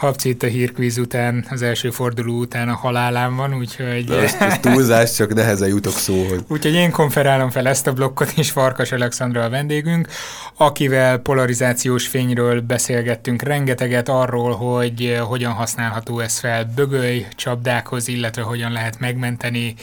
Habci 0.01 0.29
itt 0.29 0.43
a 0.43 0.47
hírkvíz 0.47 0.99
után, 0.99 1.45
az 1.51 1.63
első 1.63 1.91
forduló 1.91 2.39
után 2.39 2.69
a 2.69 2.75
halálán 2.75 3.37
van, 3.37 3.55
úgyhogy... 3.55 4.05
De 4.05 4.23
ez, 4.23 4.35
ez 4.39 4.59
túlzás, 4.59 5.15
csak 5.15 5.35
nehezen 5.35 5.69
jutok 5.69 5.93
szóhoz. 5.93 6.39
Úgyhogy 6.49 6.75
én 6.75 6.91
konferálom 6.91 7.51
fel 7.51 7.69
ezt 7.69 7.87
a 7.87 7.93
blokkot, 7.93 8.33
és 8.37 8.51
Farkas 8.51 8.93
Alexandra 8.93 9.45
a 9.45 9.49
vendégünk, 9.49 10.09
akivel 10.57 11.19
polarizációs 11.19 12.07
fényről 12.07 12.61
beszélgettünk 12.61 13.43
rengeteget 13.43 14.09
arról, 14.09 14.53
hogy 14.53 15.21
hogyan 15.29 15.53
használható 15.53 16.21
ez 16.21 16.39
fel 16.39 16.73
bögöly 16.75 17.27
csapdákhoz, 17.37 18.09
illetve 18.09 18.43
hogyan 18.43 18.73
lehet 18.73 18.99
megmenteni 18.99 19.75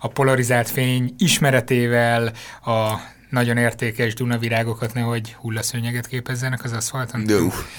a 0.00 0.08
polarizált 0.08 0.70
fény 0.70 1.14
ismeretével 1.18 2.32
a 2.64 2.94
nagyon 3.36 3.56
értékes 3.56 4.14
dunavirágokat, 4.14 4.94
nehogy 4.94 5.32
hullaszőnyeget 5.32 6.06
képezzenek 6.06 6.64
az 6.64 6.72
aszfalton. 6.72 7.24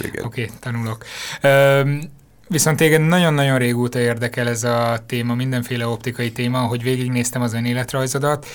Oké, 0.01 0.21
okay, 0.23 0.49
tanulok. 0.59 1.05
Üm, 1.43 2.01
Viszont 2.49 2.77
téged 2.77 3.01
nagyon-nagyon 3.01 3.57
régóta 3.57 3.99
érdekel 3.99 4.47
ez 4.47 4.63
a 4.63 4.99
téma, 5.05 5.35
mindenféle 5.35 5.87
optikai 5.87 6.31
téma, 6.31 6.59
hogy 6.59 6.83
végignéztem 6.83 7.41
az 7.41 7.53
önéletrajzodat, 7.53 8.45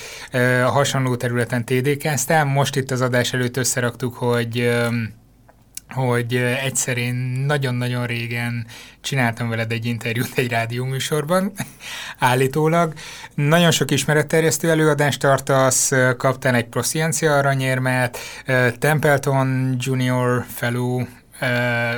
a 0.65 0.69
hasonló 0.69 1.15
területen 1.15 1.65
TDK-ztál, 1.65 2.45
most 2.45 2.75
itt 2.75 2.91
az 2.91 3.01
adás 3.01 3.33
előtt 3.33 3.57
összeraktuk, 3.57 4.13
hogy 4.13 4.71
hogy 5.93 6.35
egyszer 6.35 6.97
én 6.97 7.15
nagyon-nagyon 7.47 8.05
régen 8.05 8.65
csináltam 9.01 9.49
veled 9.49 9.71
egy 9.71 9.85
interjút 9.85 10.31
egy 10.35 10.49
rádióműsorban, 10.49 11.51
állítólag. 12.19 12.93
Nagyon 13.35 13.71
sok 13.71 13.91
ismeretterjesztő 13.91 14.69
előadást 14.69 15.19
tartasz, 15.19 15.91
kaptál 16.17 16.55
egy 16.55 16.67
Prosciencia 16.67 17.37
aranyérmet, 17.37 18.17
Templeton 18.79 19.75
Junior 19.79 20.45
Fellow 20.53 21.05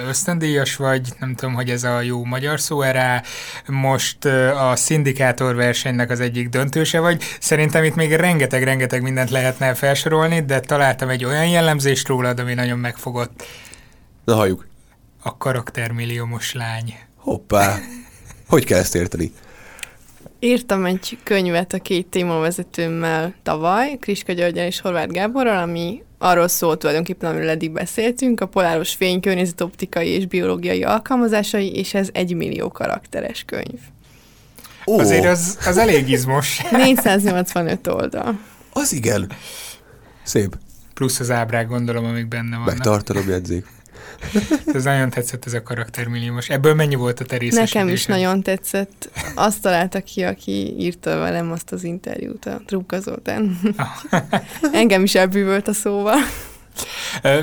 ösztöndíjas 0.08 0.76
vagy, 0.76 1.10
nem 1.20 1.36
tudom, 1.36 1.54
hogy 1.54 1.70
ez 1.70 1.84
a 1.84 2.02
jó 2.02 2.24
magyar 2.24 2.60
szó 2.60 2.82
erre, 2.82 3.24
most 3.68 4.26
a 4.70 4.76
szindikátor 4.76 5.56
versenynek 5.56 6.10
az 6.10 6.20
egyik 6.20 6.50
döntőse 6.50 7.00
vagy. 7.00 7.24
Szerintem 7.40 7.84
itt 7.84 7.96
még 7.96 8.14
rengeteg-rengeteg 8.14 9.02
mindent 9.02 9.30
lehetne 9.30 9.74
felsorolni, 9.74 10.46
de 10.46 10.60
találtam 10.60 11.10
egy 11.10 11.26
olyan 11.26 11.48
jellemzést 11.48 12.08
rólad, 12.08 12.40
ami 12.40 12.54
nagyon 12.54 12.80
megfogott. 12.80 13.44
Na 14.26 14.36
halljuk. 14.36 14.68
A 15.24 15.38
karaktermilliómos 15.38 16.54
lány. 16.54 16.96
Hoppá. 17.16 17.78
Hogy 18.48 18.66
kell 18.66 18.80
ezt 18.80 18.96
érteni? 18.96 19.32
Írtam 20.40 20.86
egy 20.86 21.18
könyvet 21.24 21.74
a 21.74 21.80
két 21.80 22.08
témavezetőmmel 22.08 23.34
tavaly, 23.44 23.98
Kriska 24.00 24.34
Györgyel 24.34 24.66
és 24.66 24.80
Horváth 24.80 25.12
Gáborral, 25.12 25.58
ami 25.58 26.04
arról 26.18 26.48
szólt 26.48 26.80
tulajdonképpen, 26.80 27.30
amiről 27.30 27.50
eddig 27.50 27.72
beszéltünk, 27.72 28.42
a 28.42 28.46
poláros 28.46 28.94
fény 28.94 29.20
környezetoptikai 29.20 30.08
és 30.08 30.26
biológiai 30.26 30.84
alkalmazásai, 30.84 31.76
és 31.76 31.94
ez 31.94 32.10
egy 32.14 32.36
millió 32.36 32.72
karakteres 32.72 33.44
könyv. 33.46 33.80
Ó. 34.88 35.00
Azért 35.00 35.26
az, 35.26 35.58
az 35.66 35.78
elég 35.78 36.10
izmos. 36.10 36.62
485 36.72 37.88
oldal. 37.88 38.40
Az 38.74 38.94
igen. 38.94 39.32
Szép. 40.24 40.58
Plusz 40.94 41.20
az 41.20 41.32
ábrák 41.32 41.68
gondolom, 41.68 42.06
amik 42.06 42.28
benne 42.28 42.58
vannak. 42.58 42.74
Megtartalom 42.74 43.30
jegyzék. 43.30 43.66
Ez 44.74 44.84
nagyon 44.84 45.10
tetszett 45.10 45.46
ez 45.46 45.54
a 45.54 45.64
karaktermilliómos. 45.64 46.50
Ebből 46.50 46.74
mennyi 46.74 46.96
volt 46.96 47.20
a 47.20 47.26
te 47.26 47.38
Nekem 47.50 47.88
is 47.88 48.06
nagyon 48.06 48.44
tetszett. 48.44 49.10
Azt 49.36 49.62
találta 49.62 50.02
ki, 50.02 50.24
aki 50.24 50.76
írta 50.80 51.18
velem 51.18 51.52
azt 51.52 51.72
az 51.72 51.84
interjút 51.84 52.46
a 52.46 52.62
Trubka 52.66 53.00
Zoltán. 53.00 53.60
Engem 54.72 55.04
is 55.04 55.16
elbűvölt 55.16 55.68
a 55.68 55.74
szóval. 55.74 56.18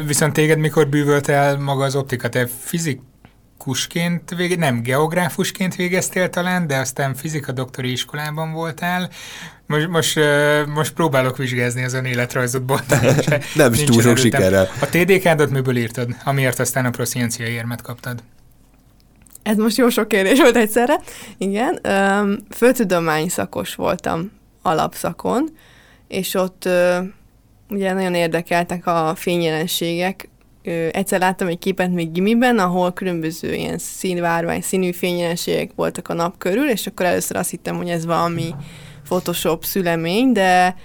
Viszont 0.07 0.33
téged 0.33 0.59
mikor 0.59 0.89
bűvölt 0.89 1.29
el 1.29 1.59
maga 1.59 1.85
az 1.85 1.97
optika? 1.97 2.29
Te 2.29 2.49
fizik 2.61 3.01
fizikusként, 3.63 4.31
vége, 4.37 4.57
nem 4.57 4.83
geográfusként 4.83 5.75
végeztél 5.75 6.29
talán, 6.31 6.67
de 6.67 6.77
aztán 6.77 7.15
fizika 7.15 7.53
doktori 7.53 7.91
iskolában 7.91 8.53
voltál. 8.53 9.11
Most, 9.73 9.89
most, 9.89 10.21
most 10.75 10.93
próbálok 10.93 11.37
vizsgázni 11.37 11.85
az 11.85 11.93
önéletrajzodból. 11.93 12.81
nem 13.55 13.73
is 13.73 13.85
túl 13.85 14.03
sok 14.03 14.17
sikerrel. 14.17 14.69
A 14.81 14.87
TDK-dat 14.87 15.51
miből 15.51 15.77
írtad, 15.77 16.09
amiért 16.25 16.59
aztán 16.59 16.85
a 16.85 16.91
prosziencia 16.91 17.47
érmet 17.47 17.83
kaptad? 17.83 18.23
Ez 19.43 19.57
most 19.57 19.77
jó 19.77 19.89
sok 19.89 20.09
kérdés 20.09 20.39
volt 20.39 20.57
egyszerre. 20.57 21.01
Igen, 21.39 21.81
földtudomány 22.51 23.29
szakos 23.29 23.75
voltam 23.75 24.31
alapszakon, 24.63 25.49
és 26.09 26.35
ott 26.35 26.69
ugye 27.69 27.93
nagyon 27.93 28.15
érdekeltek 28.15 28.87
a 28.87 29.13
fényjelenségek, 29.17 30.29
egyszer 30.91 31.21
láttam 31.21 31.49
egy 31.49 31.59
képet 31.59 31.91
még 31.91 32.13
gimiben, 32.13 32.59
ahol 32.59 32.93
különböző 32.93 33.55
ilyen 33.55 33.79
színvárvány, 33.79 34.61
színű 34.61 34.93
fényjelenségek 34.93 35.71
voltak 35.75 36.09
a 36.09 36.15
nap 36.15 36.39
körül, 36.39 36.69
és 36.69 36.87
akkor 36.87 37.07
először 37.07 37.37
azt 37.37 37.51
hittem, 37.51 37.77
hogy 37.77 37.89
ez 37.89 38.05
valami 38.05 38.55
Photoshop 39.05 39.65
szülemény, 39.65 40.33
de 40.33 40.77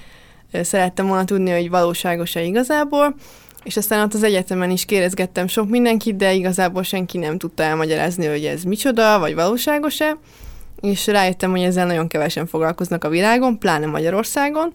szerettem 0.62 1.08
volna 1.08 1.26
tudni, 1.26 1.52
hogy 1.52 1.70
valóságos-e 1.70 2.44
igazából, 2.44 3.16
és 3.64 3.78
aztán 3.78 4.04
ott 4.04 4.14
az 4.14 4.24
egyetemen 4.24 4.70
is 4.70 4.86
kérdezgettem 4.86 5.48
sok 5.48 5.70
mindenkit, 5.70 6.16
de 6.16 6.34
igazából 6.34 6.84
senki 6.84 7.18
nem 7.18 7.38
tudta 7.38 7.64
elmagyarázni, 7.64 8.26
hogy 8.26 8.46
ez 8.46 8.64
micsoda, 8.64 9.20
vagy 9.20 9.36
valóságos-e, 9.36 10.18
és 10.82 11.08
rájöttem, 11.08 11.52
hogy 11.52 11.62
ezzel 11.62 11.86
nagyon 11.86 12.08
kevesen 12.08 12.48
foglalkoznak 12.48 13.04
a 13.04 13.10
világon, 13.10 13.60
pláne 13.60 13.86
Magyarországon, 13.86 14.74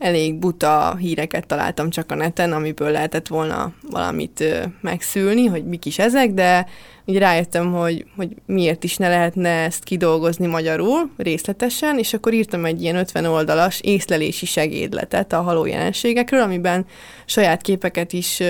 elég 0.00 0.34
buta 0.34 0.96
híreket 0.98 1.46
találtam 1.46 1.90
csak 1.90 2.12
a 2.12 2.14
neten, 2.14 2.52
amiből 2.52 2.90
lehetett 2.90 3.26
volna 3.26 3.72
valamit 3.90 4.44
megszülni, 4.80 5.46
hogy 5.46 5.64
mik 5.64 5.84
is 5.84 5.98
ezek, 5.98 6.30
de 6.30 6.66
úgy 7.04 7.18
rájöttem, 7.18 7.72
hogy, 7.72 8.04
hogy 8.16 8.28
miért 8.46 8.84
is 8.84 8.96
ne 8.96 9.08
lehetne 9.08 9.48
ezt 9.48 9.84
kidolgozni 9.84 10.46
magyarul 10.46 11.10
részletesen, 11.16 11.98
és 11.98 12.14
akkor 12.14 12.32
írtam 12.32 12.64
egy 12.64 12.82
ilyen 12.82 12.96
50 12.96 13.24
oldalas 13.24 13.80
észlelési 13.80 14.46
segédletet 14.46 15.32
a 15.32 15.42
haló 15.42 15.66
jelenségekről, 15.66 16.40
amiben 16.40 16.86
saját 17.24 17.62
képeket 17.62 18.12
is 18.12 18.42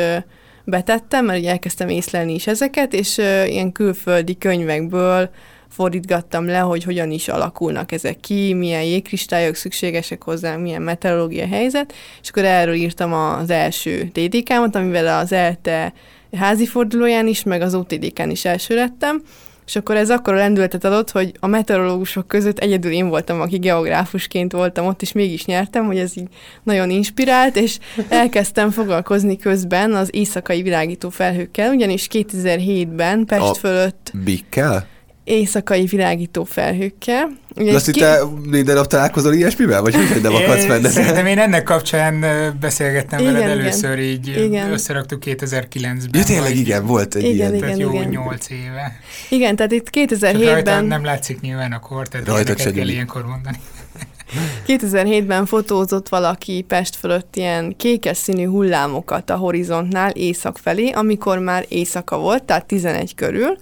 betettem, 0.64 1.24
mert 1.24 1.38
ugye 1.38 1.50
elkezdtem 1.50 1.88
észlelni 1.88 2.34
is 2.34 2.46
ezeket, 2.46 2.94
és 2.94 3.18
ilyen 3.46 3.72
külföldi 3.72 4.38
könyvekből 4.38 5.30
fordítgattam 5.70 6.46
le, 6.46 6.58
hogy 6.58 6.84
hogyan 6.84 7.10
is 7.10 7.28
alakulnak 7.28 7.92
ezek 7.92 8.20
ki, 8.20 8.54
milyen 8.54 8.82
jégkristályok 8.82 9.54
szükségesek 9.54 10.22
hozzá, 10.22 10.56
milyen 10.56 10.82
meteorológia 10.82 11.46
helyzet, 11.46 11.92
és 12.22 12.28
akkor 12.28 12.44
erről 12.44 12.74
írtam 12.74 13.12
az 13.12 13.50
első 13.50 14.10
DDK-mat, 14.12 14.74
amivel 14.74 15.18
az 15.18 15.32
ELTE 15.32 15.92
házi 16.36 16.66
fordulóján 16.66 17.26
is, 17.26 17.42
meg 17.42 17.60
az 17.60 17.74
OTDK-n 17.74 18.30
is 18.30 18.44
első 18.44 18.74
lettem, 18.74 19.22
és 19.66 19.76
akkor 19.76 19.96
ez 19.96 20.10
akkor 20.10 20.34
lendületet 20.34 20.84
adott, 20.84 21.10
hogy 21.10 21.32
a 21.40 21.46
meteorológusok 21.46 22.26
között 22.26 22.58
egyedül 22.58 22.92
én 22.92 23.08
voltam, 23.08 23.40
aki 23.40 23.58
geográfusként 23.58 24.52
voltam 24.52 24.86
ott, 24.86 25.02
és 25.02 25.12
mégis 25.12 25.44
nyertem, 25.44 25.84
hogy 25.84 25.98
ez 25.98 26.16
így 26.16 26.28
nagyon 26.62 26.90
inspirált, 26.90 27.56
és 27.56 27.78
elkezdtem 28.08 28.70
foglalkozni 28.70 29.36
közben 29.36 29.94
az 29.94 30.08
éjszakai 30.12 30.62
világító 30.62 31.08
felhőkkel, 31.08 31.72
ugyanis 31.74 32.06
2007-ben 32.10 33.24
Pest 33.24 33.42
a 33.42 33.54
fölött... 33.54 34.12
Bikkel? 34.24 34.86
Éjszakai 35.30 35.84
világító 35.84 36.44
felhőkkel. 36.44 37.28
Ugye 37.56 37.74
Azt, 37.74 37.84
hogy 37.84 37.94
ki... 37.94 38.00
te 38.00 38.20
minden 38.42 38.74
nap 38.74 38.86
találkozol 38.86 39.32
ilyesmivel? 39.32 39.82
Vagy 39.82 39.94
hogy 39.94 40.22
nem 40.22 40.34
akarsz 40.34 40.66
benne? 40.66 40.88
Szerintem 40.88 41.26
én 41.26 41.38
ennek 41.38 41.62
kapcsán 41.62 42.24
beszélgettem 42.60 43.18
igen, 43.18 43.32
veled 43.32 43.48
igen. 43.48 43.60
először, 43.60 43.98
így 43.98 44.26
igen. 44.26 44.72
összeraktuk 44.72 45.22
2009-ben. 45.26 46.08
Ja, 46.12 46.24
tényleg 46.24 46.56
igen, 46.56 46.86
volt 46.86 47.14
egy 47.14 47.22
igen, 47.22 47.34
ilyen. 47.34 47.54
Igen, 47.54 47.60
tehát 47.60 47.78
jó 47.78 47.92
igen. 47.92 48.08
8 48.08 48.50
éve. 48.50 48.98
Igen, 49.28 49.56
tehát 49.56 49.72
itt 49.72 49.88
2007-ben... 49.92 50.84
nem 50.84 51.04
látszik 51.04 51.40
nyilván 51.40 51.72
a 51.72 51.78
kor, 51.80 52.08
tehát 52.08 52.26
Rajta 52.26 52.54
kell 52.54 52.88
ilyenkor 52.88 53.26
mondani. 53.26 53.60
2007-ben 54.66 55.46
fotózott 55.46 56.08
valaki 56.08 56.64
Pest 56.68 56.96
fölött 56.96 57.36
ilyen 57.36 57.76
kékes 57.76 58.16
színű 58.16 58.44
hullámokat 58.44 59.30
a 59.30 59.36
horizontnál 59.36 60.10
észak 60.10 60.58
felé, 60.58 60.90
amikor 60.90 61.38
már 61.38 61.64
éjszaka 61.68 62.18
volt, 62.18 62.42
tehát 62.42 62.66
11 62.66 63.14
körül, 63.14 63.56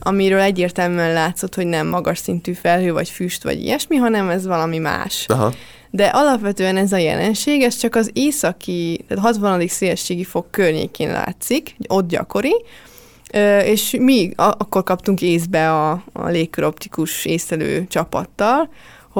amiről 0.00 0.40
egyértelműen 0.40 1.12
látszott, 1.12 1.54
hogy 1.54 1.66
nem 1.66 1.86
magas 1.86 2.18
szintű 2.18 2.52
felhő, 2.52 2.92
vagy 2.92 3.08
füst, 3.08 3.42
vagy 3.42 3.62
ilyesmi, 3.62 3.96
hanem 3.96 4.28
ez 4.28 4.46
valami 4.46 4.78
más. 4.78 5.24
Aha. 5.28 5.52
De 5.90 6.04
alapvetően 6.04 6.76
ez 6.76 6.92
a 6.92 6.96
jelenség, 6.96 7.62
ez 7.62 7.76
csak 7.76 7.94
az 7.94 8.10
északi, 8.12 9.04
tehát 9.08 9.24
60. 9.24 9.66
szélességi 9.68 10.24
fok 10.24 10.50
környékén 10.50 11.10
látszik, 11.10 11.76
ott 11.88 12.08
gyakori, 12.08 12.54
és 13.64 13.96
mi 13.98 14.30
akkor 14.36 14.82
kaptunk 14.82 15.22
észbe 15.22 15.72
a, 15.72 16.02
a 16.12 16.26
légköroptikus 16.28 17.24
észlelő 17.24 17.86
csapattal, 17.88 18.68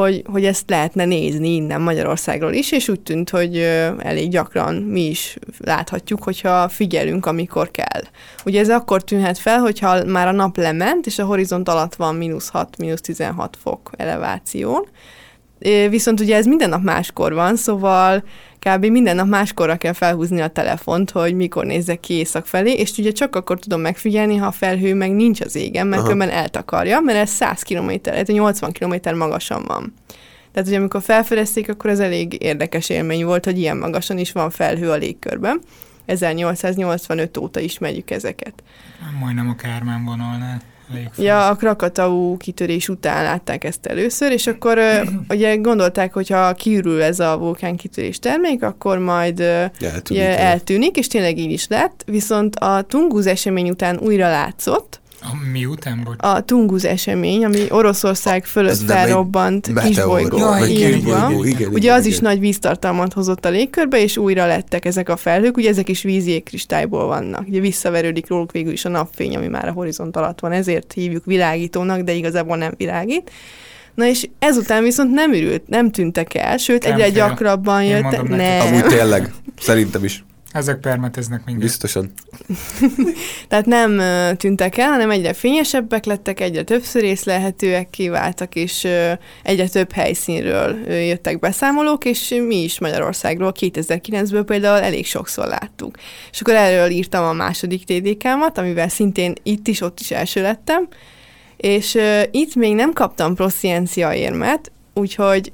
hogy, 0.00 0.22
hogy 0.32 0.44
ezt 0.44 0.70
lehetne 0.70 1.04
nézni 1.04 1.54
innen 1.54 1.80
Magyarországról 1.80 2.52
is, 2.52 2.72
és 2.72 2.88
úgy 2.88 3.00
tűnt, 3.00 3.30
hogy 3.30 3.56
elég 3.98 4.30
gyakran 4.30 4.74
mi 4.74 5.00
is 5.00 5.36
láthatjuk, 5.58 6.22
hogyha 6.22 6.68
figyelünk, 6.68 7.26
amikor 7.26 7.70
kell. 7.70 8.02
Ugye 8.44 8.60
ez 8.60 8.70
akkor 8.70 9.04
tűnhet 9.04 9.38
fel, 9.38 9.58
hogyha 9.58 10.04
már 10.04 10.28
a 10.28 10.32
nap 10.32 10.56
lement, 10.56 11.06
és 11.06 11.18
a 11.18 11.24
horizont 11.24 11.68
alatt 11.68 11.94
van 11.94 12.14
mínusz 12.14 12.48
6, 12.48 12.76
mínusz 12.78 13.00
16 13.00 13.56
fok 13.62 13.90
eleváción, 13.96 14.88
Viszont 15.88 16.20
ugye 16.20 16.36
ez 16.36 16.46
minden 16.46 16.68
nap 16.68 16.82
máskor 16.82 17.34
van, 17.34 17.56
szóval 17.56 18.24
kb. 18.58 18.84
minden 18.84 19.16
nap 19.16 19.26
máskorra 19.26 19.76
kell 19.76 19.92
felhúzni 19.92 20.40
a 20.40 20.48
telefont, 20.48 21.10
hogy 21.10 21.34
mikor 21.34 21.64
nézzek 21.64 22.00
ki 22.00 22.14
észak 22.14 22.46
felé, 22.46 22.72
és 22.72 22.98
ugye 22.98 23.10
csak 23.10 23.36
akkor 23.36 23.58
tudom 23.58 23.80
megfigyelni, 23.80 24.36
ha 24.36 24.46
a 24.46 24.52
felhő 24.52 24.94
meg 24.94 25.10
nincs 25.10 25.40
az 25.40 25.54
égen, 25.54 25.86
mert 25.86 26.02
különben 26.02 26.30
eltakarja, 26.30 27.00
mert 27.00 27.18
ez 27.18 27.30
100 27.30 27.62
km, 27.62 27.90
ez 28.02 28.26
80 28.26 28.72
km 28.72 29.16
magasan 29.16 29.64
van. 29.66 29.94
Tehát, 30.52 30.68
hogy 30.68 30.78
amikor 30.78 31.02
felfedezték, 31.02 31.68
akkor 31.68 31.90
ez 31.90 31.98
elég 31.98 32.42
érdekes 32.42 32.88
élmény 32.88 33.24
volt, 33.24 33.44
hogy 33.44 33.58
ilyen 33.58 33.76
magasan 33.76 34.18
is 34.18 34.32
van 34.32 34.50
felhő 34.50 34.90
a 34.90 34.96
légkörben. 34.96 35.60
1885 36.06 37.36
óta 37.36 37.60
ismerjük 37.60 38.10
ezeket. 38.10 38.62
Majdnem 39.20 39.48
a 39.48 39.54
Kármán 39.54 40.04
vonalnál. 40.04 40.60
Ja, 41.16 41.48
a 41.48 41.54
Krakatau 41.54 42.36
kitörés 42.36 42.88
után 42.88 43.22
látták 43.22 43.64
ezt 43.64 43.86
először, 43.86 44.32
és 44.32 44.46
akkor 44.46 44.78
ugye 45.28 45.56
gondolták, 45.56 46.12
hogy 46.12 46.28
ha 46.28 46.52
kiürül 46.52 47.02
ez 47.02 47.20
a 47.20 47.38
vulkán 47.38 47.76
kitörés 47.76 48.18
termék, 48.18 48.62
akkor 48.62 48.98
majd 48.98 49.40
eltűnik, 49.40 50.10
ugye, 50.10 50.38
eltűnik, 50.38 50.96
és 50.96 51.06
tényleg 51.06 51.38
így 51.38 51.52
is 51.52 51.66
lett, 51.68 52.02
viszont 52.06 52.56
a 52.56 52.82
Tunguz 52.82 53.26
esemény 53.26 53.68
után 53.68 53.98
újra 53.98 54.28
látszott, 54.28 55.00
a 55.32 55.50
mi 55.52 55.64
után 55.64 56.02
volt? 56.04 56.22
A 56.22 56.40
Tunguz 56.40 56.84
esemény, 56.84 57.44
ami 57.44 57.66
Oroszország 57.70 58.44
fölött 58.44 58.76
felrobbant 58.76 59.70
kisbolygó. 59.84 60.38
Ja, 60.38 60.66
igen, 60.66 60.92
igen, 60.92 61.30
igen, 61.30 61.46
igen, 61.46 61.72
Ugye 61.72 61.92
az 61.92 62.06
is 62.06 62.18
nagy 62.18 62.40
víztartalmat 62.40 63.12
hozott 63.12 63.44
a 63.44 63.48
légkörbe, 63.48 64.02
és 64.02 64.16
újra 64.16 64.46
lettek 64.46 64.84
ezek 64.84 65.08
a 65.08 65.16
felhők, 65.16 65.56
ugye 65.56 65.68
ezek 65.68 65.88
is 65.88 66.02
vízi 66.02 66.40
kristályból 66.40 67.06
vannak. 67.06 67.46
Ugye 67.48 67.60
visszaverődik 67.60 68.28
róluk 68.28 68.52
végül 68.52 68.72
is 68.72 68.84
a 68.84 68.88
napfény, 68.88 69.36
ami 69.36 69.48
már 69.48 69.68
a 69.68 69.72
horizont 69.72 70.16
alatt 70.16 70.40
van, 70.40 70.52
ezért 70.52 70.92
hívjuk 70.92 71.24
világítónak, 71.24 72.00
de 72.00 72.12
igazából 72.12 72.56
nem 72.56 72.72
világít. 72.76 73.30
Na 73.94 74.06
és 74.06 74.28
ezután 74.38 74.82
viszont 74.82 75.10
nem 75.10 75.32
ürült, 75.32 75.68
nem 75.68 75.90
tűntek 75.90 76.34
el, 76.34 76.56
sőt 76.56 76.82
nem 76.82 76.92
egyre 76.92 77.04
fél. 77.04 77.14
gyakrabban 77.14 77.84
jöttek. 77.84 78.28
Nem. 78.28 78.66
Amúgy 78.66 78.84
tényleg, 78.84 79.32
szerintem 79.58 80.04
is. 80.04 80.24
Ezek 80.56 80.80
permeteznek 80.80 81.44
minket. 81.44 81.62
Biztosan. 81.62 82.12
Tehát 83.48 83.66
nem 83.66 84.00
tűntek 84.36 84.76
el, 84.76 84.88
hanem 84.88 85.10
egyre 85.10 85.32
fényesebbek 85.32 86.04
lettek, 86.04 86.40
egyre 86.40 86.62
többször 86.62 87.02
észlelhetőek 87.02 87.90
kiváltak, 87.90 88.54
és 88.54 88.88
egyre 89.42 89.68
több 89.68 89.92
helyszínről 89.92 90.90
jöttek 90.90 91.38
beszámolók, 91.38 92.04
és 92.04 92.34
mi 92.46 92.62
is 92.62 92.80
Magyarországról 92.80 93.52
2009-ből 93.60 94.42
például 94.46 94.82
elég 94.82 95.06
sokszor 95.06 95.46
láttuk. 95.46 95.96
És 96.32 96.40
akkor 96.40 96.54
erről 96.54 96.90
írtam 96.90 97.24
a 97.24 97.32
második 97.32 97.84
TDK-mat, 97.84 98.58
amivel 98.58 98.88
szintén 98.88 99.32
itt 99.42 99.68
is, 99.68 99.80
ott 99.80 100.00
is 100.00 100.10
első 100.10 100.42
lettem, 100.42 100.88
és 101.56 101.98
itt 102.30 102.54
még 102.54 102.74
nem 102.74 102.92
kaptam 102.92 103.34
prosziencia 103.34 104.14
érmet, 104.14 104.72
úgyhogy 104.94 105.50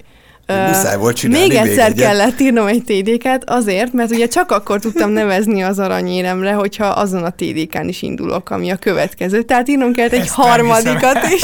Muszáj 0.46 0.96
volt 0.96 1.16
csinálni 1.16 1.46
még 1.46 1.56
egyszer 1.56 1.88
még 1.88 2.00
kellett 2.00 2.40
írnom 2.40 2.66
egy 2.66 2.82
TDK-t 2.82 3.44
azért, 3.44 3.92
mert 3.92 4.10
ugye 4.10 4.26
csak 4.26 4.50
akkor 4.50 4.80
tudtam 4.80 5.10
nevezni 5.10 5.62
az 5.62 5.78
aranyéremre, 5.78 6.52
hogyha 6.52 6.86
azon 6.86 7.22
a 7.24 7.30
TDK-n 7.30 7.88
is 7.88 8.02
indulok, 8.02 8.50
ami 8.50 8.70
a 8.70 8.76
következő. 8.76 9.42
Tehát 9.42 9.68
írnom 9.68 9.92
kellett 9.92 10.12
egy 10.12 10.20
Ezt 10.20 10.34
harmadikat 10.34 11.18
is. 11.30 11.42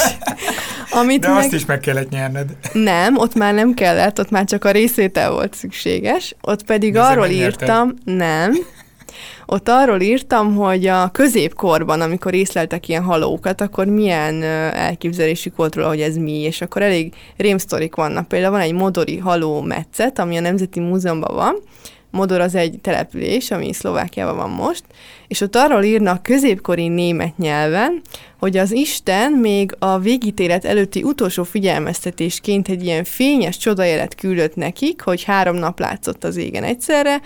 Amit 0.91 1.21
De 1.21 1.29
meg... 1.29 1.39
azt 1.39 1.53
is 1.53 1.65
meg 1.65 1.81
kellett 1.81 2.11
nyerned. 2.11 2.49
Nem, 2.73 3.17
ott 3.17 3.35
már 3.35 3.55
nem 3.55 3.75
kellett, 3.75 4.19
ott 4.19 4.31
már 4.31 4.45
csak 4.45 4.65
a 4.65 4.71
részvétel 4.71 5.31
volt 5.31 5.55
szükséges. 5.55 6.35
Ott 6.41 6.65
pedig 6.65 6.93
De 6.93 7.01
arról 7.01 7.27
írtam, 7.27 7.95
nem, 8.05 8.53
ott 9.51 9.69
arról 9.69 10.01
írtam, 10.01 10.55
hogy 10.55 10.87
a 10.87 11.09
középkorban, 11.09 12.01
amikor 12.01 12.35
észleltek 12.35 12.89
ilyen 12.89 13.03
halókat, 13.03 13.61
akkor 13.61 13.87
milyen 13.87 14.43
elképzelésük 14.73 15.57
volt 15.57 15.75
róla, 15.75 15.89
hogy 15.89 16.01
ez 16.01 16.17
mi, 16.17 16.41
és 16.41 16.61
akkor 16.61 16.83
elég 16.83 17.15
rémsztorik 17.37 17.95
vannak. 17.95 18.29
Például 18.29 18.53
van 18.53 18.61
egy 18.61 18.73
modori 18.73 19.17
haló 19.17 19.61
metszet, 19.61 20.19
ami 20.19 20.37
a 20.37 20.41
Nemzeti 20.41 20.81
Múzeumban 20.81 21.35
van, 21.35 21.57
Modor 22.11 22.41
az 22.41 22.55
egy 22.55 22.79
település, 22.83 23.51
ami 23.51 23.73
Szlovákiában 23.73 24.37
van 24.37 24.51
most, 24.51 24.85
és 25.27 25.41
ott 25.41 25.57
arról 25.57 25.83
írnak 25.83 26.23
középkori 26.23 26.89
német 26.89 27.39
nyelven, 27.39 28.01
hogy 28.39 28.57
az 28.57 28.73
Isten 28.73 29.33
még 29.33 29.75
a 29.79 29.99
végítélet 29.99 30.65
előtti 30.65 31.03
utolsó 31.03 31.43
figyelmeztetésként 31.43 32.69
egy 32.69 32.85
ilyen 32.85 33.05
fényes 33.05 33.57
csodajelet 33.57 34.15
küldött 34.15 34.55
nekik, 34.55 35.03
hogy 35.03 35.23
három 35.23 35.57
nap 35.57 35.79
látszott 35.79 36.25
az 36.25 36.37
égen 36.37 36.65
egyszerre, 36.65 37.21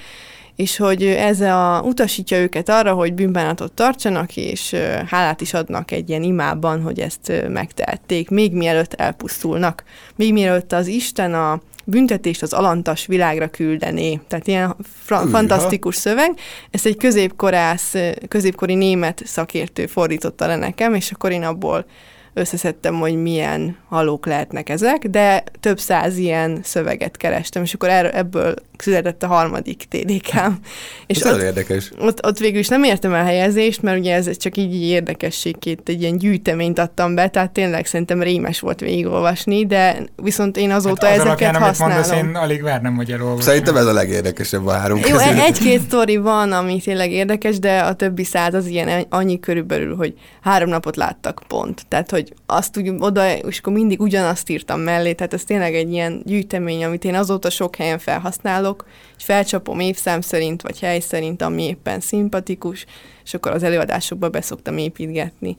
és 0.57 0.77
hogy 0.77 1.05
ez 1.05 1.41
a, 1.41 1.83
utasítja 1.85 2.39
őket 2.39 2.69
arra, 2.69 2.93
hogy 2.93 3.15
bűnbánatot 3.15 3.73
tartsanak, 3.73 4.37
és 4.37 4.77
hálát 5.07 5.41
is 5.41 5.55
adnak 5.55 5.91
egy 5.91 6.09
ilyen 6.09 6.23
imában, 6.23 6.83
hogy 6.83 7.01
ezt 7.01 7.33
megtehették, 7.49 8.31
még 8.31 8.53
mielőtt 8.53 8.95
elpusztulnak. 8.95 9.85
Még 10.17 10.33
mielőtt 10.33 10.73
az 10.73 10.87
Isten 10.87 11.35
a 11.35 11.61
büntetést 11.85 12.43
az 12.43 12.53
alantas 12.53 13.07
világra 13.07 13.49
küldené. 13.49 14.21
Tehát 14.29 14.47
ilyen 14.47 14.77
fra- 15.05 15.29
fantasztikus 15.29 15.97
szöveg. 15.97 16.39
Ezt 16.71 16.87
egy 16.87 16.97
középkorász, 16.97 17.95
középkori 18.29 18.75
német 18.75 19.23
szakértő 19.25 19.87
fordította 19.87 20.47
le 20.47 20.57
nekem, 20.57 20.95
és 20.95 21.11
akkor 21.11 21.31
én 21.31 21.43
abból 21.43 21.87
összeszedtem, 22.35 22.95
hogy 22.95 23.23
milyen 23.23 23.77
halók 23.89 24.27
lehetnek 24.27 24.69
ezek, 24.69 25.07
de 25.07 25.45
több 25.61 25.81
száz 25.81 26.17
ilyen 26.17 26.61
szöveget 26.63 27.17
kerestem, 27.17 27.63
és 27.63 27.75
akkor 27.75 27.89
erről, 27.89 28.11
ebből 28.11 28.55
született 28.83 29.23
a 29.23 29.27
harmadik 29.27 29.85
TDK-m. 29.89 30.53
És 31.07 31.21
Ez 31.21 31.33
ott, 31.33 31.41
érdekes. 31.41 31.91
ott, 32.01 32.27
ott 32.27 32.39
végül 32.39 32.59
is 32.59 32.69
nem 32.69 32.83
értem 32.85 33.15
el 33.15 33.25
helyezést, 33.25 33.83
mert 33.83 33.99
ugye 33.99 34.15
ez 34.15 34.37
csak 34.37 34.57
így, 34.57 34.75
így 34.75 34.83
érdekességként 34.89 35.89
egy 35.89 36.01
ilyen 36.03 36.19
gyűjteményt 36.19 36.79
adtam 36.79 37.15
be, 37.15 37.29
tehát 37.29 37.51
tényleg 37.53 37.87
szerintem 37.87 38.23
rémes 38.23 38.61
volt 38.61 38.81
végigolvasni, 38.81 39.67
de 39.67 39.97
viszont 40.17 40.57
én 40.57 40.71
azóta 40.71 41.07
hát 41.07 41.15
az 41.19 41.21
ezeket 41.21 41.27
alapján, 41.27 41.55
amit 41.55 41.67
használom. 41.69 41.95
mondasz, 41.95 42.17
én 42.17 42.35
alig 42.43 42.63
várnám, 42.63 42.97
hogy 42.97 43.13
elolvasom. 43.13 43.41
Szerintem 43.41 43.77
ez 43.77 43.87
a 43.87 43.93
legérdekesebb 43.93 44.67
a 44.67 44.73
három 44.73 44.97
Jó, 44.97 45.03
közül. 45.03 45.19
e- 45.19 45.43
egy-két 45.43 45.81
sztori 45.81 46.17
van, 46.17 46.53
ami 46.53 46.81
tényleg 46.81 47.11
érdekes, 47.13 47.59
de 47.59 47.79
a 47.79 47.95
többi 47.95 48.25
száz 48.25 48.55
az 48.55 48.67
ilyen 48.67 49.07
annyi 49.09 49.41
körülbelül, 49.41 49.97
hogy 49.97 50.15
három 50.41 50.69
napot 50.69 50.97
láttak 50.97 51.43
pont. 51.49 51.85
Tehát, 51.89 52.11
hogy 52.11 52.33
azt 52.47 52.77
úgy 52.79 52.93
oda, 52.99 53.37
és 53.37 53.59
akkor 53.59 53.73
mindig 53.73 54.01
ugyanazt 54.01 54.51
írtam 54.51 54.81
mellé, 54.81 55.13
tehát 55.13 55.35
ez 55.35 55.45
tényleg 55.45 55.75
egy 55.75 55.93
ilyen 55.93 56.23
gyűjtemény, 56.25 56.85
amit 56.85 57.05
én 57.05 57.15
azóta 57.15 57.51
sok 57.51 57.77
helyen 57.77 57.99
felhasználok, 57.99 58.72
és 59.19 59.25
felcsapom 59.25 59.81
évszám 59.81 60.21
szerint, 60.21 60.63
vagy 60.63 60.81
hely 60.81 61.01
szerint, 61.01 61.43
ami 61.43 61.63
éppen 61.63 62.01
szimpatikus, 62.01 62.87
és 63.25 63.35
akkor 63.35 63.53
az 63.53 63.63
előadásokba 63.63 64.29
beszoktam 64.29 64.79
építgetni. 64.79 65.57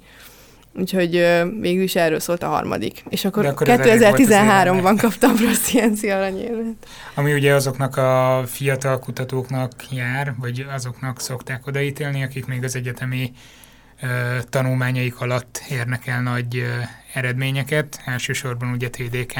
Úgyhogy 0.75 1.11
végül 1.59 1.83
is 1.83 1.95
erről 1.95 2.19
szólt 2.19 2.43
a 2.43 2.47
harmadik. 2.47 3.03
És 3.09 3.25
akkor, 3.25 3.43
De 3.43 3.49
akkor 3.49 3.69
ez 3.69 3.79
elég 3.79 4.09
volt 4.09 4.19
az 4.19 4.27
2013-ban 4.27 4.75
életnek. 4.75 4.95
kaptam 5.05 5.35
Prosciencia 5.35 6.15
aranyérmet. 6.17 6.87
Ami 7.13 7.33
ugye 7.33 7.53
azoknak 7.53 7.97
a 7.97 8.43
fiatal 8.47 8.99
kutatóknak 8.99 9.71
jár, 9.91 10.33
vagy 10.37 10.65
azoknak 10.73 11.21
szokták 11.21 11.67
odaítélni, 11.67 12.23
akik 12.23 12.45
még 12.45 12.63
az 12.63 12.75
egyetemi 12.75 13.31
ö, 14.01 14.07
tanulmányaik 14.49 15.19
alatt 15.19 15.61
érnek 15.69 16.07
el 16.07 16.21
nagy 16.21 16.57
ö, 16.57 16.67
eredményeket, 17.13 18.01
elsősorban 18.05 18.71
ugye 18.71 18.89
TDK 18.89 19.33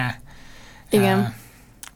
Igen. 0.90 1.34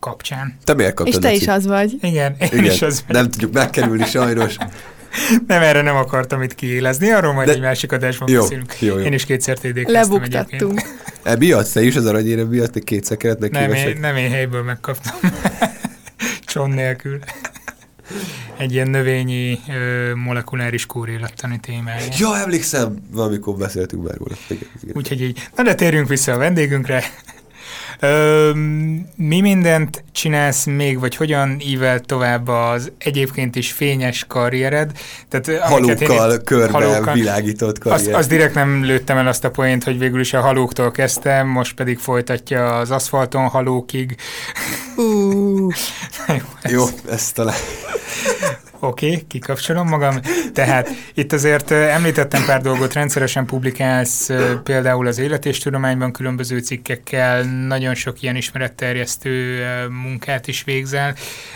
Kapcsán. 0.07 0.57
Te 0.63 0.73
miért 0.73 0.93
kaptad? 0.93 1.23
És 1.23 1.29
te 1.29 1.35
is 1.35 1.47
az 1.47 1.65
vagy. 1.65 1.97
Igen, 2.01 2.35
én 2.39 2.47
Igen, 2.51 2.63
is 2.63 2.81
az 2.81 3.03
nem 3.07 3.29
tudjuk 3.29 3.53
megkerülni 3.53 4.05
sajnos. 4.05 4.55
nem 5.47 5.61
erre 5.61 5.81
nem 5.81 5.95
akartam 5.95 6.41
itt 6.41 6.55
kiélezni, 6.55 7.09
arról 7.11 7.33
majd 7.33 7.47
De- 7.47 7.53
egy 7.53 7.61
másik 7.61 7.91
adásban 7.91 8.29
Jó, 8.29 8.41
beszélünk. 8.41 8.75
jó, 8.79 8.97
jó. 8.97 9.03
Én 9.03 9.13
is 9.13 9.25
kétszer 9.25 9.57
TDK-ztem 9.57 9.93
Lebuktattunk. 9.93 10.81
E, 11.23 11.35
miatt 11.35 11.71
te 11.71 11.81
is 11.81 11.95
az 11.95 12.05
aranyére 12.05 12.43
miatt, 12.43 12.73
hogy 12.73 12.83
kétszer 12.83 13.17
kellett 13.17 13.39
neki 13.39 13.53
Nem 13.53 13.73
én, 13.73 13.97
nem 13.99 14.15
én 14.15 14.29
helyből 14.31 14.63
megkaptam. 14.63 15.31
Cson 16.45 16.69
nélkül. 16.69 17.19
Egy 18.57 18.73
ilyen 18.73 18.87
növényi 18.89 19.59
ö, 19.69 20.11
molekuláris 20.15 20.85
kórélattani 20.85 21.59
témája. 21.59 22.05
Ja, 22.17 22.37
emlékszem, 22.37 22.95
valamikor 23.11 23.55
beszéltünk 23.55 24.03
már 24.03 24.17
róla. 24.17 24.35
Úgyhogy 24.93 25.21
így. 25.21 25.47
Na 25.55 25.63
de 25.63 25.75
térjünk 25.75 26.07
vissza 26.07 26.31
a 26.31 26.37
vendégünkre. 26.37 27.03
Ö, 27.99 28.51
mi 29.15 29.41
mindent 29.41 30.03
csinálsz 30.11 30.65
még, 30.65 30.99
vagy 30.99 31.15
hogyan 31.15 31.57
ível 31.59 31.99
tovább 31.99 32.47
az 32.47 32.91
egyébként 32.97 33.55
is 33.55 33.71
fényes 33.71 34.25
karriered? 34.27 34.91
Tehát, 35.29 35.47
én 35.47 35.59
Halókkal 35.59 36.31
itt- 36.33 36.43
körbe 36.43 36.71
halókkal- 36.71 37.13
világított 37.13 37.77
Azt, 37.77 37.83
karrier. 37.97 38.15
azt 38.19 38.29
direkt 38.29 38.53
nem 38.53 38.83
lőttem 38.83 39.17
el 39.17 39.27
azt 39.27 39.43
a 39.43 39.51
poént, 39.51 39.83
hogy 39.83 39.99
végül 39.99 40.19
is 40.19 40.33
a 40.33 40.41
halóktól 40.41 40.91
kezdtem, 40.91 41.47
most 41.47 41.75
pedig 41.75 41.97
folytatja 41.97 42.77
az 42.77 42.91
aszfalton 42.91 43.47
halókig. 43.47 44.15
Uh, 44.97 45.73
Jó, 46.63 46.85
ezt 47.09 47.33
talán... 47.33 47.55
Oké, 48.79 49.05
okay, 49.09 49.25
kikapcsolom 49.27 49.87
magam. 49.87 50.19
Tehát 50.53 50.89
itt 51.13 51.33
azért 51.33 51.71
említettem 51.71 52.45
pár 52.45 52.61
dolgot, 52.61 52.93
rendszeresen 52.93 53.45
publikálsz 53.45 54.29
például 54.63 55.07
az 55.07 55.17
élet 55.17 55.45
és 55.45 55.57
tudományban 55.57 56.11
különböző 56.11 56.59
cikkekkel, 56.59 57.43
nagyon 57.43 57.95
sok 57.95 58.21
ilyen 58.21 58.35
ismeretterjesztő 58.35 59.65
munkát 59.89 60.47
is 60.47 60.63
végzel. 60.63 61.15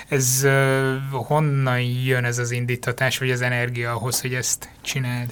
Ez 0.09 0.47
honnan 1.11 1.79
jön 1.79 2.23
ez 2.23 2.37
az 2.37 2.51
indítatás, 2.51 3.17
vagy 3.17 3.31
az 3.31 3.41
energia 3.41 3.91
ahhoz, 3.91 4.21
hogy 4.21 4.33
ezt 4.33 4.69
csináld? 4.81 5.29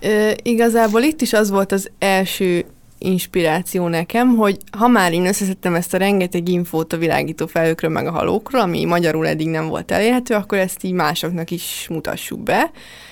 Ö, 0.00 0.30
igazából 0.42 1.02
itt 1.02 1.20
is 1.20 1.32
az 1.32 1.50
volt 1.50 1.72
az 1.72 1.90
első 1.98 2.64
inspiráció 2.98 3.88
nekem, 3.88 4.36
hogy 4.36 4.58
ha 4.78 4.88
már 4.88 5.12
én 5.12 5.26
összeszedtem 5.26 5.74
ezt 5.74 5.94
a 5.94 5.98
rengeteg 5.98 6.48
infót 6.48 6.92
a 6.92 6.96
világító 6.96 7.46
felhőkről, 7.46 7.90
meg 7.90 8.06
a 8.06 8.10
halókról, 8.10 8.60
ami 8.60 8.84
magyarul 8.84 9.26
eddig 9.26 9.48
nem 9.48 9.68
volt 9.68 9.90
elérhető, 9.90 10.34
akkor 10.34 10.58
ezt 10.58 10.84
így 10.84 10.92
másoknak 10.92 11.50
is 11.50 11.86
mutassuk 11.90 12.40
be. 12.40 12.70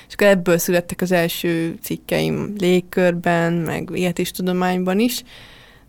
És 0.08 0.14
akkor 0.14 0.26
ebből 0.26 0.58
születtek 0.58 1.00
az 1.00 1.12
első 1.12 1.78
cikkeim 1.82 2.54
légkörben, 2.58 3.52
meg 3.52 3.90
tudományban 4.32 4.98
is, 4.98 5.22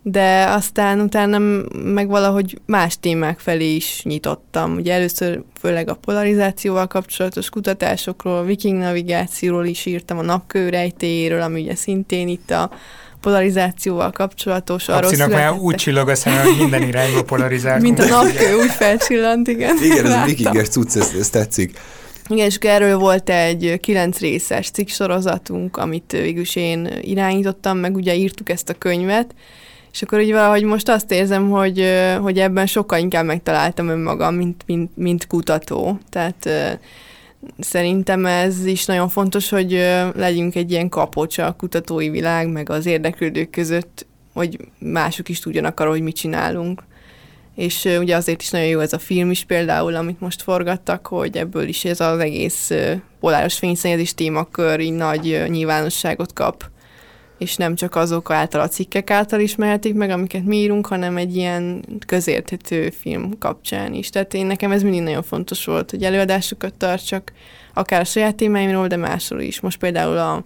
de 0.02 0.45
aztán 0.50 1.00
utána 1.00 1.38
meg 1.84 2.08
valahogy 2.08 2.60
más 2.66 3.00
témák 3.00 3.39
felé 3.39 3.76
is 3.76 4.02
nyitottam. 4.04 4.76
Ugye 4.76 4.93
először 4.93 5.43
főleg 5.60 5.89
a 5.89 5.95
polarizációval 5.95 6.88
kapcsolatos 6.88 7.50
kutatásokról, 7.50 8.43
viking 8.43 8.78
navigációról 8.78 9.66
is 9.66 9.86
írtam, 9.86 10.18
a 10.18 10.22
napkőrejtéről, 10.22 11.41
ami 11.41 11.62
ugye 11.62 11.76
szintén 11.76 12.28
itt 12.28 12.52
a 12.52 12.72
polarizációval 13.28 14.11
kapcsolatos. 14.11 14.88
arról 14.88 15.01
Kapcinak 15.01 15.32
már 15.32 15.51
úgy 15.51 15.75
csillog 15.75 16.09
a 16.09 16.15
szeme, 16.15 16.41
hogy 16.41 16.57
minden 16.57 16.82
irányba 16.82 17.23
polarizálunk. 17.23 17.82
Mint 17.82 17.99
a 17.99 18.05
napkő, 18.05 18.55
úgy 18.55 18.71
felcsillant, 18.71 19.47
igen. 19.47 19.78
Igen, 19.84 20.05
ez 20.05 20.25
vikinges 20.25 20.67
cucc, 20.67 20.95
ez, 20.95 21.11
ez 21.19 21.30
tetszik. 21.30 21.80
Igen, 22.28 22.45
és 22.45 22.55
erről 22.55 22.97
volt 22.97 23.30
egy 23.30 23.80
kilenc 23.82 24.19
részes 24.19 24.69
cikk 24.69 24.88
sorozatunk, 24.88 25.78
amit 25.78 26.11
végül 26.11 26.41
is 26.41 26.55
én 26.55 26.89
irányítottam, 27.01 27.78
meg 27.78 27.95
ugye 27.95 28.15
írtuk 28.15 28.49
ezt 28.49 28.69
a 28.69 28.73
könyvet, 28.73 29.36
és 29.91 30.01
akkor 30.01 30.19
így 30.19 30.32
valahogy 30.32 30.63
most 30.63 30.89
azt 30.89 31.11
érzem, 31.11 31.49
hogy, 31.49 31.84
hogy 32.21 32.39
ebben 32.39 32.65
sokkal 32.65 32.99
inkább 32.99 33.25
megtaláltam 33.25 33.88
önmagam, 33.88 34.36
mint, 34.36 34.63
mint, 34.65 34.91
mint 34.95 35.28
kutató. 35.28 35.99
Tehát 36.09 36.49
szerintem 37.59 38.25
ez 38.25 38.65
is 38.65 38.85
nagyon 38.85 39.09
fontos, 39.09 39.49
hogy 39.49 39.71
legyünk 40.15 40.55
egy 40.55 40.71
ilyen 40.71 40.89
kapocs 40.89 41.38
a 41.38 41.51
kutatói 41.51 42.09
világ, 42.09 42.49
meg 42.51 42.69
az 42.69 42.85
érdeklődők 42.85 43.49
között, 43.49 44.05
hogy 44.33 44.57
mások 44.79 45.29
is 45.29 45.39
tudjanak 45.39 45.79
arról, 45.79 45.91
hogy 45.91 46.01
mit 46.01 46.15
csinálunk. 46.15 46.83
És 47.55 47.85
ugye 47.99 48.15
azért 48.15 48.41
is 48.41 48.49
nagyon 48.49 48.67
jó 48.67 48.79
ez 48.79 48.93
a 48.93 48.99
film 48.99 49.31
is 49.31 49.43
például, 49.43 49.95
amit 49.95 50.19
most 50.19 50.41
forgattak, 50.41 51.07
hogy 51.07 51.38
ebből 51.38 51.67
is 51.67 51.85
ez 51.85 51.99
az 51.99 52.19
egész 52.19 52.71
poláros 53.19 53.57
fényszennyezés 53.57 54.13
témakör 54.13 54.79
így 54.79 54.93
nagy 54.93 55.43
nyilvánosságot 55.47 56.33
kap 56.33 56.69
és 57.38 57.55
nem 57.55 57.75
csak 57.75 57.95
azok 57.95 58.31
által 58.31 58.61
a 58.61 58.67
cikkek 58.67 59.09
által 59.09 59.39
ismerhetik 59.39 59.93
meg, 59.93 60.09
amiket 60.09 60.43
mi 60.43 60.57
írunk, 60.57 60.88
hanem 60.88 61.17
egy 61.17 61.35
ilyen 61.35 61.85
közérthető 62.05 62.89
film 62.89 63.38
kapcsán 63.39 63.93
is. 63.93 64.09
Tehát 64.09 64.33
én 64.33 64.45
nekem 64.45 64.71
ez 64.71 64.81
mindig 64.81 65.01
nagyon 65.01 65.23
fontos 65.23 65.65
volt, 65.65 65.91
hogy 65.91 66.03
előadásokat 66.03 66.73
tartsak, 66.73 67.31
akár 67.73 68.01
a 68.01 68.03
saját 68.03 68.35
témáimról, 68.35 68.88
de 68.88 68.95
másról 68.95 69.41
is. 69.41 69.59
Most 69.59 69.77
például 69.77 70.17
a, 70.17 70.43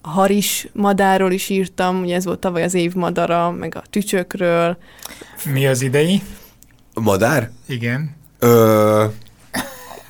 a 0.00 0.08
haris 0.08 0.68
madárról 0.72 1.32
is 1.32 1.48
írtam, 1.48 2.00
ugye 2.00 2.14
ez 2.14 2.24
volt 2.24 2.38
tavaly 2.38 2.62
az 2.62 2.74
év 2.74 2.94
madara, 2.94 3.50
meg 3.50 3.74
a 3.74 3.82
tücsökről. 3.90 4.76
Mi 5.52 5.66
az 5.66 5.82
idei? 5.82 6.22
A 6.94 7.00
madár? 7.00 7.50
Igen. 7.66 8.16
Ö, 8.38 9.04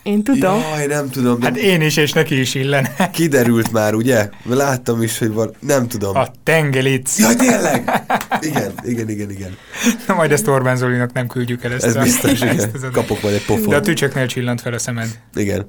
Én 0.04 0.22
tudom. 0.22 0.58
Jaj, 0.58 0.86
nem 0.86 1.10
tudom, 1.10 1.38
de 1.40 1.46
Hát 1.46 1.56
én 1.56 1.80
is, 1.80 1.96
és 1.96 2.12
neki 2.12 2.40
is 2.40 2.54
illene. 2.54 2.94
kiderült 3.12 3.72
már, 3.72 3.94
ugye? 3.94 4.28
Láttam 4.44 5.02
is, 5.02 5.18
hogy 5.18 5.32
van, 5.32 5.50
nem 5.60 5.88
tudom. 5.88 6.16
A 6.16 6.26
tengelic. 6.42 7.18
Jaj, 7.18 7.34
tényleg? 7.34 7.90
Igen, 8.40 8.72
igen, 8.84 9.08
igen, 9.08 9.30
igen. 9.30 9.56
Na 10.06 10.14
majd 10.14 10.32
ezt 10.32 10.48
Orbán 10.48 10.76
Zolinak 10.76 11.12
nem 11.12 11.26
küldjük 11.26 11.64
el 11.64 11.72
ezt 11.72 11.84
Ez 11.84 11.96
a, 11.96 12.00
biztos, 12.02 12.30
ezt 12.40 12.42
igen. 12.42 12.56
az 12.58 12.82
adást. 12.82 12.92
Kapok 12.92 13.22
majd 13.22 13.34
egy 13.34 13.42
De 13.46 13.52
a 13.52 13.56
pofon. 13.56 13.82
tücsöknél 13.82 14.26
csillant 14.26 14.60
fel 14.60 14.72
a 14.72 14.78
szemed. 14.78 15.08
Igen. 15.34 15.66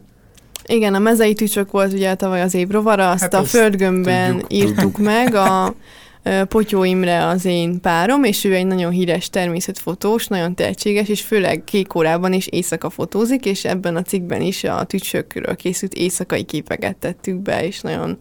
Igen, 0.67 0.93
a 0.93 0.99
mezei 0.99 1.33
tücsök 1.33 1.71
volt 1.71 1.93
ugye 1.93 2.13
tavaly 2.15 2.41
az 2.41 2.53
év 2.53 2.69
rovara, 2.69 3.09
azt 3.09 3.21
Hát 3.21 3.33
a 3.33 3.43
földgömbben 3.43 4.31
tudjuk. 4.31 4.53
írtuk 4.53 4.97
meg, 4.97 5.35
a 5.35 5.73
Potyó 6.47 6.83
Imre 6.83 7.25
az 7.25 7.45
én 7.45 7.81
párom, 7.81 8.23
és 8.23 8.43
ő 8.43 8.53
egy 8.53 8.65
nagyon 8.65 8.91
híres 8.91 9.29
természetfotós, 9.29 10.27
nagyon 10.27 10.55
tehetséges, 10.55 11.07
és 11.07 11.21
főleg 11.21 11.63
kék 11.63 11.95
órában 11.95 12.33
is 12.33 12.47
éjszaka 12.47 12.89
fotózik, 12.89 13.45
és 13.45 13.65
ebben 13.65 13.95
a 13.95 14.01
cikkben 14.01 14.41
is 14.41 14.63
a 14.63 14.83
tücsökről 14.83 15.55
készült 15.55 15.93
éjszakai 15.93 16.43
képeket 16.43 16.95
tettük 16.95 17.35
be, 17.35 17.65
és 17.65 17.81
nagyon 17.81 18.17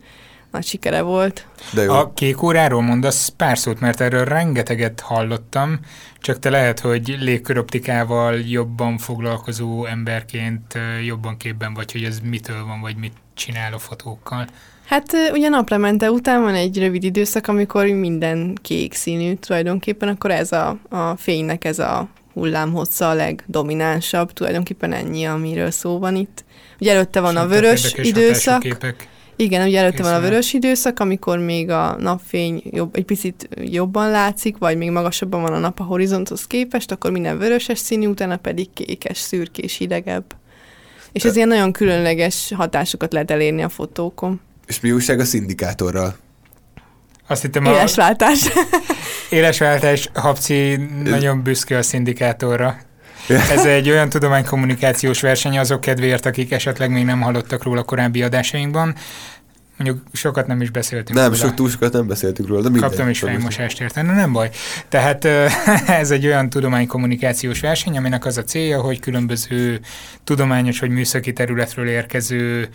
nagy 0.51 0.65
sikere 0.65 1.01
volt. 1.01 1.47
De 1.73 1.83
jó. 1.83 1.93
A 1.93 2.13
kék 2.13 2.43
óráról 2.43 2.83
mondasz 2.83 3.29
pár 3.29 3.59
szót, 3.59 3.81
mert 3.81 4.01
erről 4.01 4.25
rengeteget 4.25 5.01
hallottam, 5.01 5.81
csak 6.19 6.39
te 6.39 6.51
lehet, 6.51 6.81
hogy 6.81 7.17
légköroptikával 7.21 8.39
jobban 8.39 8.99
foglalkozó 8.99 9.85
emberként 9.85 10.79
jobban 11.05 11.37
képben 11.37 11.75
vagy, 11.75 11.93
hogy 11.93 12.05
ez 12.05 12.19
mitől 12.21 12.65
van, 12.65 12.81
vagy 12.81 12.97
mit 12.97 13.13
csinál 13.35 13.73
a 13.73 13.79
fotókkal. 13.79 14.47
Hát 14.85 15.13
ugye 15.33 15.49
naplemente 15.49 16.11
után 16.11 16.43
van 16.43 16.55
egy 16.55 16.79
rövid 16.79 17.05
időszak, 17.05 17.47
amikor 17.47 17.87
minden 17.87 18.59
kék 18.63 18.93
színű 18.95 19.35
tulajdonképpen, 19.35 20.09
akkor 20.09 20.31
ez 20.31 20.53
a, 20.53 20.79
a 20.89 21.17
fénynek 21.17 21.65
ez 21.65 21.79
a 21.79 22.09
hullámhossza 22.33 23.09
a 23.09 23.15
legdominánsabb, 23.15 24.33
tulajdonképpen 24.33 24.93
ennyi, 24.93 25.25
amiről 25.25 25.71
szó 25.71 25.99
van 25.99 26.17
itt. 26.17 26.45
Ugye 26.81 26.93
előtte 26.93 27.21
van 27.21 27.37
a 27.37 27.43
És 27.43 27.49
vörös 27.49 27.95
időszak, 27.97 28.61
Képek. 28.61 29.09
Igen, 29.37 29.67
ugye 29.67 29.79
előtte 29.79 30.03
van 30.03 30.13
a 30.13 30.15
Készül. 30.15 30.31
vörös 30.31 30.53
időszak, 30.53 31.01
amikor 31.01 31.39
még 31.39 31.71
a 31.71 31.97
napfény 31.99 32.63
jobb, 32.71 32.97
egy 32.97 33.05
picit 33.05 33.49
jobban 33.63 34.11
látszik, 34.11 34.59
vagy 34.59 34.77
még 34.77 34.91
magasabban 34.91 35.43
van 35.43 35.53
a 35.53 35.59
nap 35.59 35.81
a 35.81 35.85
horizonthoz 35.85 36.47
képest, 36.47 36.91
akkor 36.91 37.11
minden 37.11 37.39
vöröses 37.39 37.79
színű, 37.79 38.07
utána 38.07 38.37
pedig 38.37 38.73
kékes, 38.73 39.19
szürkés, 39.19 39.77
hidegebb. 39.77 40.25
És 41.13 41.25
ez 41.25 41.37
ilyen 41.37 41.49
nagyon 41.49 41.73
különleges 41.73 42.53
hatásokat 42.57 43.13
lehet 43.13 43.31
elérni 43.31 43.63
a 43.63 43.69
fotókon. 43.69 44.41
És 44.67 44.81
mi 44.81 44.93
újság 44.93 45.21
a 45.21 45.25
szindikátorral? 45.25 46.17
Azt 47.27 47.43
hittem, 47.43 47.67
a 47.67 47.71
Élesváltás. 47.71 48.49
élesváltás 49.31 50.11
Habci 50.15 50.77
nagyon 51.05 51.43
büszke 51.43 51.77
a 51.77 51.83
szindikátorra. 51.83 52.77
Ez 53.29 53.65
egy 53.65 53.91
olyan 53.91 54.09
tudománykommunikációs 54.09 55.21
verseny 55.21 55.59
azok 55.59 55.81
kedvéért, 55.81 56.27
akik 56.27 56.53
esetleg 56.53 56.91
még 56.91 57.05
nem 57.05 57.21
hallottak 57.21 57.63
róla 57.63 57.83
korábbi 57.83 58.23
adásainkban. 58.23 58.95
Mondjuk 59.77 60.03
sokat 60.13 60.47
nem 60.47 60.61
is 60.61 60.71
beszéltünk 60.71 61.19
Nem, 61.19 61.27
róla. 61.27 61.37
sok 61.37 61.55
túl 61.55 61.69
sokat 61.69 61.93
nem 61.93 62.07
beszéltük 62.07 62.47
róla, 62.47 62.63
de 62.63 62.69
mindegy. 62.69 62.89
Kaptam 62.89 63.09
is 63.09 63.19
fejmosást 63.19 63.81
érte, 63.81 64.03
de 64.03 64.13
nem 64.13 64.33
baj. 64.33 64.51
Tehát 64.89 65.25
ez 66.01 66.11
egy 66.11 66.27
olyan 66.27 66.51
tudománykommunikációs 66.51 67.61
verseny, 67.61 67.97
aminek 67.97 68.25
az 68.25 68.37
a 68.37 68.45
célja, 68.45 68.81
hogy 68.81 69.01
különböző 69.01 69.81
tudományos 70.25 70.81
vagy 70.81 70.91
műszaki 70.91 71.33
területről 71.33 71.89
érkező 71.89 72.69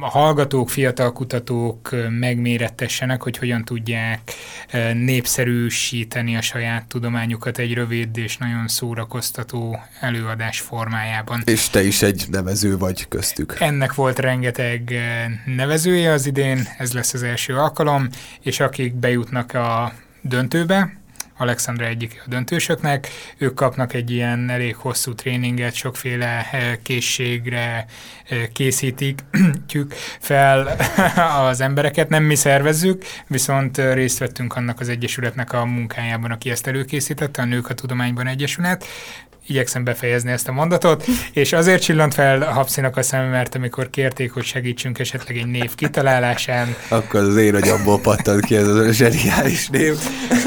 hallgatók, 0.00 0.70
fiatal 0.70 1.12
kutatók 1.12 1.94
megmérettessenek, 2.08 3.22
hogy 3.22 3.36
hogyan 3.36 3.64
tudják 3.64 4.32
népszerűsíteni 4.94 6.36
a 6.36 6.40
saját 6.40 6.86
tudományukat 6.86 7.58
egy 7.58 7.74
rövid 7.74 8.16
és 8.16 8.36
nagyon 8.36 8.68
szórakoztató 8.68 9.78
előadás 10.00 10.60
formájában. 10.60 11.42
És 11.44 11.68
te 11.68 11.82
is 11.82 12.02
egy 12.02 12.24
nevező 12.30 12.78
vagy 12.78 13.08
köztük. 13.08 13.56
Ennek 13.58 13.94
volt 13.94 14.18
rengeteg 14.18 14.92
eh, 14.92 15.56
nevezője 15.84 16.12
az 16.12 16.26
idén, 16.26 16.68
ez 16.78 16.92
lesz 16.92 17.14
az 17.14 17.22
első 17.22 17.56
alkalom, 17.56 18.08
és 18.40 18.60
akik 18.60 18.94
bejutnak 18.94 19.54
a 19.54 19.92
döntőbe, 20.22 20.98
Alexandra 21.36 21.86
egyik 21.86 22.22
a 22.26 22.28
döntősöknek, 22.28 23.08
ők 23.38 23.54
kapnak 23.54 23.94
egy 23.94 24.10
ilyen 24.10 24.50
elég 24.50 24.76
hosszú 24.76 25.14
tréninget, 25.14 25.74
sokféle 25.74 26.48
eh, 26.50 26.76
készségre 26.82 27.86
eh, 28.28 28.46
készítik 28.52 29.20
tjük 29.66 29.94
fel 30.30 30.76
az 31.48 31.60
embereket. 31.60 32.08
Nem 32.08 32.24
mi 32.24 32.34
szervezzük, 32.34 33.04
viszont 33.26 33.78
eh, 33.78 33.94
részt 33.94 34.18
vettünk 34.18 34.56
annak 34.56 34.80
az 34.80 34.88
egyesületnek 34.88 35.52
a 35.52 35.64
munkájában, 35.64 36.30
aki 36.30 36.50
ezt 36.50 36.66
előkészítette, 36.66 37.42
a 37.42 37.44
Nők 37.44 37.68
a 37.68 37.74
Tudományban 37.74 38.26
Egyesület, 38.26 38.84
igyekszem 39.50 39.84
befejezni 39.84 40.30
ezt 40.30 40.48
a 40.48 40.52
mondatot, 40.52 41.04
és 41.32 41.52
azért 41.52 41.82
csillant 41.82 42.14
fel 42.14 42.42
a 42.42 42.50
Habszinak 42.50 42.96
a 42.96 43.02
szemem, 43.02 43.30
mert 43.30 43.54
amikor 43.54 43.90
kérték, 43.90 44.32
hogy 44.32 44.44
segítsünk 44.44 44.98
esetleg 44.98 45.36
egy 45.36 45.46
név 45.46 45.74
kitalálásán, 45.74 46.74
Akkor 46.88 47.20
az 47.20 47.36
én 47.36 47.54
agyamból 47.54 48.00
pattant 48.00 48.44
ki 48.44 48.56
ez 48.56 48.68
a 48.68 48.92
zseniális 48.92 49.68
név. 49.68 49.94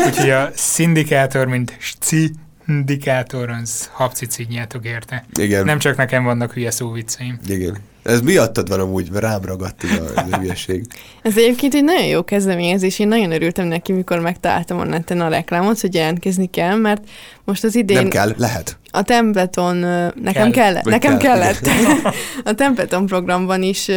úgyhogy 0.06 0.30
a 0.30 0.50
szindikátor, 0.56 1.48
mint 1.48 1.78
szindikátor, 2.00 3.50
az 3.50 3.90
Habci 3.92 4.26
cínyátok 4.26 4.86
érte. 4.86 5.26
Igen. 5.34 5.66
Nem 5.66 5.80
csak 5.80 5.98
nekem 5.98 6.24
vannak 6.24 6.54
hülye 6.54 6.72
szóvicceim. 6.72 7.40
Igen. 7.48 7.78
Ez 8.04 8.22
miattad 8.22 8.70
van 8.70 8.80
amúgy, 8.80 9.10
mert 9.12 9.24
rám 9.24 9.42
ragadt 9.46 9.84
ez 9.84 10.00
a, 10.16 10.38
hülyeség. 10.38 10.86
Ez 11.22 11.38
egyébként 11.38 11.74
egy 11.74 11.84
nagyon 11.84 12.06
jó 12.06 12.24
kezdeményezés, 12.24 13.00
én 13.00 13.08
nagyon 13.08 13.32
örültem 13.32 13.68
neki, 13.68 13.92
mikor 13.92 14.20
megtaláltam 14.20 14.80
a 14.80 14.84
neten 14.84 15.22
a 15.22 15.28
reklámot, 15.28 15.80
hogy 15.80 15.94
jelentkezni 15.94 16.50
kell, 16.50 16.76
mert 16.76 17.04
most 17.44 17.64
az 17.64 17.76
idén 17.76 17.98
Nem 17.98 18.10
kell, 18.10 18.34
lehet. 18.38 18.78
a 18.92 19.02
Templeton, 19.02 19.84
ö, 19.84 20.08
nekem 20.22 20.52
Kell. 20.52 20.74
Vagy 20.74 20.84
nekem 20.86 21.18
kell. 21.18 21.40
kellett. 21.40 21.68
a 22.44 22.54
Templeton 22.54 23.06
programban 23.06 23.62
is 23.62 23.88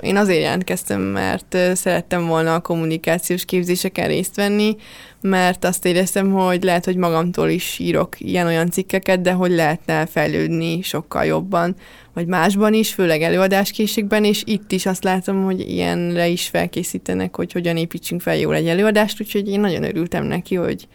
én 0.00 0.16
azért 0.16 0.40
jelentkeztem, 0.40 1.00
mert 1.00 1.56
szerettem 1.74 2.26
volna 2.26 2.54
a 2.54 2.60
kommunikációs 2.60 3.44
képzéseken 3.44 4.08
részt 4.08 4.36
venni, 4.36 4.76
mert 5.20 5.64
azt 5.64 5.86
éreztem, 5.86 6.32
hogy 6.32 6.62
lehet, 6.62 6.84
hogy 6.84 6.96
magamtól 6.96 7.48
is 7.48 7.78
írok 7.78 8.20
ilyen-olyan 8.20 8.70
cikkeket, 8.70 9.20
de 9.20 9.32
hogy 9.32 9.50
lehetne 9.50 10.06
fejlődni 10.06 10.82
sokkal 10.82 11.24
jobban, 11.24 11.76
vagy 12.14 12.26
másban 12.26 12.74
is, 12.74 12.94
főleg 12.94 13.22
előadáskészségben, 13.22 14.24
és 14.24 14.42
itt 14.46 14.72
is 14.72 14.86
azt 14.86 15.04
látom, 15.04 15.44
hogy 15.44 15.60
ilyenre 15.60 16.28
is 16.28 16.48
felkészítenek, 16.48 17.36
hogy 17.36 17.52
hogyan 17.52 17.76
építsünk 17.76 18.20
fel 18.20 18.36
jól 18.36 18.54
egy 18.54 18.68
előadást, 18.68 19.20
úgyhogy 19.20 19.48
én 19.48 19.60
nagyon 19.60 19.82
örültem 19.82 20.24
neki, 20.24 20.54
hogy 20.54 20.88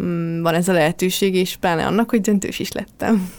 mm, 0.00 0.42
van 0.42 0.54
ez 0.54 0.68
a 0.68 0.72
lehetőség, 0.72 1.34
és 1.34 1.56
pláne 1.56 1.86
annak, 1.86 2.10
hogy 2.10 2.20
döntős 2.20 2.58
is 2.58 2.72
lettem. 2.72 3.30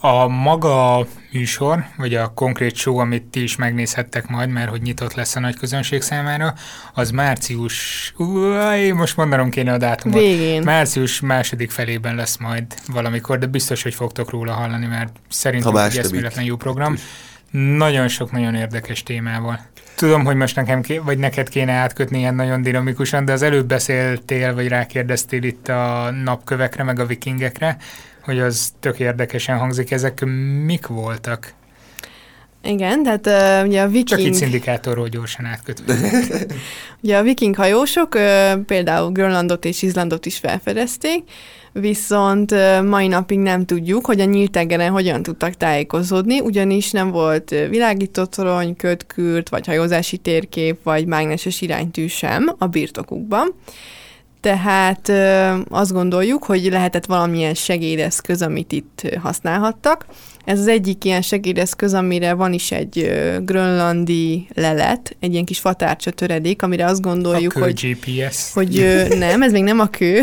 A 0.00 0.26
maga 0.26 1.06
műsor, 1.32 1.84
vagy 1.96 2.14
a 2.14 2.28
konkrét 2.34 2.74
show, 2.76 2.98
amit 2.98 3.22
ti 3.22 3.42
is 3.42 3.56
megnézhettek 3.56 4.28
majd, 4.28 4.50
mert 4.50 4.70
hogy 4.70 4.82
nyitott 4.82 5.14
lesz 5.14 5.36
a 5.36 5.40
nagy 5.40 5.56
közönség 5.56 6.02
számára, 6.02 6.54
az 6.94 7.10
március, 7.10 8.12
Uaj, 8.16 8.88
most 8.90 9.16
mondanom 9.16 9.50
kéne 9.50 9.72
a 9.72 9.78
dátumot. 9.78 10.18
Végén. 10.18 10.62
Március 10.62 11.20
második 11.20 11.70
felében 11.70 12.14
lesz 12.14 12.36
majd 12.36 12.64
valamikor, 12.86 13.38
de 13.38 13.46
biztos, 13.46 13.82
hogy 13.82 13.94
fogtok 13.94 14.30
róla 14.30 14.52
hallani, 14.52 14.86
mert 14.86 15.12
szerintem 15.28 15.76
egy 15.76 15.96
eszméletlen 15.96 16.44
jó 16.44 16.56
program. 16.56 16.96
Nagyon 17.50 18.08
sok 18.08 18.30
nagyon 18.32 18.54
érdekes 18.54 19.02
témával. 19.02 19.60
Tudom, 19.94 20.24
hogy 20.24 20.36
most 20.36 20.56
nekem 20.56 20.82
ké- 20.82 21.02
vagy 21.04 21.18
neked 21.18 21.48
kéne 21.48 21.72
átkötni 21.72 22.18
ilyen 22.18 22.34
nagyon 22.34 22.62
dinamikusan, 22.62 23.24
de 23.24 23.32
az 23.32 23.42
előbb 23.42 23.66
beszéltél, 23.66 24.54
vagy 24.54 24.68
rákérdeztél 24.68 25.42
itt 25.42 25.68
a 25.68 26.10
napkövekre, 26.24 26.82
meg 26.82 26.98
a 26.98 27.06
vikingekre, 27.06 27.76
hogy 28.28 28.38
az 28.38 28.72
tök 28.80 28.98
érdekesen 28.98 29.58
hangzik. 29.58 29.90
Ezek 29.90 30.24
mik 30.64 30.86
voltak? 30.86 31.54
Igen, 32.62 33.02
tehát 33.02 33.26
uh, 33.62 33.68
ugye 33.68 33.82
a 33.82 33.84
Csak 33.84 33.94
így 33.94 34.16
viking, 34.16 34.34
szindikátorról 34.34 35.08
gyorsan 35.08 35.44
átkötve. 35.44 35.94
ugye 37.02 37.16
a 37.16 37.22
viking 37.22 37.56
hajósok 37.56 38.14
uh, 38.14 38.60
például 38.66 39.10
Grönlandot 39.10 39.64
és 39.64 39.82
Izlandot 39.82 40.26
is 40.26 40.38
felfedezték, 40.38 41.22
viszont 41.72 42.52
uh, 42.52 42.82
mai 42.82 43.06
napig 43.06 43.38
nem 43.38 43.64
tudjuk, 43.64 44.06
hogy 44.06 44.20
a 44.20 44.24
nyílt 44.24 44.50
tengeren 44.50 44.90
hogyan 44.90 45.22
tudtak 45.22 45.54
tájékozódni, 45.54 46.40
ugyanis 46.40 46.90
nem 46.90 47.10
volt 47.10 47.50
uh, 47.50 47.68
világítótorony, 47.68 48.76
kötkürt, 48.76 49.48
vagy 49.48 49.66
hajózási 49.66 50.16
térkép, 50.16 50.82
vagy 50.82 51.06
mágneses 51.06 51.60
iránytű 51.60 52.06
sem 52.06 52.54
a 52.58 52.66
birtokukban. 52.66 53.54
Tehát 54.40 55.12
azt 55.68 55.92
gondoljuk, 55.92 56.44
hogy 56.44 56.64
lehetett 56.70 57.06
valamilyen 57.06 57.54
segédeszköz, 57.54 58.42
amit 58.42 58.72
itt 58.72 59.16
használhattak. 59.22 60.06
Ez 60.44 60.58
az 60.58 60.66
egyik 60.66 61.04
ilyen 61.04 61.22
segédeszköz, 61.22 61.94
amire 61.94 62.32
van 62.32 62.52
is 62.52 62.72
egy 62.72 63.12
grönlandi 63.42 64.48
lelet, 64.54 65.16
egy 65.20 65.32
ilyen 65.32 65.44
kis 65.44 65.58
fatárcsa 65.58 66.10
töredék, 66.10 66.62
amire 66.62 66.84
azt 66.84 67.00
gondoljuk, 67.00 67.52
a 67.52 67.54
kő 67.54 67.60
hogy 67.60 67.80
GPS. 67.80 68.52
hogy 68.52 68.86
nem, 69.18 69.42
ez 69.42 69.52
még 69.52 69.62
nem 69.62 69.80
a 69.80 69.86
kő, 69.86 70.20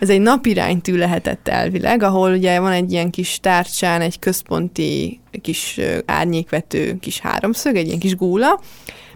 ez 0.00 0.08
egy 0.10 0.20
napiránytű 0.20 0.96
lehetett 0.96 1.48
elvileg, 1.48 2.02
ahol 2.02 2.32
ugye 2.32 2.60
van 2.60 2.72
egy 2.72 2.92
ilyen 2.92 3.10
kis 3.10 3.38
tárcsán 3.40 4.00
egy 4.00 4.18
központi 4.18 5.20
kis 5.42 5.80
árnyékvető 6.04 6.96
kis 7.00 7.20
háromszög, 7.20 7.76
egy 7.76 7.86
ilyen 7.86 7.98
kis 7.98 8.16
gúla, 8.16 8.60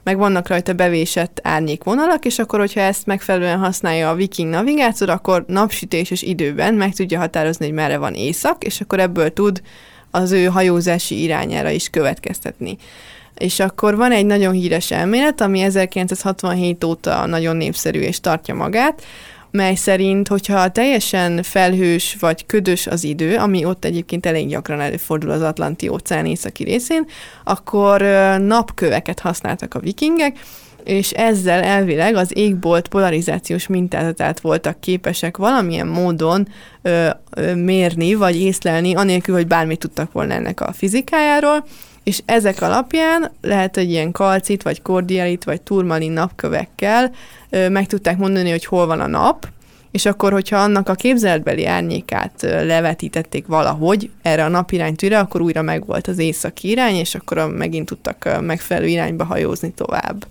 meg 0.05 0.17
vannak 0.17 0.49
rajta 0.49 0.73
bevésett 0.73 1.41
árnyékvonalak, 1.43 2.25
és 2.25 2.39
akkor, 2.39 2.59
hogyha 2.59 2.81
ezt 2.81 3.07
megfelelően 3.07 3.59
használja 3.59 4.11
a 4.11 4.15
viking 4.15 4.51
navigátor, 4.51 5.09
akkor 5.09 5.45
napsütéses 5.47 6.23
időben 6.23 6.75
meg 6.75 6.95
tudja 6.95 7.19
határozni, 7.19 7.65
hogy 7.65 7.75
merre 7.75 7.99
van 7.99 8.15
észak, 8.15 8.65
és 8.65 8.81
akkor 8.81 9.01
ebből 9.01 9.33
tud 9.33 9.63
az 10.11 10.33
ő 10.33 10.45
hajózási 10.45 11.23
irányára 11.23 11.71
is 11.71 11.89
következtetni. 11.89 12.77
És 13.35 13.61
akkor 13.61 13.97
van 13.97 14.13
egy 14.13 14.27
nagyon 14.27 14.53
híres 14.53 14.91
elmélet, 14.91 15.41
ami 15.41 15.61
1967 15.61 16.85
óta 16.85 17.27
nagyon 17.27 17.57
népszerű 17.57 18.01
és 18.01 18.21
tartja 18.21 18.55
magát, 18.55 19.03
mely 19.55 19.75
szerint, 19.75 20.29
hogyha 20.29 20.69
teljesen 20.69 21.43
felhős 21.43 22.17
vagy 22.21 22.47
ködös 22.47 22.87
az 22.87 23.05
idő, 23.05 23.37
ami 23.37 23.65
ott 23.65 23.85
egyébként 23.85 24.27
elég 24.27 24.49
gyakran 24.49 24.81
előfordul 24.81 25.31
az 25.31 25.43
Atlanti 25.43 25.89
óceán 25.89 26.27
északi 26.27 26.65
részén, 26.65 27.07
akkor 27.45 28.01
napköveket 28.41 29.21
használtak 29.21 29.75
a 29.75 29.79
vikingek, 29.79 30.39
és 30.85 31.11
ezzel 31.11 31.63
elvileg 31.63 32.15
az 32.15 32.37
égbolt 32.37 32.89
polarizációs 32.89 33.67
mintázatát 33.67 34.41
voltak 34.41 34.81
képesek 34.81 35.37
valamilyen 35.37 35.87
módon 35.87 36.49
ö, 36.83 37.09
ö, 37.31 37.55
mérni, 37.55 38.15
vagy 38.15 38.41
észlelni, 38.41 38.95
anélkül, 38.95 39.35
hogy 39.35 39.47
bármit 39.47 39.79
tudtak 39.79 40.13
volna 40.13 40.35
ennek 40.35 40.61
a 40.61 40.73
fizikájáról, 40.73 41.65
és 42.05 42.23
ezek 42.25 42.63
alapján 42.63 43.31
lehet, 43.41 43.75
hogy 43.75 43.91
ilyen 43.91 44.13
kalcit, 44.13 44.63
vagy 44.63 44.83
kordialit, 44.83 45.45
vagy 45.45 45.63
turmalin 45.63 46.13
napkövekkel 46.13 47.11
ö, 47.51 47.69
meg 47.69 47.87
tudták 47.87 48.19
mondani, 48.19 48.51
hogy 48.51 48.65
hol 48.65 48.87
van 48.87 49.01
a 49.01 49.07
nap, 49.07 49.47
és 49.91 50.07
akkor, 50.07 50.33
hogyha 50.33 50.57
annak 50.57 50.89
a 50.89 50.95
képzeletbeli 50.95 51.67
árnyékát 51.67 52.43
levetítették 52.43 53.47
valahogy 53.47 54.11
erre 54.23 54.45
a 54.45 54.49
napiránytűre, 54.49 55.19
akkor 55.19 55.41
újra 55.41 55.63
megvolt 55.63 56.07
az 56.07 56.19
északi 56.19 56.71
irány, 56.71 56.95
és 56.95 57.15
akkor 57.15 57.55
megint 57.57 57.87
tudtak 57.87 58.41
megfelelő 58.41 58.87
irányba 58.87 59.25
hajózni 59.25 59.73
tovább. 59.73 60.27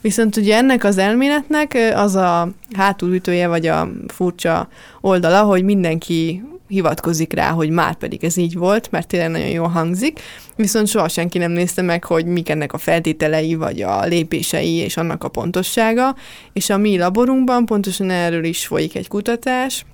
Viszont 0.00 0.36
ugye 0.36 0.56
ennek 0.56 0.84
az 0.84 0.98
elméletnek 0.98 1.78
az 1.94 2.14
a 2.14 2.48
hátulütője, 2.72 3.48
vagy 3.48 3.66
a 3.66 3.88
furcsa 4.06 4.68
oldala, 5.00 5.42
hogy 5.42 5.64
mindenki 5.64 6.42
hivatkozik 6.68 7.32
rá, 7.32 7.50
hogy 7.50 7.70
már 7.70 7.94
pedig 7.94 8.24
ez 8.24 8.36
így 8.36 8.54
volt, 8.54 8.90
mert 8.90 9.06
tényleg 9.06 9.30
nagyon 9.30 9.48
jól 9.48 9.68
hangzik, 9.68 10.20
viszont 10.56 10.86
soha 10.86 11.08
senki 11.08 11.38
nem 11.38 11.50
nézte 11.50 11.82
meg, 11.82 12.04
hogy 12.04 12.26
mik 12.26 12.48
ennek 12.48 12.72
a 12.72 12.78
feltételei, 12.78 13.54
vagy 13.54 13.82
a 13.82 14.04
lépései, 14.04 14.74
és 14.74 14.96
annak 14.96 15.24
a 15.24 15.28
pontossága, 15.28 16.16
és 16.52 16.70
a 16.70 16.76
mi 16.76 16.98
laborunkban 16.98 17.66
pontosan 17.66 18.10
erről 18.10 18.44
is 18.44 18.66
folyik 18.66 18.94
egy 18.94 19.08
kutatás, 19.08 19.84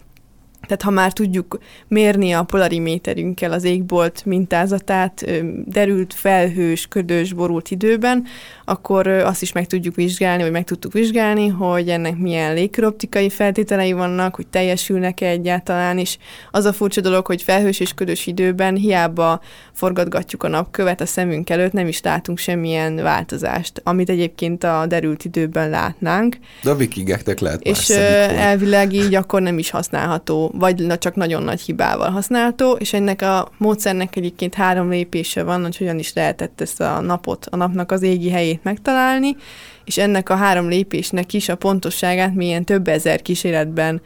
tehát 0.66 0.82
ha 0.82 0.90
már 0.90 1.12
tudjuk 1.12 1.58
mérni 1.88 2.32
a 2.32 2.42
polariméterünkkel 2.42 3.52
az 3.52 3.64
égbolt 3.64 4.24
mintázatát 4.24 5.24
derült, 5.66 6.14
felhős, 6.14 6.86
ködös, 6.86 7.32
borult 7.32 7.70
időben, 7.70 8.24
akkor 8.64 9.06
azt 9.06 9.42
is 9.42 9.52
meg 9.52 9.66
tudjuk 9.66 9.94
vizsgálni, 9.94 10.42
vagy 10.42 10.52
meg 10.52 10.64
tudtuk 10.64 10.92
vizsgálni, 10.92 11.48
hogy 11.48 11.88
ennek 11.88 12.16
milyen 12.16 12.54
légköroptikai 12.54 13.30
feltételei 13.30 13.92
vannak, 13.92 14.34
hogy 14.34 14.46
teljesülnek-e 14.46 15.26
egyáltalán, 15.26 15.98
és 15.98 16.16
az 16.50 16.64
a 16.64 16.72
furcsa 16.72 17.00
dolog, 17.00 17.26
hogy 17.26 17.42
felhős 17.42 17.80
és 17.80 17.94
ködös 17.94 18.26
időben 18.26 18.76
hiába 18.76 19.40
forgatgatjuk 19.72 20.42
a 20.42 20.48
napkövet 20.48 21.00
a 21.00 21.06
szemünk 21.06 21.50
előtt, 21.50 21.72
nem 21.72 21.88
is 21.88 22.02
látunk 22.02 22.38
semmilyen 22.38 22.94
változást, 22.94 23.80
amit 23.84 24.10
egyébként 24.10 24.64
a 24.64 24.86
derült 24.88 25.24
időben 25.24 25.70
látnánk. 25.70 26.36
De 26.62 26.70
a 26.70 26.74
vikingeknek 26.74 27.40
lehet 27.40 27.62
És 27.62 27.88
elvileg 27.88 28.92
így 28.92 29.14
akkor 29.14 29.42
nem 29.42 29.58
is 29.58 29.70
használható 29.70 30.52
vagy 30.59 30.98
csak 30.98 31.14
nagyon 31.14 31.42
nagy 31.42 31.61
hibával 31.61 32.11
használható, 32.11 32.72
és 32.72 32.92
ennek 32.92 33.22
a 33.22 33.48
módszernek 33.59 34.16
egyébként 34.16 34.55
három 34.55 34.90
lépése 34.90 35.42
van, 35.42 35.62
hogy 35.62 35.76
hogyan 35.76 35.98
is 35.98 36.12
lehetett 36.12 36.61
ezt 36.61 36.80
a 36.80 37.00
napot, 37.00 37.46
a 37.50 37.57
napnak 37.57 37.92
az 37.92 38.02
égi 38.02 38.30
helyét 38.30 38.62
megtalálni, 38.62 39.36
és 39.84 39.98
ennek 39.98 40.28
a 40.28 40.34
három 40.34 40.68
lépésnek 40.68 41.32
is 41.32 41.48
a 41.48 41.57
pontosságát 41.57 42.34
milyen 42.34 42.64
több 42.64 42.88
ezer 42.88 43.22
kísérletben 43.22 44.00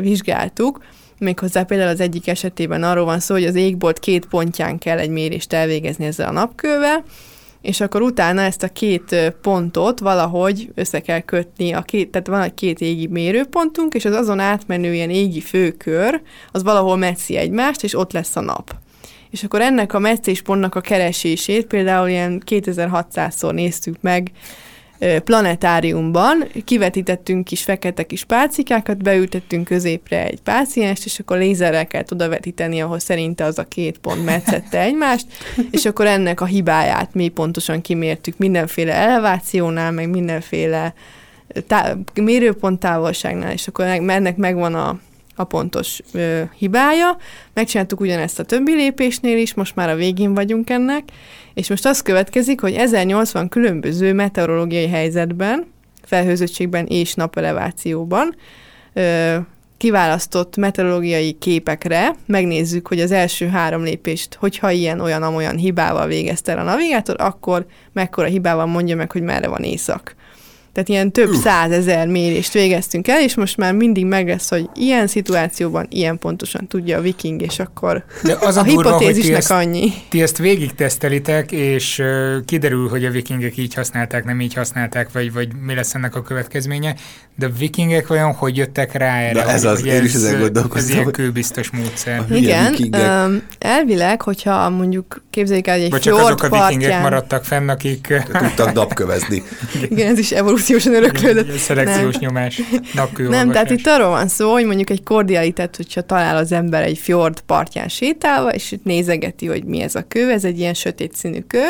vizsgáltuk, 0.00 0.80
méghozzá 1.18 1.62
például 1.62 1.90
az 1.90 2.00
egyik 2.00 2.28
esetében 2.28 2.82
arról 2.82 3.04
van 3.04 3.20
szó, 3.20 3.34
hogy 3.34 3.44
az 3.44 3.54
égbolt 3.54 3.98
két 3.98 4.26
pontján 4.26 4.78
kell 4.78 4.98
egy 4.98 5.10
mérést 5.10 5.52
elvégezni 5.52 6.04
ezzel 6.04 6.28
a 6.28 6.32
napkővel, 6.32 7.04
és 7.60 7.80
akkor 7.80 8.02
utána 8.02 8.40
ezt 8.40 8.62
a 8.62 8.68
két 8.68 9.34
pontot 9.42 9.98
valahogy 9.98 10.70
össze 10.74 11.00
kell 11.00 11.20
kötni, 11.20 11.72
a 11.72 11.82
két, 11.82 12.10
tehát 12.10 12.26
van 12.26 12.42
egy 12.42 12.54
két 12.54 12.80
égi 12.80 13.06
mérőpontunk, 13.06 13.94
és 13.94 14.04
az 14.04 14.14
azon 14.14 14.40
átmenő 14.40 14.94
ilyen 14.94 15.10
égi 15.10 15.40
főkör, 15.40 16.20
az 16.52 16.62
valahol 16.62 16.96
metszi 16.96 17.36
egymást, 17.36 17.84
és 17.84 17.94
ott 17.94 18.12
lesz 18.12 18.36
a 18.36 18.40
nap. 18.40 18.74
És 19.30 19.44
akkor 19.44 19.60
ennek 19.60 19.94
a 19.94 19.98
meccéspontnak 19.98 20.74
a 20.74 20.80
keresését 20.80 21.66
például 21.66 22.08
ilyen 22.08 22.42
2600-szor 22.46 23.52
néztük 23.52 23.96
meg 24.00 24.30
planetáriumban 25.24 26.44
kivetítettünk 26.64 27.44
kis 27.44 27.62
fekete 27.62 28.02
kis 28.02 28.24
pálcikákat, 28.24 29.02
beültettünk 29.02 29.64
középre 29.64 30.24
egy 30.24 30.40
pácienst, 30.40 31.04
és 31.04 31.18
akkor 31.18 31.38
lézerrel 31.38 31.86
kell 31.86 32.04
odavetíteni, 32.12 32.80
ahol 32.80 32.98
szerinte 32.98 33.44
az 33.44 33.58
a 33.58 33.64
két 33.64 33.98
pont 33.98 34.24
metszette 34.24 34.80
egymást, 34.80 35.26
és 35.70 35.84
akkor 35.84 36.06
ennek 36.06 36.40
a 36.40 36.44
hibáját 36.44 37.14
mi 37.14 37.28
pontosan 37.28 37.80
kimértük 37.80 38.38
mindenféle 38.38 38.92
elevációnál, 38.92 39.90
meg 39.90 40.10
mindenféle 40.10 40.94
tá- 41.66 41.96
mérőpont 42.14 42.80
távolságnál, 42.80 43.52
és 43.52 43.68
akkor 43.68 43.84
ennek 43.84 44.36
megvan 44.36 44.74
a 44.74 44.98
a 45.38 45.44
pontos 45.44 46.00
ö, 46.12 46.42
hibája. 46.56 47.16
Megcsináltuk 47.54 48.00
ugyanezt 48.00 48.38
a 48.38 48.44
többi 48.44 48.74
lépésnél 48.74 49.38
is, 49.38 49.54
most 49.54 49.74
már 49.74 49.88
a 49.88 49.94
végén 49.94 50.34
vagyunk 50.34 50.70
ennek, 50.70 51.02
és 51.54 51.68
most 51.68 51.86
az 51.86 52.02
következik, 52.02 52.60
hogy 52.60 52.74
1080 52.74 53.48
különböző 53.48 54.12
meteorológiai 54.12 54.88
helyzetben, 54.88 55.66
felhőzöttségben 56.02 56.86
és 56.86 57.14
napelevációban 57.14 58.34
ö, 58.92 59.36
kiválasztott 59.78 60.56
meteorológiai 60.56 61.32
képekre 61.32 62.14
megnézzük, 62.26 62.88
hogy 62.88 63.00
az 63.00 63.10
első 63.10 63.48
három 63.48 63.82
lépést, 63.82 64.34
hogyha 64.34 64.70
ilyen 64.70 65.00
olyan 65.00 65.22
olyan 65.22 65.56
hibával 65.56 66.06
végezte 66.06 66.52
el 66.52 66.58
a 66.58 66.62
navigátor, 66.62 67.16
akkor 67.18 67.66
mekkora 67.92 68.26
hibával 68.26 68.66
mondja 68.66 68.96
meg, 68.96 69.12
hogy 69.12 69.22
merre 69.22 69.48
van 69.48 69.62
észak. 69.62 70.14
Tehát 70.78 70.92
ilyen 70.92 71.12
több 71.12 71.34
százezer 71.34 72.06
mérést 72.06 72.52
végeztünk 72.52 73.08
el, 73.08 73.22
és 73.22 73.34
most 73.34 73.56
már 73.56 73.74
mindig 73.74 74.06
meg 74.06 74.28
lesz, 74.28 74.48
hogy 74.48 74.68
ilyen 74.74 75.06
szituációban 75.06 75.86
ilyen 75.90 76.18
pontosan 76.18 76.66
tudja 76.66 76.98
a 76.98 77.00
viking, 77.00 77.42
és 77.42 77.58
akkor 77.58 78.04
De 78.22 78.36
az 78.40 78.56
a, 78.56 78.60
a 78.60 78.64
durva, 78.64 78.82
hipotézisnek 78.82 79.36
ezt, 79.36 79.50
annyi. 79.50 79.92
Ti 80.08 80.22
ezt 80.22 80.38
végig 80.38 80.74
tesztelitek, 80.74 81.52
és 81.52 82.02
kiderül, 82.44 82.88
hogy 82.88 83.04
a 83.04 83.10
vikingek 83.10 83.56
így 83.56 83.74
használták, 83.74 84.24
nem 84.24 84.40
így 84.40 84.54
használták, 84.54 85.12
vagy, 85.12 85.32
vagy 85.32 85.48
mi 85.66 85.74
lesz 85.74 85.94
ennek 85.94 86.14
a 86.14 86.22
következménye, 86.22 86.94
de 87.36 87.46
a 87.46 87.50
vikingek 87.58 88.06
vajon 88.06 88.32
hogy 88.32 88.56
jöttek 88.56 88.92
rá 88.92 89.18
erre? 89.18 89.44
Na 89.44 89.50
ez 89.50 89.64
az, 89.64 89.80
hogy 89.80 89.88
én 89.88 90.04
is 90.04 90.14
ezen 90.14 90.56
Ez 90.74 90.90
ilyen 90.90 91.10
kőbiztos 91.10 91.70
módszer. 91.70 92.24
Igen, 92.30 92.74
um, 92.92 93.42
elvileg, 93.58 94.22
hogyha 94.22 94.70
mondjuk 94.70 95.22
képzeljük 95.30 95.66
el, 95.66 95.74
hogy 95.74 95.84
egy 95.84 95.90
Vagy 95.90 96.00
csak 96.00 96.14
azok 96.14 96.42
a 96.42 96.66
vikingek 96.66 97.02
maradtak 97.02 97.44
fenn, 97.44 97.68
akik... 97.68 98.14
Tudtak 98.38 98.72
napkövezni. 98.72 99.42
Igen, 99.88 100.06
ez 100.10 100.18
is 100.18 100.30
evolúció 100.30 100.67
szelekciósan 100.68 100.94
öröklődött. 100.94 101.58
Szelekciós 101.58 102.14
nem. 102.14 102.22
nyomás, 102.22 102.60
Nem, 103.28 103.50
tehát 103.50 103.70
itt 103.70 103.86
arról 103.86 104.08
van 104.08 104.28
szó, 104.28 104.52
hogy 104.52 104.64
mondjuk 104.64 104.90
egy 104.90 105.02
kordialitet, 105.02 105.76
hogyha 105.76 106.00
talál 106.00 106.36
az 106.36 106.52
ember 106.52 106.82
egy 106.82 106.98
fjord 106.98 107.40
partján 107.40 107.88
sétálva, 107.88 108.50
és 108.50 108.72
itt 108.72 108.84
nézegeti, 108.84 109.46
hogy 109.46 109.64
mi 109.64 109.80
ez 109.80 109.94
a 109.94 110.04
kő, 110.08 110.30
ez 110.30 110.44
egy 110.44 110.58
ilyen 110.58 110.74
sötét 110.74 111.14
színű 111.14 111.40
kő, 111.40 111.66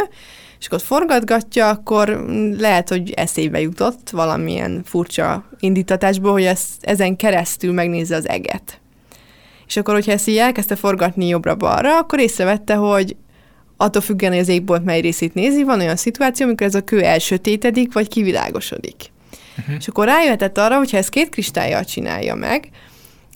és 0.59 0.67
akkor 0.67 0.81
forgatgatja, 0.81 1.69
akkor 1.69 2.25
lehet, 2.59 2.89
hogy 2.89 3.11
eszébe 3.11 3.61
jutott 3.61 4.11
valamilyen 4.11 4.83
furcsa 4.85 5.45
indítatásból, 5.61 6.33
hogy 6.33 6.45
ez, 6.45 6.63
ezen 6.81 7.17
keresztül 7.17 7.73
megnézze 7.73 8.17
az 8.17 8.29
eget. 8.29 8.81
És 9.67 9.77
akkor, 9.77 9.95
hogyha 9.95 10.13
ezt 10.13 10.29
így 10.29 10.37
elkezdte 10.37 10.77
forgatni 10.77 11.27
jobbra-balra, 11.27 11.99
akkor 11.99 12.21
észrevette, 12.21 12.75
hogy 12.75 13.17
attól 13.81 14.03
függően, 14.03 14.33
hogy 14.33 14.41
az 14.41 14.49
égbolt 14.49 14.85
mely 14.85 15.01
részét 15.01 15.35
nézi, 15.35 15.63
van 15.63 15.81
olyan 15.81 15.97
szituáció, 15.97 16.47
amikor 16.47 16.67
ez 16.67 16.75
a 16.75 16.81
kő 16.85 17.03
elsötétedik, 17.03 17.93
vagy 17.93 18.09
kivilágosodik. 18.09 19.11
Uh-huh. 19.59 19.75
És 19.79 19.89
akkor 19.89 20.07
rájöhetett 20.07 20.59
arra, 20.59 20.77
hogy 20.77 20.91
ha 20.91 20.97
ezt 20.97 21.09
két 21.09 21.29
kristályjal 21.29 21.85
csinálja 21.85 22.35
meg, 22.35 22.69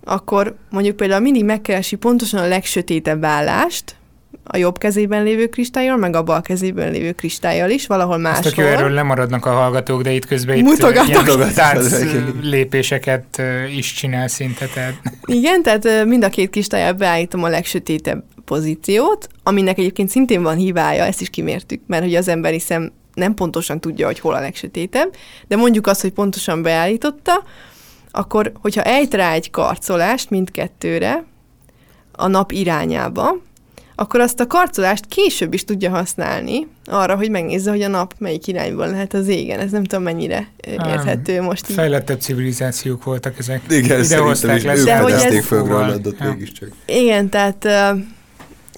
akkor 0.05 0.57
mondjuk 0.71 0.97
például 0.97 1.21
mindig 1.21 1.45
megkeresi 1.45 1.97
pontosan 1.97 2.41
a 2.41 2.47
legsötétebb 2.47 3.25
állást, 3.25 3.97
a 4.45 4.57
jobb 4.57 4.79
kezében 4.79 5.23
lévő 5.23 5.47
kristályjal, 5.47 5.97
meg 5.97 6.17
a 6.17 6.23
bal 6.23 6.41
kezében 6.41 6.91
lévő 6.91 7.13
kristályjal 7.13 7.71
is, 7.71 7.87
valahol 7.87 8.19
máshol. 8.19 8.47
Ezt 8.47 8.59
erről 8.59 8.91
lemaradnak 8.91 9.47
a 9.47 9.51
hallgatók, 9.51 10.03
de 10.03 10.13
itt 10.13 10.27
közben 10.27 10.57
itt 10.57 10.63
Mutogatok. 10.63 11.53
tánc 11.53 11.95
lépéseket 12.43 13.43
is 13.77 13.93
csinál 13.93 14.29
szinte. 14.29 14.67
Tehát. 14.67 14.95
Igen, 15.25 15.63
tehát 15.63 16.05
mind 16.07 16.25
a 16.25 16.29
két 16.29 16.51
kristályjal 16.51 16.93
beállítom 16.93 17.45
a 17.45 17.49
legsötétebb 17.49 18.25
pozíciót, 18.45 19.29
aminek 19.43 19.79
egyébként 19.79 20.09
szintén 20.09 20.43
van 20.43 20.57
hibája, 20.57 21.05
ezt 21.05 21.21
is 21.21 21.31
kimértük, 21.31 21.81
mert 21.87 22.03
hogy 22.03 22.15
az 22.15 22.29
emberi 22.29 22.59
szem 22.59 22.93
nem 23.15 23.35
pontosan 23.35 23.81
tudja, 23.81 24.07
hogy 24.07 24.21
hol 24.21 24.35
a 24.35 24.41
legsötétebb, 24.41 25.15
de 25.49 25.57
mondjuk 25.57 25.87
azt, 25.87 26.01
hogy 26.01 26.13
pontosan 26.13 26.63
beállította, 26.63 27.43
akkor, 28.11 28.53
hogyha 28.61 28.83
ejt 28.83 29.15
rá 29.15 29.33
egy 29.33 29.51
karcolást 29.51 30.31
mindkettőre 30.31 31.25
a 32.13 32.27
nap 32.27 32.53
irányába, 32.53 33.37
akkor 33.95 34.21
azt 34.21 34.41
a 34.41 34.47
karcolást 34.47 35.07
később 35.07 35.55
is 35.55 35.65
tudja 35.65 35.91
használni 35.91 36.67
arra, 36.85 37.17
hogy 37.17 37.31
megnézze, 37.31 37.71
hogy 37.71 37.83
a 37.83 37.89
nap 37.89 38.15
melyik 38.19 38.47
irányban 38.47 38.91
lehet 38.91 39.15
az 39.15 39.29
égen. 39.29 39.61
Ez 39.61 39.71
nem 39.71 39.85
tudom 39.85 40.05
mennyire 40.05 40.49
érthető 40.67 41.39
Ám, 41.39 41.45
most 41.45 41.71
így. 41.71 41.77
Fejlettebb 41.77 42.21
civilizációk 42.21 43.05
voltak 43.05 43.39
ezek. 43.39 43.63
Igen, 43.69 44.03
Ide 44.03 44.21
le. 44.21 44.75
De 44.85 44.99
hogy 44.99 45.13
ez... 45.13 45.45
föl 45.45 45.63
Grönlandot 45.63 46.19
mégiscsak. 46.19 46.69
Igen, 46.87 47.29
tehát 47.29 47.65
uh, 47.65 47.99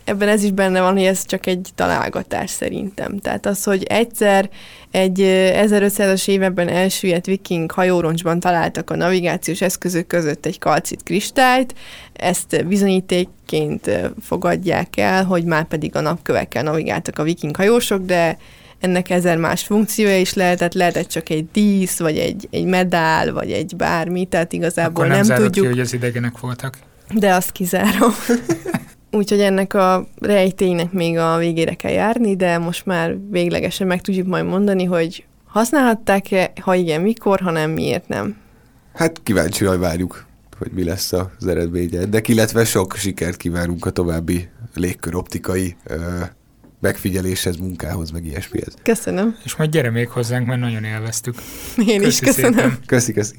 ebben 0.05 0.29
ez 0.29 0.43
is 0.43 0.51
benne 0.51 0.81
van, 0.81 0.93
hogy 0.93 1.05
ez 1.05 1.27
csak 1.27 1.47
egy 1.47 1.69
találgatás 1.75 2.51
szerintem. 2.51 3.19
Tehát 3.19 3.47
az, 3.47 3.65
hogy 3.65 3.83
egyszer 3.83 4.51
egy 4.91 5.19
1500-as 5.55 6.29
években 6.29 6.69
elsüllyedt 6.69 7.27
viking 7.27 7.71
hajóroncsban 7.71 8.41
találtak 8.41 8.91
a 8.91 8.97
navigációs 8.97 9.61
eszközök 9.61 10.07
között 10.07 10.47
egy 10.47 10.59
kalcit 10.59 11.03
kristályt, 11.03 11.75
ezt 12.13 12.67
bizonyítékként 12.67 13.91
fogadják 14.21 14.97
el, 14.97 15.25
hogy 15.25 15.45
már 15.45 15.65
pedig 15.65 15.97
a 15.97 16.01
napkövekkel 16.01 16.63
navigáltak 16.63 17.19
a 17.19 17.23
viking 17.23 17.57
hajósok, 17.57 18.05
de 18.05 18.39
ennek 18.81 19.11
ezer 19.11 19.37
más 19.37 19.63
funkciója 19.63 20.19
is 20.19 20.35
lehetett, 20.35 20.75
lehetett 20.75 21.09
csak 21.09 21.29
egy 21.29 21.47
dísz, 21.53 21.99
vagy 21.99 22.19
egy, 22.19 22.49
egy 22.51 22.65
medál, 22.65 23.33
vagy 23.33 23.53
egy 23.53 23.77
bármi, 23.77 24.25
tehát 24.25 24.53
igazából 24.53 25.05
Akkor 25.05 25.17
nem, 25.17 25.27
nem 25.27 25.37
tudjuk. 25.37 25.65
Ki, 25.65 25.71
hogy 25.71 25.81
az 25.81 25.93
idegenek 25.93 26.39
voltak. 26.39 26.79
De 27.15 27.35
azt 27.35 27.53
kizárom. 27.53 28.13
Úgyhogy 29.15 29.41
ennek 29.41 29.75
a 29.75 30.07
rejtélynek 30.21 30.93
még 30.93 31.19
a 31.19 31.37
végére 31.37 31.75
kell 31.75 31.93
járni, 31.93 32.37
de 32.37 32.59
most 32.59 32.87
már 32.87 33.17
véglegesen 33.31 33.87
meg 33.87 34.01
tudjuk 34.01 34.27
majd 34.27 34.45
mondani, 34.45 34.85
hogy 34.85 35.25
használhatták-e, 35.45 36.53
ha 36.61 36.75
igen, 36.75 37.01
mikor, 37.01 37.41
ha 37.41 37.51
nem, 37.51 37.71
miért 37.71 38.09
nem. 38.09 38.37
Hát 38.95 39.21
kíváncsian 39.23 39.81
várjuk, 39.81 40.27
hogy 40.59 40.71
mi 40.73 40.85
lesz 40.85 41.13
az 41.13 41.47
eredménye. 41.47 42.05
De 42.05 42.21
illetve 42.27 42.65
sok 42.65 42.95
sikert 42.97 43.37
kívánunk 43.37 43.87
a 43.87 43.91
további 43.91 44.49
légköroptikai 44.75 45.77
ö, 45.85 45.97
megfigyeléshez, 46.81 47.57
munkához, 47.57 48.11
meg 48.11 48.25
ilyesmihez. 48.25 48.75
Köszönöm. 48.83 49.37
És 49.45 49.57
majd 49.57 49.71
gyere 49.71 49.91
még 49.91 50.09
hozzánk, 50.09 50.47
mert 50.47 50.61
nagyon 50.61 50.85
élveztük. 50.85 51.35
Én 51.87 52.01
köszi 52.01 52.09
is 52.09 52.19
köszönöm. 52.19 52.53
Szépen. 52.53 52.79
Köszi, 52.87 53.13
köszi. 53.13 53.35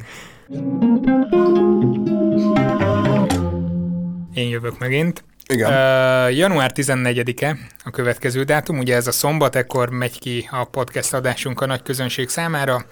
Én 4.34 4.50
jövök 4.50 4.80
megint. 4.80 5.24
Igen. 5.48 5.68
Uh, 5.68 6.38
január 6.38 6.72
14-e 6.76 7.58
a 7.84 7.90
következő 7.90 8.44
dátum, 8.44 8.78
ugye 8.78 8.96
ez 8.96 9.08
a 9.08 9.12
szombat, 9.12 9.56
ekkor 9.56 9.90
megy 9.90 10.20
ki 10.20 10.48
a 10.52 10.64
podcast 10.64 11.14
adásunk 11.14 11.62
a 11.62 11.66
nagy 11.66 11.82
közönség 11.82 12.30
számára. 12.30 12.86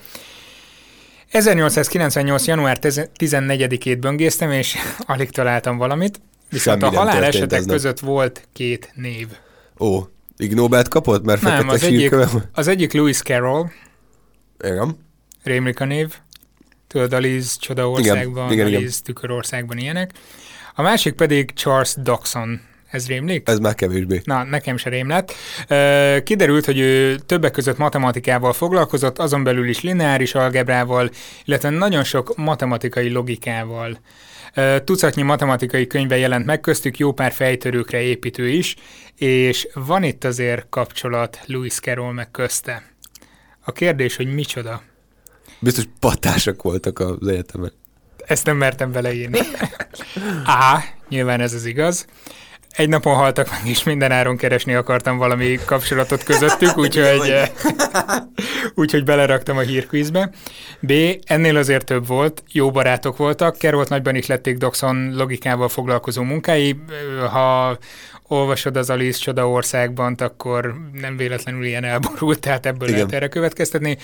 1898. 1.30 2.47
január 2.47 2.78
14-ét 2.82 3.97
böngésztem, 3.99 4.51
és 4.51 4.76
alig 4.99 5.30
találtam 5.30 5.78
valamit, 5.78 6.22
viszont 6.49 6.82
Semmi 6.82 6.95
a 6.95 6.99
halálesetek 6.99 7.66
között 7.66 7.99
volt 7.99 8.47
két 8.54 8.91
név. 8.95 9.28
Ó, 9.80 10.01
Ig 10.38 10.54
Nobelt 10.54 10.88
kapott? 10.88 11.24
Mert 11.24 11.41
Nem, 11.41 11.70
az 11.70 11.84
egyik, 11.84 12.16
az 12.54 12.68
egyik 12.68 12.93
Lewis 12.93 13.22
Carroll, 13.22 13.70
Igen. 14.64 14.97
rémlik 15.43 15.80
a 15.80 15.86
név, 15.86 16.14
tudod, 16.88 17.14
Alice 17.14 17.56
Csodaországban, 17.60 18.51
Igen, 18.51 18.68
igen, 18.68 18.80
Alice 18.80 18.99
Tükörországban 19.04 19.78
ilyenek. 19.78 20.12
A 20.76 20.82
másik 20.82 21.13
pedig 21.13 21.53
Charles 21.53 21.95
Dawson, 21.97 22.61
ez 22.89 23.07
rémlik? 23.07 23.49
Ez 23.49 23.59
már 23.59 23.76
kevésbé. 23.76 24.21
Na, 24.24 24.43
nekem 24.43 24.78
se 24.78 24.89
rém 24.89 25.07
lett. 25.07 25.34
Kiderült, 26.24 26.65
hogy 26.65 26.80
ő 26.80 27.15
többek 27.15 27.51
között 27.51 27.78
matematikával 27.78 28.53
foglalkozott, 28.53 29.19
azon 29.19 29.43
belül 29.43 29.69
is 29.69 29.82
lineáris 29.82 30.36
algebrával, 30.36 31.09
illetve 31.45 31.69
nagyon 31.69 32.03
sok 32.03 32.36
matematikai 32.36 33.09
logikával. 33.09 33.99
Tucatnyi 34.84 35.21
matematikai 35.21 35.88
könyve 35.88 36.17
jelent 36.17 36.45
meg, 36.45 36.59
köztük 36.59 36.97
jó 36.97 37.11
pár 37.11 37.32
fejtörőkre 37.32 38.01
építő 38.01 38.49
is, 38.49 38.76
és 39.15 39.67
van 39.74 40.03
itt 40.03 40.24
azért 40.24 40.65
kapcsolat 40.69 41.39
Lewis 41.45 41.80
Carroll 41.80 42.13
meg 42.13 42.32
közte. 42.32 42.84
A 43.65 43.71
kérdés, 43.71 44.15
hogy 44.15 44.34
micsoda. 44.34 44.82
Biztos 45.59 45.84
patások 45.99 46.61
voltak 46.61 46.99
az 46.99 47.28
egyetemen. 47.28 47.71
Ezt 48.26 48.45
nem 48.45 48.57
mertem 48.57 48.91
beleírni. 48.91 49.39
A. 50.45 50.84
Nyilván 51.09 51.41
ez 51.41 51.53
az 51.53 51.65
igaz. 51.65 52.05
Egy 52.76 52.89
napon 52.89 53.15
haltak 53.15 53.49
meg, 53.49 53.59
és 53.65 53.84
minden 53.84 54.11
áron 54.11 54.38
keresni 54.38 54.74
akartam 54.74 55.17
valami 55.17 55.59
kapcsolatot 55.65 56.24
közöttük, 56.24 56.78
úgyhogy, 56.78 57.30
eh, 57.30 57.49
úgyhogy 58.76 59.03
beleraktam 59.03 59.57
a 59.57 59.61
hírkvízbe. 59.61 60.30
B. 60.80 60.91
Ennél 61.26 61.57
azért 61.57 61.86
több 61.86 62.07
volt, 62.07 62.43
jó 62.51 62.71
barátok 62.71 63.17
voltak, 63.17 63.57
Kerolt 63.57 63.89
nagyban 63.89 64.15
ihlették 64.15 64.57
Doxon 64.57 65.13
logikával 65.15 65.69
foglalkozó 65.69 66.21
munkái. 66.21 66.76
Ha 67.32 67.78
olvasod 68.28 68.78
az 68.78 68.89
Alice 68.89 69.19
Csoda 69.19 69.49
országban, 69.49 70.13
akkor 70.13 70.76
nem 70.91 71.17
véletlenül 71.17 71.65
ilyen 71.65 71.84
elborult, 71.84 72.39
tehát 72.39 72.65
ebből 72.65 72.88
Igen. 72.88 72.99
lehet 72.99 73.15
erre 73.15 73.28
következtetni. 73.28 73.97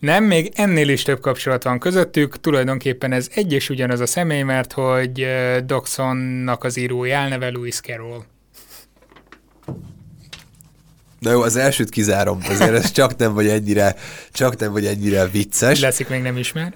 Nem, 0.00 0.24
még 0.24 0.52
ennél 0.54 0.88
is 0.88 1.02
több 1.02 1.20
kapcsolat 1.20 1.62
van 1.62 1.78
közöttük, 1.78 2.40
tulajdonképpen 2.40 3.12
ez 3.12 3.28
egy 3.34 3.52
és 3.52 3.68
ugyanaz 3.68 4.00
a 4.00 4.06
személy, 4.06 4.42
mert 4.42 4.72
hogy 4.72 5.26
Doxonnak 5.64 6.64
az 6.64 6.76
írói 6.76 7.10
elneve 7.10 7.50
Lewis 7.50 7.80
Carroll. 7.80 8.22
Na 11.18 11.30
jó, 11.30 11.42
az 11.42 11.56
elsőt 11.56 11.88
kizárom, 11.88 12.38
azért 12.48 12.72
ez 12.74 12.90
csak 12.90 13.16
nem 13.16 13.34
vagy 13.34 13.48
ennyire, 13.48 13.94
csak 14.32 14.56
nem 14.58 14.72
vagy 14.72 14.86
ennyire 14.86 15.26
vicces. 15.26 15.80
Leszik 15.80 16.08
még 16.08 16.22
nem 16.22 16.36
ismer. 16.36 16.74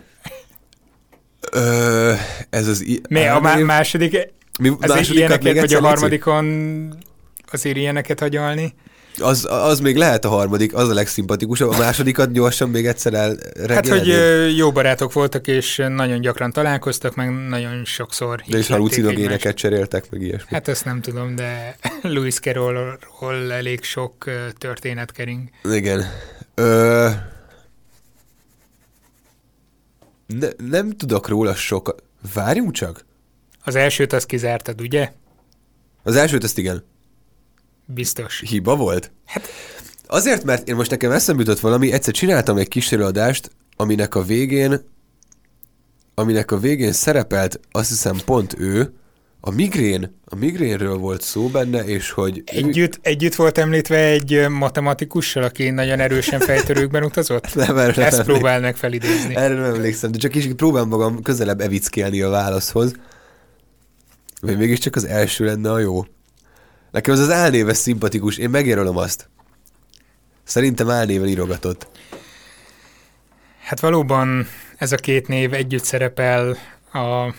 Ö, 1.52 2.12
ez 2.50 2.66
az... 2.68 2.80
I- 2.80 3.00
Mi 3.08 3.26
a 3.26 3.40
má- 3.40 3.62
második, 3.62 4.12
Mi, 4.60 4.68
azért 4.68 4.88
másodikat 4.94 5.42
még 5.42 5.54
vagy 5.60 5.74
a 5.74 5.80
harmadikon 5.80 6.88
azért 7.52 7.76
ilyeneket 7.76 8.20
hagyalni? 8.20 8.74
Az, 9.18 9.46
az 9.50 9.80
még 9.80 9.96
lehet 9.96 10.24
a 10.24 10.28
harmadik, 10.28 10.74
az 10.74 10.88
a 10.88 10.94
legszimpatikusabb. 10.94 11.70
A 11.70 11.78
másodikat 11.78 12.32
gyorsan 12.32 12.70
még 12.70 12.86
egyszer 12.86 13.14
el 13.14 13.36
Hát, 13.68 13.88
hogy 13.88 14.08
ö, 14.08 14.46
jó 14.46 14.72
barátok 14.72 15.12
voltak, 15.12 15.46
és 15.46 15.82
nagyon 15.88 16.20
gyakran 16.20 16.52
találkoztak, 16.52 17.14
meg 17.14 17.48
nagyon 17.48 17.84
sokszor 17.84 18.36
De 18.36 18.44
ihlették 18.46 18.68
halucinogéneket 18.68 19.56
cseréltek, 19.56 20.10
meg 20.10 20.22
ilyesmi. 20.22 20.48
Hát 20.50 20.68
ezt 20.68 20.84
nem 20.84 21.00
tudom, 21.00 21.34
de 21.34 21.76
Lewis 22.02 22.38
Carrollról 22.38 23.52
elég 23.52 23.82
sok 23.82 24.30
történet 24.58 25.12
kering. 25.12 25.48
Igen. 25.72 26.04
Ö... 26.54 27.08
Ne, 30.26 30.48
nem 30.68 30.90
tudok 30.90 31.28
róla 31.28 31.54
sokat. 31.54 32.02
Várjunk 32.34 32.72
csak. 32.72 33.04
Az 33.64 33.74
elsőt 33.74 34.12
azt 34.12 34.26
kizártad, 34.26 34.80
ugye? 34.80 35.12
Az 36.02 36.16
elsőt 36.16 36.44
ezt 36.44 36.58
igen. 36.58 36.84
Biztos. 37.86 38.42
Hiba 38.46 38.76
volt? 38.76 39.12
Hát... 39.24 39.48
Azért, 40.06 40.44
mert 40.44 40.68
én 40.68 40.74
most 40.74 40.90
nekem 40.90 41.10
eszembe 41.10 41.42
jutott 41.42 41.60
valami, 41.60 41.92
egyszer 41.92 42.14
csináltam 42.14 42.56
egy 42.56 42.68
kísérőadást, 42.68 43.50
aminek 43.76 44.14
a 44.14 44.22
végén 44.22 44.80
aminek 46.14 46.50
a 46.50 46.58
végén 46.58 46.92
szerepelt, 46.92 47.60
azt 47.70 47.88
hiszem 47.88 48.20
pont 48.24 48.54
ő, 48.58 48.92
a 49.40 49.50
migrén, 49.50 50.20
a 50.24 50.34
migrénről 50.34 50.96
volt 50.96 51.22
szó 51.22 51.48
benne, 51.48 51.84
és 51.84 52.10
hogy... 52.10 52.42
Együtt, 52.46 52.98
együtt 53.02 53.34
volt 53.34 53.58
említve 53.58 53.96
egy 53.96 54.48
matematikussal, 54.48 55.42
aki 55.42 55.70
nagyon 55.70 56.00
erősen 56.00 56.40
fejtörőkben 56.40 57.04
utazott? 57.04 57.54
Nem, 57.54 57.76
erre 57.76 57.76
nem 57.76 57.86
Ezt 57.86 57.98
emlékszem. 57.98 58.24
próbál 58.24 58.60
meg 58.60 58.76
felidézni. 58.76 59.36
Erre 59.36 59.54
nem 59.54 59.74
emlékszem, 59.74 60.10
de 60.12 60.18
csak 60.18 60.34
is 60.34 60.48
próbálom 60.56 60.88
magam 60.88 61.22
közelebb 61.22 61.60
evickélni 61.60 62.20
a 62.20 62.28
válaszhoz. 62.28 62.92
Vagy 64.40 64.58
mégiscsak 64.58 64.96
az 64.96 65.04
első 65.04 65.44
lenne 65.44 65.72
a 65.72 65.78
jó. 65.78 66.04
Nekem 66.94 67.14
ez 67.14 67.20
az 67.20 67.30
álnéves 67.30 67.76
szimpatikus, 67.76 68.36
én 68.36 68.50
megjelölöm 68.50 68.96
azt. 68.96 69.28
Szerintem 70.44 70.90
álnéven 70.90 71.28
írogatott. 71.28 71.88
Hát 73.62 73.80
valóban 73.80 74.46
ez 74.76 74.92
a 74.92 74.96
két 74.96 75.28
név 75.28 75.52
együtt 75.52 75.84
szerepel 75.84 76.56
a 76.92 77.34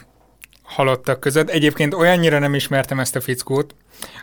halottak 0.64 1.20
között. 1.20 1.50
Egyébként 1.50 1.94
olyannyira 1.94 2.40
nem 2.40 2.54
ismertem 2.54 3.00
ezt 3.00 3.16
a 3.16 3.22
fickót, 3.22 3.76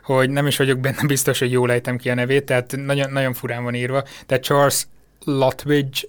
hogy 0.03 0.31
nem 0.31 0.47
is 0.47 0.57
vagyok 0.57 0.79
benne 0.79 1.07
biztos, 1.07 1.39
hogy 1.39 1.53
jól 1.53 1.73
ejtem 1.73 1.97
ki 1.97 2.11
a 2.11 2.15
nevét, 2.15 2.45
tehát 2.45 2.77
nagyon, 2.77 3.11
nagyon 3.13 3.33
furán 3.33 3.63
van 3.63 3.75
írva. 3.75 4.05
Tehát 4.27 4.45
Charles 4.45 4.87
Lutwidge 5.25 6.01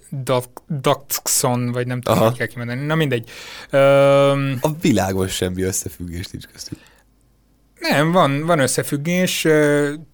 Dodson, 0.68 1.72
vagy 1.72 1.86
nem 1.86 2.00
tudom, 2.00 2.20
hogy 2.20 2.36
kell 2.36 2.46
kimondani. 2.46 2.86
Na 2.86 2.94
mindegy. 2.94 3.30
Öm, 3.70 4.58
A 4.60 4.68
világon 4.80 5.28
semmi 5.28 5.62
összefüggés 5.62 6.26
nincs 6.26 6.44
köztük. 6.46 6.78
Nem, 7.90 8.12
van, 8.12 8.46
van 8.46 8.58
összefüggés. 8.58 9.46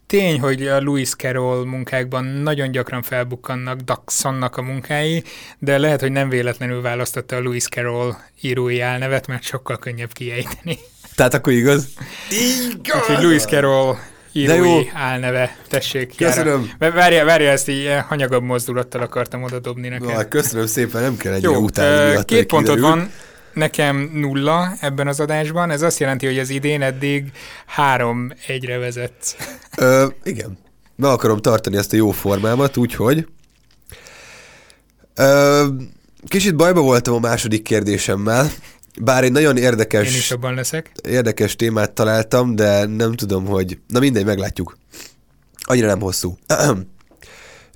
Tény, 0.07 0.41
hogy 0.41 0.67
a 0.67 0.81
Lewis 0.81 1.15
Carroll 1.15 1.65
munkákban 1.65 2.25
nagyon 2.25 2.71
gyakran 2.71 3.03
felbukkannak 3.03 3.81
Dodsonnak 3.81 4.57
a 4.57 4.63
munkái, 4.63 5.23
de 5.59 5.79
lehet, 5.79 6.01
hogy 6.01 6.13
nem 6.13 6.29
véletlenül 6.29 6.83
választotta 6.83 7.37
a 7.37 7.41
Lewis 7.43 7.65
Carroll 7.65 8.15
írói 8.41 8.81
álnevet, 8.81 9.27
mert 9.27 9.43
sokkal 9.43 9.79
könnyebb 9.79 10.13
kiejteni. 10.13 10.79
Tehát 11.15 11.35
akkor 11.35 11.53
igaz? 11.53 11.87
Úgyhogy 12.95 13.23
Lewis 13.23 13.43
Carroll 13.43 13.97
írói 14.33 14.91
álneve, 14.95 15.57
tessék. 15.69 16.17
Köszönöm. 16.17 16.71
Jára. 16.79 16.95
Várja, 16.95 17.25
várja, 17.25 17.51
ezt 17.51 17.69
így 17.69 17.79
ilyen 17.79 18.01
hanyagabb 18.01 18.43
mozdulattal 18.43 19.03
akartam 19.03 19.43
oda 19.43 19.59
dobni 19.59 19.89
nekem. 19.89 20.07
Na, 20.07 20.29
köszönöm 20.29 20.67
szépen, 20.67 21.03
nem 21.03 21.17
kell 21.17 21.33
ennyire 21.33 21.51
Jó, 21.51 21.61
miatt, 21.61 22.25
két 22.25 22.47
kiderül. 22.47 22.81
van, 22.81 23.11
nekem 23.53 24.11
nulla 24.13 24.73
ebben 24.81 25.09
az 25.09 25.21
adásban, 25.21 25.71
ez 25.71 25.83
azt 25.83 25.99
jelenti, 25.99 26.27
hogy 26.27 26.39
az 26.39 26.51
idén 26.51 26.83
eddig 26.83 27.33
három 27.67 28.33
egyre 28.47 28.79
vezetsz. 28.79 29.37
Ö, 29.77 30.07
igen. 30.25 30.59
Be 30.97 31.09
akarom 31.09 31.39
tartani 31.39 31.77
ezt 31.77 31.93
a 31.93 31.97
jó 31.97 32.11
formámat, 32.11 32.77
úgyhogy... 32.77 33.27
Ö, 35.15 35.67
kicsit 36.29 36.57
bajba 36.57 36.81
voltam 36.81 37.15
a 37.15 37.19
második 37.19 37.63
kérdésemmel, 37.63 38.51
bár 39.01 39.25
egy 39.25 39.33
nagyon 39.33 39.57
Én 39.57 39.63
érdekes, 39.63 40.17
is 40.17 40.31
abban 40.31 40.55
leszek. 40.55 40.93
érdekes 41.09 41.57
témát 41.57 41.93
találtam, 41.93 42.57
de 42.57 42.87
nem 42.87 43.13
tudom, 43.15 43.47
hogy... 43.47 43.79
Na 43.89 43.99
mindegy, 43.99 44.25
meglátjuk. 44.25 44.79
Annyira 45.63 45.87
nem 45.87 46.01
hosszú. 46.01 46.39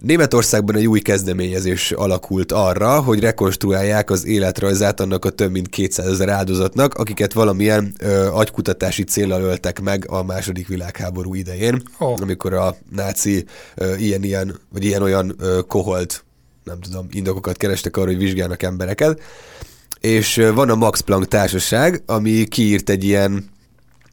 Németországban 0.05 0.77
egy 0.77 0.87
új 0.87 1.01
kezdeményezés 1.01 1.93
alakult 1.93 2.53
arra, 2.53 3.01
hogy 3.01 3.21
rekonstruálják 3.21 4.11
az 4.11 4.27
életrajzát 4.27 5.01
annak 5.01 5.25
a 5.25 5.31
több 5.31 5.51
mint 5.51 5.69
200 5.69 6.07
ezer 6.07 6.29
áldozatnak, 6.29 6.95
akiket 6.95 7.33
valamilyen 7.33 7.95
ö, 7.99 8.27
agykutatási 8.27 9.05
célral 9.05 9.43
öltek 9.43 9.81
meg 9.81 10.05
a 10.09 10.23
második 10.23 10.69
világháború 10.69 11.35
idején, 11.35 11.83
Ó. 12.01 12.15
amikor 12.21 12.53
a 12.53 12.77
náci 12.91 13.45
ö, 13.75 13.95
ilyen-ilyen, 13.95 14.59
vagy 14.73 14.85
ilyen-olyan 14.85 15.35
ö, 15.39 15.61
koholt, 15.69 16.25
nem 16.65 16.81
tudom, 16.81 17.07
indokokat 17.11 17.57
kerestek 17.57 17.97
arra, 17.97 18.07
hogy 18.07 18.19
vizsgálnak 18.19 18.63
embereket. 18.63 19.21
És 20.01 20.37
ö, 20.37 20.53
van 20.53 20.71
a 20.71 20.75
Max 20.75 21.01
Planck 21.01 21.29
társaság, 21.29 22.03
ami 22.07 22.45
kiírt 22.45 22.91
egy 22.91 23.05
ilyen 23.05 23.53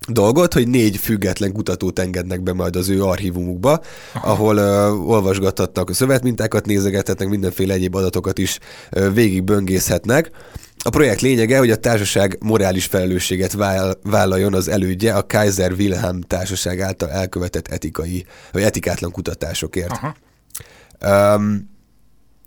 dolgot, 0.08 0.54
hogy 0.54 0.68
négy 0.68 0.98
független 0.98 1.52
kutatót 1.52 2.00
engednek 2.00 2.42
be 2.42 2.54
majd 2.54 2.76
az 2.76 2.90
ő 2.90 3.04
archívumukba, 3.04 3.82
Aha. 4.14 4.32
ahol 4.32 4.58
ö, 4.58 4.90
olvasgathatnak 4.90 5.90
a 5.90 5.94
szövetmintákat, 5.94 6.66
nézegethetnek, 6.66 7.30
mindenféle 7.30 7.74
egyéb 7.74 7.96
adatokat 7.96 8.38
is 8.38 8.60
ö, 8.90 9.12
végig 9.12 9.44
böngészhetnek. 9.44 10.32
A 10.84 10.90
projekt 10.90 11.22
lényege, 11.22 11.58
hogy 11.58 11.72
a 11.72 11.76
társaság 11.76 12.38
morális 12.40 12.86
felelősséget 12.86 13.54
váll- 13.54 14.00
vállaljon 14.04 14.54
az 14.54 14.68
elődje 14.68 15.14
a 15.14 15.26
Kaiser 15.26 15.72
Wilhelm 15.72 16.22
társaság 16.22 16.80
által 16.80 17.10
elkövetett 17.10 17.68
etikai, 17.68 18.26
vagy 18.52 18.62
etikátlan 18.62 19.12
kutatásokért. 19.12 19.92
Aha. 19.92 20.16
Um, 21.36 21.70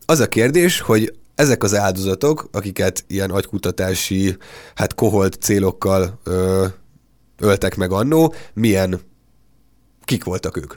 az 0.06 0.20
a 0.20 0.28
kérdés, 0.28 0.80
hogy 0.80 1.14
ezek 1.34 1.62
az 1.62 1.74
áldozatok, 1.74 2.48
akiket 2.52 3.04
ilyen 3.06 3.30
agykutatási, 3.30 4.36
hát 4.74 4.94
koholt 4.94 5.34
célokkal 5.40 6.20
ö, 6.24 6.66
öltek 7.38 7.76
meg 7.76 7.92
annó, 7.92 8.34
milyen, 8.52 9.00
kik 10.04 10.24
voltak 10.24 10.56
ők? 10.56 10.74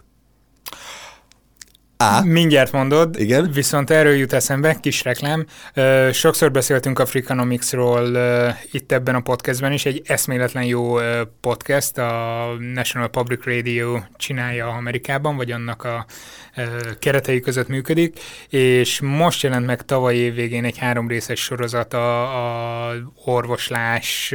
A. 2.00 2.22
Mindjárt 2.24 2.72
mondod, 2.72 3.20
Igen. 3.20 3.52
viszont 3.52 3.90
erről 3.90 4.16
jut 4.16 4.34
eszembe, 4.34 4.80
kis 4.80 5.04
reklám. 5.04 5.46
Sokszor 6.12 6.52
beszéltünk 6.52 7.00
Africanomicsról 7.00 8.14
ö, 8.14 8.50
itt 8.72 8.92
ebben 8.92 9.16
a 9.16 9.20
podcastben 9.20 9.72
is, 9.72 9.86
egy 9.86 10.02
eszméletlen 10.06 10.64
jó 10.64 10.96
podcast, 11.42 11.98
a 11.98 12.46
National 12.74 13.08
Public 13.08 13.46
Radio 13.46 14.00
csinálja 14.16 14.68
Amerikában, 14.68 15.36
vagy 15.36 15.52
annak 15.52 15.84
a 15.84 16.06
keretei 17.00 17.40
között 17.40 17.68
működik, 17.68 18.20
és 18.50 19.00
most 19.02 19.44
jelent 19.44 19.66
meg 19.66 19.82
tavaly 19.82 20.16
év 20.16 20.34
végén 20.34 20.66
egy 20.66 20.78
három 20.78 21.08
részes 21.08 21.40
sorozat 21.40 21.94
a, 21.94 22.90
a 22.90 22.96
orvoslás 23.26 24.34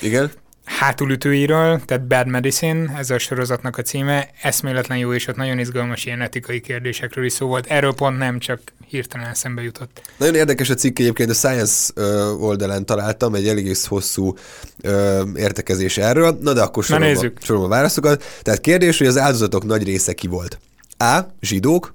Igen? 0.00 0.30
Hátulütőiről, 0.68 1.80
tehát 1.84 2.06
Bad 2.06 2.26
Medicine, 2.26 2.96
ez 2.98 3.10
a 3.10 3.18
sorozatnak 3.18 3.76
a 3.76 3.82
címe, 3.82 4.30
eszméletlen 4.42 4.98
jó, 4.98 5.12
és 5.12 5.26
ott 5.26 5.36
nagyon 5.36 5.58
izgalmas 5.58 6.04
ilyen 6.04 6.20
etikai 6.20 6.60
kérdésekről 6.60 7.24
is 7.24 7.32
szó 7.32 7.46
volt. 7.46 7.66
Erről 7.66 7.94
pont 7.94 8.18
nem, 8.18 8.38
csak 8.38 8.60
hirtelen 8.86 9.26
eszembe 9.26 9.62
jutott. 9.62 10.00
Nagyon 10.16 10.34
érdekes 10.34 10.70
a 10.70 10.74
cikk 10.74 10.98
egyébként, 10.98 11.30
a 11.30 11.34
Science 11.34 12.02
oldalán 12.40 12.86
találtam 12.86 13.34
egy 13.34 13.48
elég 13.48 13.76
hosszú 13.84 14.34
ö, 14.82 15.22
értekezés 15.36 15.98
erről. 15.98 16.38
Na 16.40 16.52
de 16.52 16.62
akkor 16.62 16.84
sorolom, 16.84 17.08
a, 17.08 17.12
nézzük. 17.12 17.38
sorolom 17.42 17.66
a 17.66 17.74
válaszokat. 17.74 18.24
Tehát 18.42 18.60
kérdés, 18.60 18.98
hogy 18.98 19.06
az 19.06 19.18
áldozatok 19.18 19.64
nagy 19.64 19.84
része 19.84 20.12
ki 20.12 20.26
volt? 20.26 20.58
A. 20.98 21.18
Zsidók, 21.40 21.94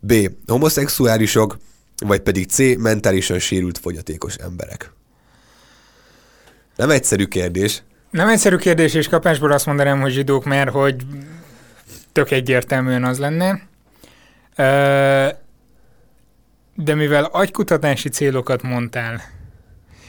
B. 0.00 0.14
Homoszexuálisok, 0.46 1.58
vagy 2.06 2.20
pedig 2.20 2.46
C. 2.48 2.58
Mentálisan 2.78 3.38
sérült 3.38 3.78
fogyatékos 3.78 4.34
emberek. 4.34 4.90
Nem 6.76 6.90
egyszerű 6.90 7.24
kérdés. 7.24 7.82
Nem 8.16 8.28
egyszerű 8.28 8.56
kérdés, 8.56 8.94
és 8.94 9.08
kapásból 9.08 9.52
azt 9.52 9.66
mondanám, 9.66 10.00
hogy 10.00 10.12
zsidók, 10.12 10.44
mert 10.44 10.70
hogy 10.70 10.96
tök 12.12 12.30
egyértelműen 12.30 13.04
az 13.04 13.18
lenne. 13.18 13.60
De 16.74 16.94
mivel 16.94 17.24
agykutatási 17.24 18.08
célokat 18.08 18.62
mondtál, 18.62 19.22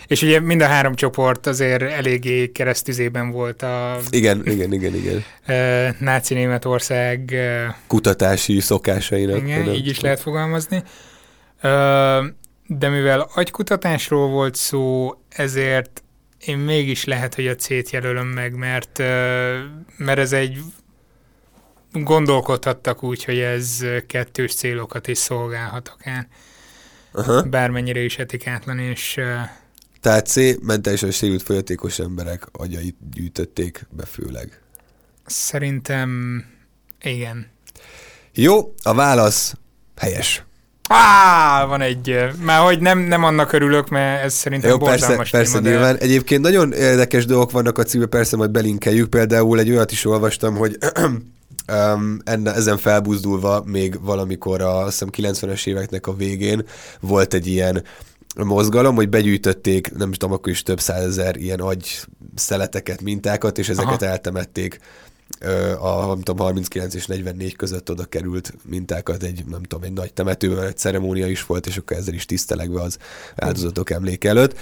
és 0.06 0.22
ugye 0.22 0.40
mind 0.40 0.62
a 0.62 0.66
három 0.66 0.96
csoport 0.96 1.48
azért 1.48 1.82
eléggé 1.82 2.52
keresztüzében 2.52 3.32
volt 3.32 3.62
a 3.62 3.98
Igen, 4.10 4.42
igen, 4.46 4.74
igen, 4.74 4.94
igen. 4.96 5.24
náci 6.00 6.34
Németország 6.34 7.36
Kutatási 7.88 8.60
szokásainak. 8.60 9.38
Igen, 9.38 9.66
nem? 9.66 9.74
így 9.74 9.88
is 9.88 10.00
lehet 10.00 10.20
fogalmazni. 10.20 10.84
De 12.68 12.90
mivel 12.90 13.30
agykutatásról 13.34 14.28
volt 14.28 14.56
szó, 14.56 15.14
ezért 15.30 16.02
én 16.46 16.58
mégis 16.58 17.04
lehet, 17.06 17.36
hogy 17.36 17.48
a 17.48 17.56
C-t 17.56 17.90
jelölöm 17.90 18.28
meg, 18.28 18.56
mert, 18.56 18.98
mert 19.98 20.20
ez 20.20 20.34
egy 20.34 20.60
gondolkodhattak 21.92 23.04
úgy, 23.04 23.24
hogy 23.24 23.40
ez 23.40 23.86
kettős 24.08 24.56
célokat 24.56 25.08
is 25.08 25.18
szolgálhat 25.18 25.88
akár, 25.88 26.28
Aha. 27.12 27.42
bármennyire 27.42 28.00
is 28.00 28.18
etikátlan, 28.18 28.80
és 28.80 29.20
Tehát 30.02 30.28
C. 30.28 30.36
Mentálisan 30.62 31.12
sérült 31.12 31.42
fogyatékos 31.44 32.00
emberek 32.00 32.48
agyait 32.52 32.96
gyűjtötték 33.12 33.86
be 33.90 34.06
főleg. 34.06 34.62
szerintem 35.26 36.44
igen. 37.02 37.48
Jó, 38.34 38.74
a 38.84 38.94
válasz 38.94 39.56
helyes. 39.96 40.47
Á, 40.88 41.66
van 41.66 41.82
egy, 41.82 42.16
már 42.42 42.62
hogy 42.62 42.80
nem, 42.80 43.00
nem 43.00 43.24
annak 43.24 43.52
örülök, 43.52 43.90
mert 43.90 44.24
ez 44.24 44.34
szerintem 44.34 44.70
Jó, 44.70 44.78
persze, 44.78 45.16
persze 45.16 45.42
téma, 45.42 45.60
de- 45.60 45.70
nyilván. 45.70 45.96
Egyébként 45.98 46.42
nagyon 46.42 46.74
érdekes 46.74 47.26
dolgok 47.26 47.52
vannak 47.52 47.78
a 47.78 47.84
címben, 47.84 48.10
persze 48.10 48.36
majd 48.36 48.52
belinkeljük. 48.52 49.10
Például 49.10 49.60
egy 49.60 49.70
olyat 49.70 49.92
is 49.92 50.06
olvastam, 50.06 50.56
hogy 50.56 50.78
um, 51.68 52.20
enne, 52.24 52.54
ezen 52.54 52.78
felbuzdulva 52.78 53.64
még 53.66 54.02
valamikor 54.02 54.62
a 54.62 54.78
azt 54.78 55.06
hiszem 55.06 55.34
90-es 55.34 55.68
éveknek 55.68 56.08
a 56.08 56.16
végén 56.16 56.66
volt 57.00 57.34
egy 57.34 57.48
ilyen 57.48 57.84
mozgalom, 58.44 58.96
hogy 58.96 59.10
begyűjtötték, 59.10 59.92
nem 59.98 60.10
is 60.10 60.18
tudom, 60.18 60.36
akkor 60.36 60.52
is 60.52 60.64
több 60.64 60.80
százezer 60.80 61.36
ilyen 61.36 61.60
agy 61.60 62.00
szeleteket, 62.36 63.02
mintákat, 63.02 63.58
és 63.58 63.70
ezeket 63.70 64.02
Aha. 64.02 64.12
eltemették 64.12 64.80
a 65.80 66.06
nem 66.06 66.22
tudom, 66.22 66.38
39 66.38 66.94
és 66.94 67.06
44 67.06 67.56
között 67.56 67.90
oda 67.90 68.06
került 68.06 68.54
mintákat 68.64 69.24
egy, 69.24 69.46
nem 69.46 69.64
tudom, 69.64 69.84
egy 69.84 69.94
nagy 69.94 70.14
temetőben, 70.14 70.66
egy 70.66 70.78
ceremónia 70.78 71.28
is 71.28 71.46
volt, 71.46 71.68
és 71.68 71.78
akkor 71.78 71.98
ezzel 71.98 72.14
is 72.14 72.26
tisztelegve 72.26 72.82
az 72.82 72.98
áldozatok 73.36 73.90
emléke 73.90 74.30
előtt. 74.30 74.60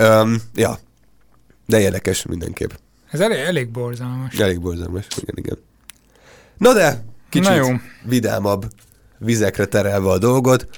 Um, 0.00 0.36
ja, 0.54 0.78
de 1.66 1.80
érdekes 1.80 2.26
mindenképp. 2.26 2.70
Ez 3.10 3.20
elég, 3.20 3.38
elég 3.38 3.70
borzalmas. 3.70 4.38
Elég 4.38 4.60
borzalmas, 4.60 5.06
igen, 5.16 5.34
igen. 5.36 5.58
Na 6.58 6.72
de, 6.72 7.04
kicsit 7.28 7.48
Na 7.48 7.54
jó. 7.54 7.66
vidámabb 8.04 8.72
vizekre 9.18 9.64
terelve 9.66 10.08
a 10.08 10.18
dolgot, 10.18 10.68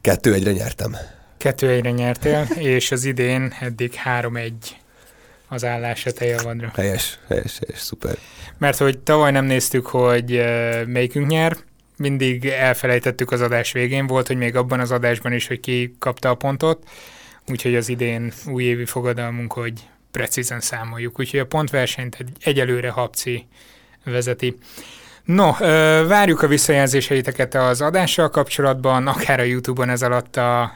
kettő 0.00 0.32
egyre 0.32 0.52
nyertem. 0.52 0.96
Kettő 1.36 1.68
egyre 1.68 1.90
nyertél, 1.90 2.48
és 2.54 2.90
az 2.90 3.04
idén 3.04 3.54
eddig 3.60 3.92
3-1 4.04 4.52
az 5.48 5.64
állás 5.64 6.06
a 6.06 6.24
javadra. 6.24 6.72
Helyes, 6.74 7.18
helyes, 7.28 7.58
helyes, 7.58 7.80
szuper. 7.80 8.16
Mert 8.58 8.78
hogy 8.78 8.98
tavaly 8.98 9.30
nem 9.30 9.44
néztük, 9.44 9.86
hogy 9.86 10.32
uh, 10.32 10.86
melyikünk 10.86 11.26
nyer, 11.26 11.56
mindig 11.96 12.46
elfelejtettük 12.46 13.30
az 13.30 13.40
adás 13.40 13.72
végén, 13.72 14.06
volt, 14.06 14.26
hogy 14.26 14.36
még 14.36 14.56
abban 14.56 14.80
az 14.80 14.90
adásban 14.90 15.32
is, 15.32 15.46
hogy 15.46 15.60
ki 15.60 15.96
kapta 15.98 16.30
a 16.30 16.34
pontot, 16.34 16.88
úgyhogy 17.46 17.74
az 17.74 17.88
idén 17.88 18.32
újévi 18.46 18.84
fogadalmunk, 18.84 19.52
hogy 19.52 19.72
precízen 20.10 20.60
számoljuk, 20.60 21.18
úgyhogy 21.18 21.40
a 21.40 21.46
pontversenyt 21.46 22.16
egy, 22.18 22.30
egyelőre 22.40 22.90
Habci 22.90 23.46
vezeti. 24.04 24.56
No, 25.34 25.52
várjuk 26.06 26.42
a 26.42 26.46
visszajelzéseiteket 26.46 27.54
az 27.54 27.80
adással 27.80 28.28
kapcsolatban, 28.30 29.06
akár 29.06 29.40
a 29.40 29.42
YouTube-on 29.42 29.88
ez 29.88 30.02
alatt 30.02 30.36
a 30.36 30.72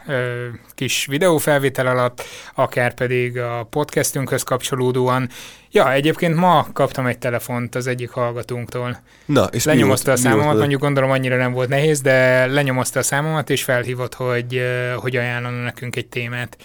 kis 0.75 1.07
videófelvétel 1.07 1.87
alatt, 1.87 2.23
akár 2.55 2.95
pedig 2.95 3.39
a 3.39 3.67
podcastünkhöz 3.71 4.43
kapcsolódóan. 4.43 5.29
Ja, 5.71 5.93
egyébként 5.93 6.37
ma 6.37 6.67
kaptam 6.73 7.07
egy 7.07 7.19
telefont 7.19 7.75
az 7.75 7.87
egyik 7.87 8.11
hallgatónktól. 8.11 9.01
Na, 9.25 9.45
és 9.45 9.65
mi 9.65 9.71
Lenyomozta 9.71 10.11
a 10.11 10.15
volt- 10.15 10.23
mi 10.23 10.29
volt 10.29 10.41
számomat, 10.41 10.59
mondjuk 10.61 10.81
gondolom 10.81 11.11
annyira 11.11 11.37
nem 11.37 11.53
volt 11.53 11.69
nehéz, 11.69 12.01
de 12.01 12.47
lenyomozta 12.47 12.99
a 12.99 13.03
számomat, 13.03 13.51
és 13.51 13.63
felhívott, 13.63 14.15
hogy, 14.15 14.63
hogy 14.97 15.17
ajánlana 15.17 15.63
nekünk 15.63 15.97
egy 15.97 16.07
témát. 16.07 16.57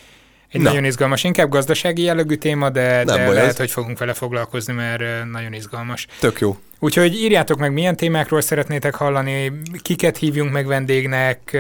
Egy 0.52 0.62
Na. 0.62 0.70
nagyon 0.70 0.84
izgalmas, 0.84 1.24
inkább 1.24 1.50
gazdasági 1.50 2.02
jellegű 2.02 2.36
téma, 2.36 2.70
de, 2.70 3.04
Nem 3.04 3.16
de 3.16 3.30
lehet, 3.30 3.50
ez. 3.50 3.58
hogy 3.58 3.72
fogunk 3.72 3.98
vele 3.98 4.14
foglalkozni, 4.14 4.74
mert 4.74 5.26
nagyon 5.32 5.54
izgalmas. 5.54 6.08
Tök 6.20 6.40
jó. 6.40 6.58
Úgyhogy 6.80 7.14
írjátok 7.16 7.58
meg, 7.58 7.74
milyen 7.74 7.96
témákról 7.96 8.42
szeretnétek 8.42 8.96
hallani, 8.96 9.52
kiket 9.82 10.18
hívjunk 10.18 10.52
meg 10.52 10.66
vendégnek, 10.68 11.52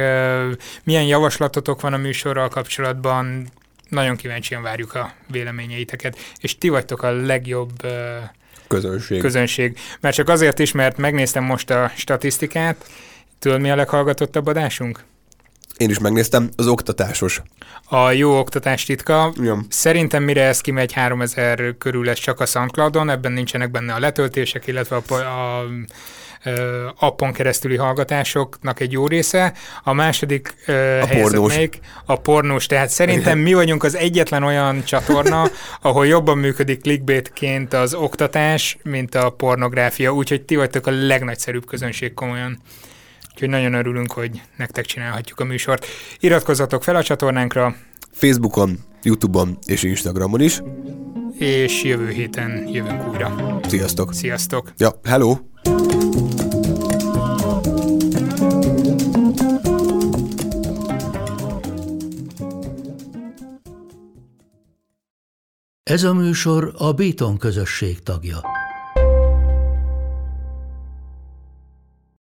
milyen 0.83 1.03
javaslatotok 1.03 1.81
van 1.81 1.93
a 1.93 1.97
műsorral 1.97 2.47
kapcsolatban. 2.49 3.47
Nagyon 3.89 4.15
kíváncsian 4.15 4.61
várjuk 4.61 4.93
a 4.95 5.11
véleményeiteket, 5.31 6.17
és 6.39 6.57
ti 6.57 6.69
vagytok 6.69 7.03
a 7.03 7.11
legjobb 7.11 7.71
Közönség. 8.67 9.21
közönség. 9.21 9.77
Mert 9.99 10.15
csak 10.15 10.29
azért 10.29 10.59
is, 10.59 10.71
mert 10.71 10.97
megnéztem 10.97 11.43
most 11.43 11.69
a 11.69 11.91
statisztikát. 11.95 12.85
Tudod, 13.39 13.61
mi 13.61 13.69
a 13.71 13.75
leghallgatottabb 13.75 14.47
adásunk? 14.47 15.03
Én 15.77 15.89
is 15.89 15.99
megnéztem, 15.99 16.49
az 16.55 16.67
oktatásos. 16.67 17.41
A 17.89 18.11
jó 18.11 18.37
oktatás 18.39 18.85
titka. 18.85 19.33
Igen. 19.39 19.65
Szerintem 19.69 20.23
mire 20.23 20.43
ez 20.43 20.61
kimegy 20.61 20.93
3000 20.93 21.75
körül 21.77 22.05
lesz 22.05 22.19
csak 22.19 22.39
a 22.39 22.45
SoundCloudon, 22.45 23.09
ebben 23.09 23.31
nincsenek 23.31 23.71
benne 23.71 23.93
a 23.93 23.99
letöltések, 23.99 24.67
illetve 24.67 24.95
a, 24.95 25.13
a, 25.13 25.65
ö, 26.43 26.87
appon 26.99 27.33
keresztüli 27.33 27.75
hallgatásoknak 27.75 28.79
egy 28.79 28.91
jó 28.91 29.07
része. 29.07 29.53
A 29.83 29.93
második 29.93 30.55
helyezett 30.65 31.21
pornós. 31.21 31.53
melyik? 31.53 31.79
A 32.05 32.15
pornós. 32.15 32.65
Tehát 32.65 32.89
szerintem 32.89 33.39
mi 33.39 33.53
vagyunk 33.53 33.83
az 33.83 33.95
egyetlen 33.95 34.43
olyan 34.43 34.83
csatorna, 34.83 35.49
ahol 35.81 36.07
jobban 36.07 36.37
működik 36.37 36.81
clickbaitként 36.81 37.73
az 37.73 37.93
oktatás, 37.93 38.77
mint 38.83 39.15
a 39.15 39.29
pornográfia, 39.29 40.13
úgyhogy 40.13 40.41
ti 40.41 40.55
vagytok 40.55 40.87
a 40.87 40.91
legnagyszerűbb 40.91 41.65
közönség 41.65 42.13
komolyan. 42.13 42.61
Úgyhogy 43.37 43.51
nagyon 43.51 43.73
örülünk, 43.73 44.11
hogy 44.11 44.41
nektek 44.55 44.85
csinálhatjuk 44.85 45.39
a 45.39 45.43
műsort. 45.43 45.85
Iratkozzatok 46.19 46.83
fel 46.83 46.95
a 46.95 47.03
csatornánkra, 47.03 47.75
Facebookon, 48.11 48.79
Youtube-on 49.03 49.57
és 49.65 49.83
Instagramon 49.83 50.41
is. 50.41 50.61
és 51.37 51.83
jövő 51.83 52.09
héten 52.09 52.67
jövünk 52.67 53.07
újra. 53.07 53.59
Sziasztok! 53.67 54.13
Sziasztok! 54.13 54.73
Ja, 54.77 54.89
hello! 55.03 55.37
Ez 65.83 66.03
a 66.03 66.13
műsor 66.13 66.73
a 66.77 66.91
Béton 66.91 67.37
közösség 67.37 68.03
tagja. 68.03 68.41